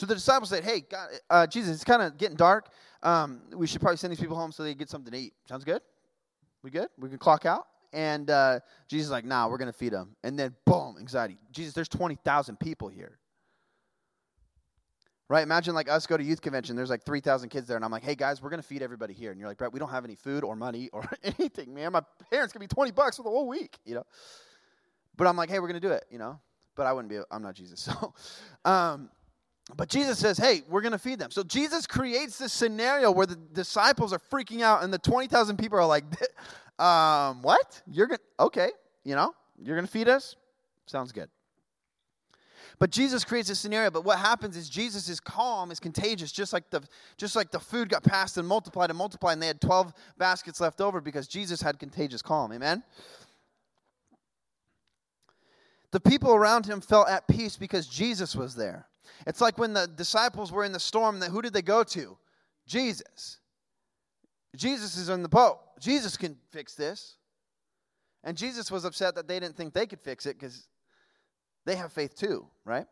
So 0.02 0.06
the 0.06 0.16
disciples 0.16 0.48
said, 0.48 0.64
"Hey, 0.64 0.80
God, 0.80 1.10
uh, 1.30 1.46
Jesus, 1.46 1.76
it's 1.76 1.84
kind 1.84 2.02
of 2.02 2.18
getting 2.18 2.36
dark. 2.36 2.70
Um, 3.04 3.40
we 3.54 3.68
should 3.68 3.80
probably 3.80 3.98
send 3.98 4.10
these 4.10 4.18
people 4.18 4.34
home 4.34 4.50
so 4.50 4.64
they 4.64 4.74
get 4.74 4.90
something 4.90 5.12
to 5.12 5.16
eat. 5.16 5.32
Sounds 5.48 5.62
good? 5.62 5.80
We 6.64 6.70
good? 6.70 6.88
We 6.98 7.08
can 7.08 7.18
clock 7.18 7.46
out." 7.46 7.68
And 7.92 8.28
uh, 8.28 8.58
Jesus 8.88 9.04
is 9.04 9.10
like, 9.12 9.24
"Nah, 9.24 9.46
we're 9.46 9.58
gonna 9.58 9.72
feed 9.72 9.92
them." 9.92 10.16
And 10.24 10.36
then, 10.36 10.56
boom, 10.64 10.96
anxiety. 10.98 11.38
Jesus, 11.52 11.72
there's 11.72 11.88
twenty 11.88 12.16
thousand 12.16 12.58
people 12.58 12.88
here. 12.88 13.20
Right? 15.28 15.44
Imagine 15.44 15.76
like 15.76 15.88
us 15.88 16.04
go 16.04 16.16
to 16.16 16.24
youth 16.24 16.40
convention. 16.40 16.74
There's 16.74 16.90
like 16.90 17.04
three 17.04 17.20
thousand 17.20 17.50
kids 17.50 17.68
there, 17.68 17.76
and 17.76 17.84
I'm 17.84 17.92
like, 17.92 18.02
"Hey 18.02 18.16
guys, 18.16 18.42
we're 18.42 18.50
gonna 18.50 18.60
feed 18.60 18.82
everybody 18.82 19.14
here." 19.14 19.30
And 19.30 19.38
you're 19.38 19.48
like, 19.48 19.58
"Brett, 19.58 19.72
we 19.72 19.78
don't 19.78 19.90
have 19.90 20.04
any 20.04 20.16
food 20.16 20.42
or 20.42 20.56
money 20.56 20.90
or 20.92 21.08
anything, 21.22 21.72
man. 21.72 21.92
My 21.92 22.02
parents 22.28 22.52
give 22.52 22.58
me 22.58 22.66
twenty 22.66 22.90
bucks 22.90 23.18
for 23.18 23.22
the 23.22 23.30
whole 23.30 23.46
week, 23.46 23.78
you 23.84 23.94
know." 23.94 24.04
But 25.16 25.28
I'm 25.28 25.36
like, 25.36 25.48
"Hey, 25.48 25.60
we're 25.60 25.68
gonna 25.68 25.78
do 25.78 25.92
it," 25.92 26.06
you 26.10 26.18
know. 26.18 26.40
But 26.74 26.88
I 26.88 26.92
wouldn't 26.92 27.08
be. 27.08 27.20
I'm 27.30 27.42
not 27.42 27.54
Jesus, 27.54 27.78
so. 28.02 28.14
Um, 28.64 29.08
but 29.76 29.88
Jesus 29.88 30.18
says, 30.18 30.38
hey, 30.38 30.62
we're 30.68 30.82
going 30.82 30.92
to 30.92 30.98
feed 30.98 31.18
them. 31.18 31.30
So 31.30 31.42
Jesus 31.42 31.86
creates 31.86 32.38
this 32.38 32.52
scenario 32.52 33.10
where 33.10 33.26
the 33.26 33.36
disciples 33.36 34.12
are 34.12 34.20
freaking 34.30 34.60
out 34.60 34.82
and 34.82 34.92
the 34.92 34.98
20,000 34.98 35.56
people 35.56 35.78
are 35.78 35.86
like, 35.86 36.04
um, 36.78 37.42
what? 37.42 37.82
You're 37.90 38.06
going 38.06 38.18
to, 38.18 38.44
okay, 38.44 38.70
you 39.04 39.14
know, 39.14 39.34
you're 39.62 39.76
going 39.76 39.86
to 39.86 39.92
feed 39.92 40.08
us? 40.08 40.36
Sounds 40.86 41.12
good. 41.12 41.28
But 42.78 42.90
Jesus 42.90 43.24
creates 43.24 43.48
a 43.48 43.54
scenario, 43.54 43.90
but 43.90 44.04
what 44.04 44.18
happens 44.18 44.56
is 44.56 44.68
Jesus 44.68 45.08
is 45.08 45.20
calm, 45.20 45.70
is 45.70 45.78
contagious, 45.78 46.32
just 46.32 46.52
like 46.52 46.68
the 46.70 46.82
just 47.16 47.36
like 47.36 47.52
the 47.52 47.60
food 47.60 47.88
got 47.88 48.02
passed 48.02 48.38
and 48.38 48.48
multiplied 48.48 48.90
and 48.90 48.98
multiplied, 48.98 49.34
and 49.34 49.42
they 49.42 49.46
had 49.46 49.60
12 49.60 49.92
baskets 50.18 50.60
left 50.60 50.80
over 50.80 51.00
because 51.00 51.28
Jesus 51.28 51.62
had 51.62 51.78
contagious 51.78 52.22
calm. 52.22 52.52
Amen. 52.52 52.82
The 55.92 56.00
people 56.00 56.34
around 56.34 56.66
him 56.66 56.80
felt 56.80 57.08
at 57.08 57.28
peace 57.28 57.56
because 57.56 57.86
Jesus 57.86 58.34
was 58.34 58.56
there. 58.56 58.88
It's 59.26 59.40
like 59.40 59.58
when 59.58 59.72
the 59.72 59.86
disciples 59.86 60.52
were 60.52 60.64
in 60.64 60.72
the 60.72 60.80
storm, 60.80 61.20
that 61.20 61.30
who 61.30 61.42
did 61.42 61.52
they 61.52 61.62
go 61.62 61.84
to? 61.84 62.16
Jesus. 62.66 63.38
Jesus 64.56 64.96
is 64.96 65.08
in 65.08 65.22
the 65.22 65.28
boat. 65.28 65.58
Jesus 65.80 66.16
can 66.16 66.36
fix 66.50 66.74
this. 66.74 67.16
And 68.24 68.36
Jesus 68.36 68.70
was 68.70 68.84
upset 68.84 69.14
that 69.16 69.26
they 69.26 69.40
didn't 69.40 69.56
think 69.56 69.74
they 69.74 69.86
could 69.86 70.00
fix 70.00 70.26
it 70.26 70.38
because 70.38 70.68
they 71.64 71.76
have 71.76 71.92
faith 71.92 72.14
too, 72.14 72.46
right? 72.64 72.86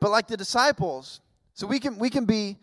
But 0.00 0.10
like 0.10 0.26
the 0.26 0.36
disciples, 0.36 1.20
so 1.54 1.66
we 1.66 1.78
can 1.78 1.98
we 1.98 2.10
can 2.10 2.24
be 2.24 2.58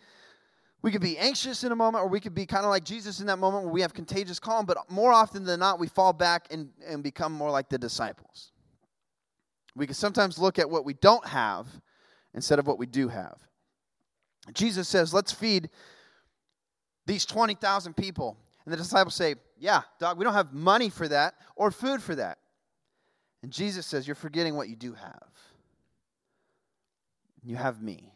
we 0.82 0.92
can 0.92 1.02
be 1.02 1.18
anxious 1.18 1.64
in 1.64 1.72
a 1.72 1.76
moment, 1.76 2.04
or 2.04 2.08
we 2.08 2.20
could 2.20 2.34
be 2.34 2.46
kind 2.46 2.66
of 2.66 2.70
like 2.70 2.84
Jesus 2.84 3.20
in 3.20 3.28
that 3.28 3.38
moment 3.38 3.66
where 3.66 3.74
we 3.74 3.82
have 3.82 3.94
contagious 3.94 4.40
calm, 4.40 4.66
but 4.66 4.78
more 4.90 5.14
often 5.14 5.44
than 5.44 5.60
not, 5.60 5.80
we 5.80 5.88
fall 5.88 6.12
back 6.12 6.48
and, 6.50 6.70
and 6.86 7.04
become 7.04 7.32
more 7.32 7.52
like 7.52 7.70
the 7.70 7.78
disciples. 7.78 8.52
We 9.76 9.86
can 9.86 9.96
sometimes 9.96 10.38
look 10.38 10.60
at 10.60 10.70
what 10.70 10.86
we 10.86 10.94
don't 10.94 11.26
have 11.26 11.68
instead 12.34 12.60
of 12.60 12.68
what 12.68 12.78
we 12.78 12.86
do 12.86 13.08
have. 13.08 13.38
Jesus 14.54 14.88
says, 14.88 15.14
Let's 15.14 15.32
feed 15.32 15.70
these 17.06 17.26
20,000 17.26 17.96
people. 17.96 18.38
And 18.66 18.74
the 18.74 18.78
disciples 18.78 19.16
say, 19.16 19.36
Yeah, 19.58 19.82
dog, 20.00 20.18
we 20.18 20.24
don't 20.24 20.34
have 20.34 20.54
money 20.54 20.90
for 20.90 21.08
that 21.08 21.36
or 21.56 21.72
food 21.72 22.02
for 22.02 22.16
that. 22.16 22.38
And 23.44 23.52
Jesus 23.52 23.86
says, 23.86 24.08
You're 24.08 24.16
forgetting 24.16 24.56
what 24.56 24.70
you 24.70 24.76
do 24.76 24.94
have. 24.94 25.30
You 27.44 27.56
have 27.56 27.82
me. 27.82 28.14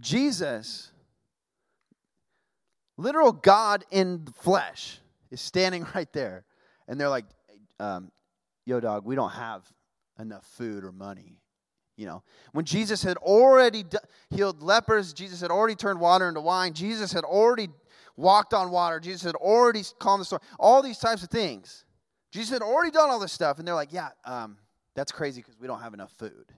Jesus, 0.00 0.90
literal 2.96 3.32
God 3.32 3.84
in 3.90 4.24
the 4.24 4.32
flesh, 4.32 5.00
is 5.30 5.40
standing 5.40 5.86
right 5.94 6.12
there. 6.12 6.44
And 6.88 7.00
they're 7.00 7.08
like, 7.08 7.26
um, 7.80 8.10
Yo, 8.66 8.80
dog, 8.80 9.06
we 9.06 9.14
don't 9.14 9.30
have 9.30 9.62
enough 10.18 10.44
food 10.44 10.84
or 10.84 10.92
money. 10.92 11.40
You 11.96 12.04
know, 12.04 12.22
when 12.52 12.66
Jesus 12.66 13.02
had 13.02 13.16
already 13.16 13.84
healed 14.28 14.62
lepers, 14.62 15.14
Jesus 15.14 15.40
had 15.40 15.50
already 15.50 15.74
turned 15.74 15.98
water 15.98 16.28
into 16.28 16.42
wine, 16.42 16.74
Jesus 16.74 17.10
had 17.10 17.24
already 17.24 17.68
walked 18.16 18.52
on 18.52 18.70
water, 18.70 19.00
Jesus 19.00 19.22
had 19.22 19.34
already 19.34 19.82
calmed 19.98 20.20
the 20.20 20.24
storm, 20.26 20.42
all 20.58 20.82
these 20.82 20.98
types 20.98 21.22
of 21.22 21.30
things. 21.30 21.84
Jesus 22.32 22.50
had 22.50 22.60
already 22.60 22.90
done 22.90 23.08
all 23.08 23.18
this 23.18 23.32
stuff, 23.32 23.58
and 23.58 23.66
they're 23.66 23.74
like, 23.74 23.94
yeah, 23.94 24.08
um, 24.24 24.58
that's 24.94 25.10
crazy 25.10 25.40
because 25.40 25.58
we 25.58 25.66
don't 25.66 25.80
have 25.80 25.94
enough 25.94 26.12
food. 26.18 26.52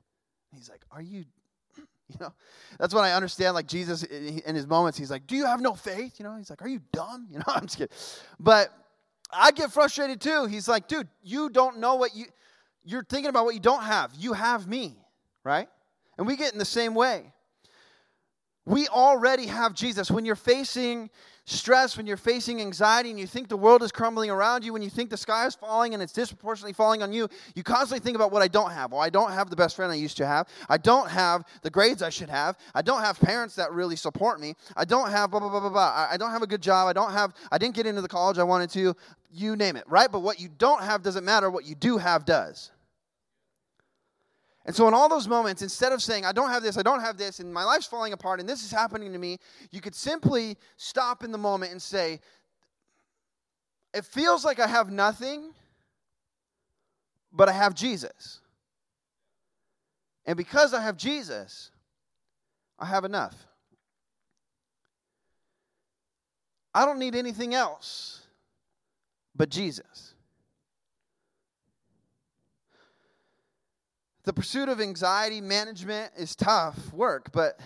He's 0.53 0.69
like, 0.69 0.81
are 0.91 1.03
you, 1.03 1.25
you 1.77 2.17
know, 2.19 2.33
that's 2.81 2.93
when 2.93 3.05
I 3.05 3.13
understand, 3.13 3.55
like, 3.55 3.69
Jesus 3.69 4.03
in 4.03 4.57
his 4.57 4.67
moments, 4.67 4.99
he's 4.99 5.11
like, 5.11 5.27
do 5.29 5.37
you 5.37 5.45
have 5.45 5.61
no 5.61 5.75
faith? 5.75 6.19
You 6.19 6.25
know, 6.25 6.37
he's 6.37 6.51
like, 6.51 6.63
are 6.63 6.69
you 6.69 6.81
dumb? 6.93 7.29
You 7.31 7.39
know, 7.39 7.45
I'm 7.49 7.63
just 7.67 7.79
kidding. 7.79 7.97
But 8.41 8.73
I 9.31 9.51
get 9.51 9.73
frustrated 9.73 10.21
too. 10.21 10.47
He's 10.47 10.69
like, 10.69 10.89
dude, 10.89 11.09
you 11.23 11.51
don't 11.51 11.79
know 11.79 11.97
what 11.97 12.15
you, 12.15 12.27
you're 12.85 13.05
thinking 13.05 13.29
about 13.29 13.45
what 13.45 13.55
you 13.55 13.61
don't 13.61 13.83
have. 13.83 14.13
You 14.19 14.33
have 14.33 14.67
me 14.67 14.97
right? 15.49 15.69
And 16.19 16.27
we 16.27 16.37
get 16.37 16.53
in 16.53 16.59
the 16.59 16.65
same 16.65 16.95
way. 16.95 17.33
We 18.69 18.87
already 18.89 19.47
have 19.47 19.73
Jesus. 19.73 20.11
When 20.11 20.27
you're 20.27 20.37
facing 20.37 21.09
stress, 21.47 21.97
when 21.97 22.07
you're 22.07 22.19
facing 22.19 22.61
anxiety, 22.61 23.09
and 23.09 23.19
you 23.19 23.27
think 23.27 23.49
the 23.49 23.57
world 23.57 23.83
is 23.83 23.91
crumbling 23.91 24.29
around 24.29 24.63
you, 24.63 24.75
when 24.75 24.83
you 24.83 24.91
think 24.91 25.09
the 25.09 25.17
sky 25.17 25.47
is 25.47 25.55
falling 25.55 25.95
and 25.95 26.03
it's 26.03 26.13
disproportionately 26.13 26.75
falling 26.75 27.03
on 27.03 27.11
you, 27.11 27.31
you 27.55 27.63
constantly 27.63 28.05
think 28.05 28.15
about 28.15 28.31
what 28.31 28.43
I 28.43 28.49
don't 28.49 28.71
have. 28.71 28.93
Well, 28.93 29.01
I 29.01 29.09
don't 29.09 29.33
have 29.33 29.49
the 29.49 29.57
best 29.57 29.75
friend 29.75 29.91
I 29.91 29.95
used 29.95 30.19
to 30.19 30.27
have. 30.27 30.49
I 30.69 30.77
don't 30.77 31.09
have 31.09 31.45
the 31.63 31.71
grades 31.71 32.03
I 32.03 32.11
should 32.11 32.29
have. 32.29 32.59
I 32.75 32.83
don't 32.83 33.01
have 33.01 33.19
parents 33.19 33.55
that 33.55 33.73
really 33.73 33.97
support 33.97 34.39
me. 34.39 34.55
I 34.77 34.85
don't 34.85 35.11
have 35.11 35.31
blah, 35.31 35.41
blah, 35.41 35.49
blah, 35.49 35.61
blah, 35.61 35.71
blah. 35.71 36.07
I 36.11 36.19
don't 36.19 36.31
have 36.31 36.43
a 36.43 36.47
good 36.47 36.61
job. 36.61 36.89
I 36.89 36.93
don't 36.93 37.13
have, 37.13 37.33
I 37.51 37.57
didn't 37.57 37.75
get 37.75 37.87
into 37.87 38.03
the 38.03 38.09
college 38.09 38.37
I 38.37 38.45
wanted 38.45 38.69
to. 38.73 38.95
You 39.33 39.57
name 39.57 39.77
it, 39.77 39.85
right? 39.89 40.13
But 40.13 40.21
what 40.21 40.39
you 40.41 40.51
don't 40.59 40.83
have 40.83 41.03
doesn't 41.03 41.25
matter. 41.25 41.49
What 41.49 41.65
you 41.65 41.75
do 41.75 41.97
have 41.97 42.27
does. 42.27 42.71
And 44.69 44.77
so, 44.77 44.87
in 44.87 44.93
all 44.93 45.09
those 45.09 45.27
moments, 45.27 45.63
instead 45.63 45.93
of 45.93 46.03
saying, 46.03 46.27
I 46.27 46.33
don't 46.33 46.51
have 46.51 46.63
this, 46.63 46.77
I 46.77 46.83
don't 46.83 47.01
have 47.01 47.17
this, 47.17 47.41
and 47.41 47.51
my 47.51 47.65
life's 47.65 47.87
falling 47.87 48.13
apart, 48.13 48.39
and 48.39 48.47
this 48.47 48.63
is 48.63 48.71
happening 48.71 49.15
to 49.15 49.19
me, 49.19 49.39
you 49.71 49.81
could 49.81 49.95
simply 49.95 50.59
stop 50.77 51.25
in 51.25 51.33
the 51.33 51.39
moment 51.39 51.73
and 51.73 51.81
say, 51.81 52.21
It 53.95 54.05
feels 54.05 54.45
like 54.45 54.61
I 54.61 54.67
have 54.67 54.91
nothing, 54.91 55.53
but 57.33 57.49
I 57.49 57.53
have 57.53 57.75
Jesus. 57.75 58.41
And 60.27 60.37
because 60.37 60.75
I 60.75 60.83
have 60.83 60.99
Jesus, 60.99 61.71
I 62.79 62.85
have 62.85 63.07
enough. 63.07 63.47
I 66.75 66.85
don't 66.85 66.99
need 66.99 67.15
anything 67.15 67.55
else 67.55 68.21
but 69.35 69.49
Jesus. 69.49 70.13
The 74.29 74.33
pursuit 74.35 74.69
of 74.69 74.79
anxiety 74.79 75.41
management 75.41 76.13
is 76.15 76.37
tough 76.37 76.93
work, 76.93 77.33
but 77.33 77.59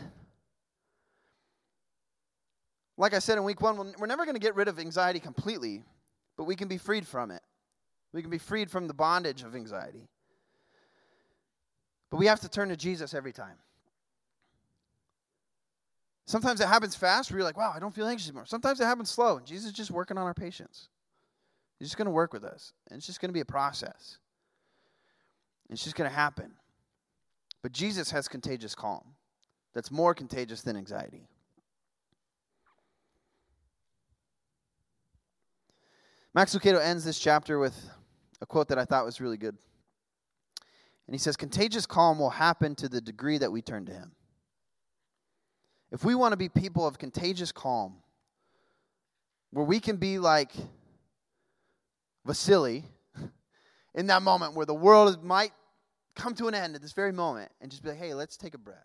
like 2.96 3.14
I 3.14 3.18
said 3.18 3.36
in 3.36 3.42
week 3.42 3.60
one, 3.60 3.92
we're 3.98 4.06
never 4.06 4.24
going 4.24 4.36
to 4.36 4.40
get 4.40 4.54
rid 4.54 4.68
of 4.68 4.78
anxiety 4.78 5.18
completely, 5.18 5.82
but 6.36 6.44
we 6.44 6.54
can 6.54 6.68
be 6.68 6.78
freed 6.78 7.04
from 7.04 7.32
it. 7.32 7.42
We 8.12 8.22
can 8.22 8.30
be 8.30 8.38
freed 8.38 8.70
from 8.70 8.86
the 8.86 8.94
bondage 8.94 9.42
of 9.42 9.56
anxiety. 9.56 10.06
But 12.12 12.18
we 12.18 12.26
have 12.26 12.38
to 12.42 12.48
turn 12.48 12.68
to 12.68 12.76
Jesus 12.76 13.12
every 13.12 13.32
time. 13.32 13.56
Sometimes 16.26 16.60
it 16.60 16.68
happens 16.68 16.94
fast 16.94 17.32
where 17.32 17.38
you're 17.38 17.44
like, 17.44 17.58
wow, 17.58 17.72
I 17.74 17.80
don't 17.80 17.92
feel 17.92 18.06
anxious 18.06 18.28
anymore. 18.28 18.46
Sometimes 18.46 18.80
it 18.80 18.84
happens 18.84 19.10
slow, 19.10 19.38
and 19.38 19.44
Jesus 19.44 19.66
is 19.66 19.72
just 19.72 19.90
working 19.90 20.16
on 20.16 20.22
our 20.22 20.34
patience. 20.34 20.90
He's 21.80 21.88
just 21.88 21.98
going 21.98 22.06
to 22.06 22.12
work 22.12 22.32
with 22.32 22.44
us, 22.44 22.72
and 22.88 22.98
it's 22.98 23.06
just 23.06 23.20
going 23.20 23.30
to 23.30 23.34
be 23.34 23.40
a 23.40 23.44
process. 23.44 24.18
It's 25.72 25.84
just 25.84 25.96
going 25.96 26.08
to 26.08 26.14
happen. 26.14 26.52
But 27.62 27.72
Jesus 27.72 28.10
has 28.10 28.28
contagious 28.28 28.74
calm 28.74 29.02
that's 29.74 29.90
more 29.90 30.14
contagious 30.14 30.62
than 30.62 30.76
anxiety. 30.76 31.28
Max 36.34 36.54
Lucado 36.54 36.80
ends 36.80 37.04
this 37.04 37.18
chapter 37.18 37.58
with 37.58 37.90
a 38.40 38.46
quote 38.46 38.68
that 38.68 38.78
I 38.78 38.84
thought 38.84 39.04
was 39.04 39.20
really 39.20 39.36
good. 39.36 39.56
And 41.06 41.14
he 41.14 41.18
says, 41.18 41.36
Contagious 41.36 41.86
calm 41.86 42.18
will 42.18 42.30
happen 42.30 42.74
to 42.76 42.88
the 42.88 43.00
degree 43.00 43.38
that 43.38 43.52
we 43.52 43.62
turn 43.62 43.86
to 43.86 43.92
him. 43.92 44.12
If 45.90 46.04
we 46.04 46.14
want 46.14 46.32
to 46.32 46.38
be 46.38 46.48
people 46.48 46.86
of 46.86 46.98
contagious 46.98 47.52
calm, 47.52 47.96
where 49.50 49.66
we 49.66 49.78
can 49.78 49.96
be 49.96 50.18
like 50.18 50.52
Vasily 52.24 52.84
in 53.94 54.06
that 54.06 54.22
moment 54.22 54.54
where 54.54 54.66
the 54.66 54.74
world 54.74 55.22
might 55.22 55.52
come 56.14 56.34
to 56.34 56.48
an 56.48 56.54
end 56.54 56.74
at 56.74 56.82
this 56.82 56.92
very 56.92 57.12
moment 57.12 57.50
and 57.60 57.70
just 57.70 57.82
be 57.82 57.90
like, 57.90 57.98
hey, 57.98 58.14
let's 58.14 58.36
take 58.36 58.54
a 58.54 58.58
breath. 58.58 58.78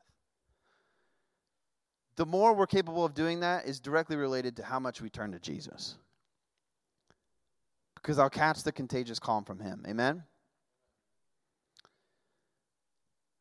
The 2.15 2.25
more 2.25 2.53
we're 2.53 2.67
capable 2.67 3.05
of 3.05 3.13
doing 3.13 3.41
that 3.41 3.67
is 3.67 3.79
directly 3.79 4.15
related 4.15 4.55
to 4.57 4.63
how 4.63 4.79
much 4.79 5.01
we 5.01 5.09
turn 5.09 5.31
to 5.33 5.39
Jesus. 5.39 5.97
Because 7.95 8.17
I'll 8.17 8.29
catch 8.29 8.63
the 8.63 8.71
contagious 8.71 9.19
calm 9.19 9.43
from 9.43 9.59
Him. 9.59 9.85
Amen? 9.87 10.23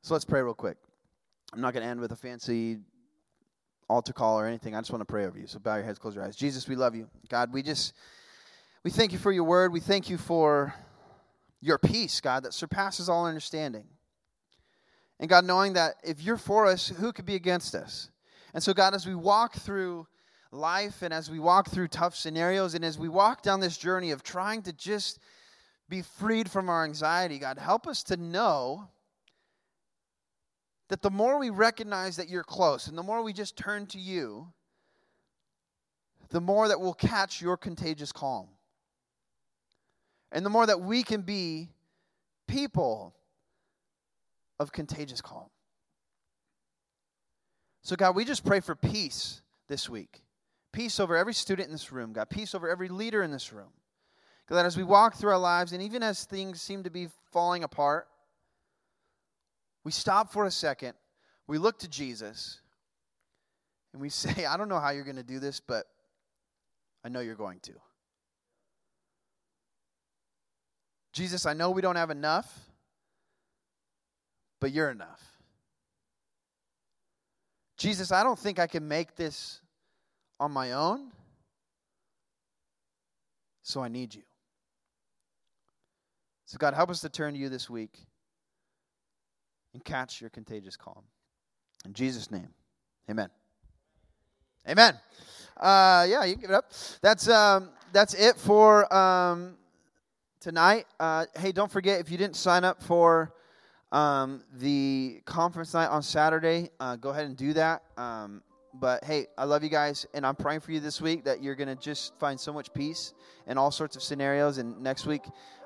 So 0.03 0.15
let's 0.15 0.25
pray 0.25 0.43
real 0.43 0.55
quick. 0.55 0.77
I'm 1.53 1.61
not 1.61 1.73
going 1.73 1.85
to 1.85 1.89
end 1.89 2.01
with 2.01 2.13
a 2.13 2.17
fancy 2.17 2.79
altar 3.89 4.13
call 4.13 4.39
or 4.39 4.47
anything. 4.47 4.75
I 4.75 4.81
just 4.81 4.91
want 4.91 5.01
to 5.01 5.07
pray 5.07 5.27
over 5.27 5.39
you. 5.39 5.47
So 5.47 5.59
bow 5.59 5.77
your 5.77 5.85
heads, 5.85 5.99
close 5.99 6.15
your 6.15 6.25
eyes. 6.25 6.37
Jesus, 6.37 6.69
we 6.69 6.77
love 6.77 6.95
you. 6.95 7.09
God, 7.29 7.53
we 7.53 7.63
just 7.63 7.95
we 8.85 8.91
thank 8.91 9.13
you 9.13 9.19
for 9.19 9.33
your 9.33 9.45
word. 9.45 9.73
We 9.73 9.81
thank 9.81 10.11
you 10.11 10.19
for 10.19 10.75
your 11.67 11.79
peace, 11.79 12.21
God, 12.21 12.45
that 12.45 12.55
surpasses 12.55 13.09
all 13.09 13.27
understanding. 13.27 13.85
And 15.19 15.29
God, 15.29 15.45
knowing 15.45 15.73
that 15.73 15.97
if 16.05 16.23
you're 16.23 16.37
for 16.37 16.67
us, 16.67 16.89
who 16.89 17.13
could 17.13 17.27
be 17.27 17.35
against 17.35 17.75
us? 17.75 18.11
And 18.55 18.63
so, 18.63 18.73
God, 18.73 18.95
as 18.95 19.07
we 19.07 19.15
walk 19.15 19.55
through 19.57 20.07
life 20.53 21.03
and 21.03 21.13
as 21.13 21.31
we 21.31 21.41
walk 21.41 21.69
through 21.69 21.89
tough 21.89 22.15
scenarios 22.15 22.75
and 22.75 22.85
as 22.85 22.99
we 22.99 23.09
walk 23.09 23.43
down 23.43 23.61
this 23.61 23.77
journey 23.77 24.13
of 24.13 24.23
trying 24.23 24.63
to 24.63 24.73
just 24.73 25.19
be 25.89 26.03
freed 26.03 26.51
from 26.51 26.69
our 26.69 26.85
anxiety, 26.85 27.39
God, 27.39 27.59
help 27.59 27.87
us 27.87 28.03
to 28.05 28.17
know 28.17 28.89
that 30.89 31.03
the 31.03 31.11
more 31.11 31.39
we 31.39 31.51
recognize 31.51 32.17
that 32.17 32.29
you're 32.29 32.45
close 32.45 32.87
and 32.87 32.97
the 32.97 33.03
more 33.03 33.23
we 33.23 33.33
just 33.33 33.57
turn 33.57 33.87
to 33.89 33.99
you, 33.99 34.53
the 36.31 36.41
more 36.41 36.69
that 36.69 36.81
we'll 36.81 36.95
catch 36.95 37.41
your 37.41 37.57
contagious 37.57 38.13
calm 38.13 38.49
and 40.33 40.45
the 40.45 40.51
more 40.51 40.67
that 40.67 40.81
we 40.81 41.03
can 41.03 41.23
be 41.23 41.71
people 42.47 43.15
of 44.59 44.73
contagious 44.73 45.21
calm. 45.21 45.49
So, 47.83 47.95
God, 47.95 48.17
we 48.17 48.25
just 48.25 48.45
pray 48.45 48.61
for 48.61 48.75
peace 48.75 49.43
this 49.69 49.89
week. 49.89 50.23
Peace 50.73 50.99
over 50.99 51.17
every 51.17 51.35
student 51.35 51.69
in 51.69 51.73
this 51.73 51.93
room, 51.93 52.13
God. 52.13 52.29
Peace 52.29 52.55
over 52.55 52.69
every 52.69 52.89
leader 52.89 53.23
in 53.23 53.31
this 53.31 53.53
room. 53.53 53.71
God, 54.49 54.67
as 54.67 54.77
we 54.77 54.85
walk 54.85 55.15
through 55.17 55.31
our 55.31 55.39
lives, 55.39 55.73
and 55.73 55.83
even 55.83 56.03
as 56.03 56.25
things 56.25 56.61
seem 56.61 56.83
to 56.85 56.91
be 56.91 57.09
falling 57.33 57.65
apart, 57.65 58.09
we 59.85 59.93
stop 59.93 60.33
for 60.33 60.47
a 60.47 60.51
second, 60.51 60.95
we 61.47 61.59
look 61.59 61.79
to 61.81 61.89
Jesus, 61.89 62.61
and 63.93 64.03
we 64.03 64.09
say, 64.11 64.45
I 64.45 64.57
don't 64.57 64.69
know 64.69 64.81
how 64.81 64.91
you're 64.91 65.05
going 65.05 65.17
to 65.17 65.23
do 65.23 65.39
this, 65.39 65.61
but 65.61 65.87
I 67.05 67.09
know 67.09 67.21
you're 67.21 67.35
going 67.35 67.61
to. 67.61 67.73
Jesus, 71.17 71.47
I 71.47 71.55
know 71.55 71.71
we 71.71 71.81
don't 71.81 71.97
have 71.97 72.11
enough, 72.11 72.47
but 74.61 74.71
you're 74.71 74.91
enough. 74.91 75.23
Jesus, 77.79 78.13
I 78.13 78.23
don't 78.23 78.39
think 78.39 78.59
I 78.59 78.67
can 78.67 78.87
make 78.87 79.17
this 79.17 79.63
on 80.39 80.53
my 80.53 80.73
own, 80.73 81.11
so 83.63 83.83
I 83.83 83.89
need 83.89 84.15
you. 84.15 84.25
So, 86.45 86.59
God, 86.59 86.75
help 86.75 86.91
us 86.91 87.01
to 87.01 87.09
turn 87.09 87.33
to 87.33 87.41
you 87.41 87.49
this 87.49 87.71
week 87.71 87.97
and 89.73 89.83
catch 89.83 90.21
your 90.21 90.29
contagious 90.29 90.77
calm. 90.77 91.03
In 91.87 91.95
Jesus' 91.95 92.31
name, 92.31 92.49
amen. 93.11 93.31
Amen. 94.69 94.93
Uh, 95.57 96.05
yeah, 96.11 96.25
you 96.25 96.35
can 96.35 96.43
give 96.43 96.51
it 96.51 96.57
up. 96.57 96.71
That's, 97.01 97.27
um, 97.27 97.71
that's 97.91 98.13
it 98.13 98.37
for. 98.37 98.95
Um, 98.95 99.57
tonight. 100.47 100.87
Uh, 101.01 101.27
hey, 101.37 101.51
don't 101.51 101.73
forget 101.73 101.99
if 101.99 102.09
you 102.09 102.17
didn't 102.17 102.37
sign 102.37 102.63
up 102.63 102.81
for 102.81 103.35
um, 103.91 104.45
the 104.59 105.21
conference 105.25 105.75
night 105.75 105.89
on 105.89 106.05
Saturday, 106.05 106.71
uh, 106.79 106.95
go 106.95 107.11
ahead 107.11 107.27
and 107.27 107.37
do 107.37 107.53
that. 107.53 107.83
Um, 107.97 108.43
but 108.75 109.03
hey, 109.03 109.27
I 109.37 109.43
love 109.43 109.65
you 109.65 109.69
guys, 109.69 110.07
and 110.15 110.25
I'm 110.25 110.37
praying 110.37 110.61
for 110.61 110.71
you 110.71 110.79
this 110.79 111.01
week 111.01 111.25
that 111.25 111.43
you're 111.43 111.57
going 111.57 111.67
to 111.67 111.75
just 111.75 112.17
find 112.21 112.39
so 112.39 112.53
much 112.53 112.73
peace 112.73 113.13
in 113.49 113.59
all 113.59 113.73
sorts 113.73 113.97
of 113.97 114.05
scenarios. 114.05 114.59
And 114.59 114.81
next 114.81 115.05
week 115.05 115.23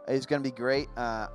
is 0.08 0.24
going 0.24 0.42
to 0.42 0.48
be 0.48 0.56
great. 0.56 0.88
Uh, 0.96 1.26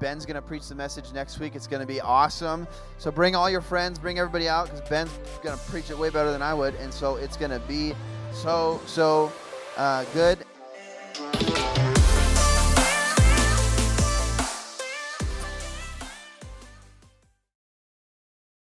Ben's 0.00 0.24
going 0.24 0.36
to 0.36 0.42
preach 0.42 0.66
the 0.66 0.74
message 0.74 1.12
next 1.12 1.38
week. 1.38 1.54
It's 1.54 1.66
going 1.66 1.82
to 1.82 1.86
be 1.86 2.00
awesome. 2.00 2.66
So 2.96 3.10
bring 3.10 3.36
all 3.36 3.50
your 3.50 3.60
friends, 3.60 3.98
bring 3.98 4.18
everybody 4.18 4.48
out 4.48 4.70
because 4.70 4.88
Ben's 4.88 5.10
going 5.42 5.58
to 5.58 5.62
preach 5.66 5.90
it 5.90 5.98
way 5.98 6.08
better 6.08 6.32
than 6.32 6.40
I 6.40 6.54
would. 6.54 6.74
And 6.76 6.90
so 6.90 7.16
it's 7.16 7.36
going 7.36 7.50
to 7.50 7.60
be 7.68 7.92
so, 8.32 8.80
so 8.86 9.30
uh, 9.76 10.04
good. 10.14 10.38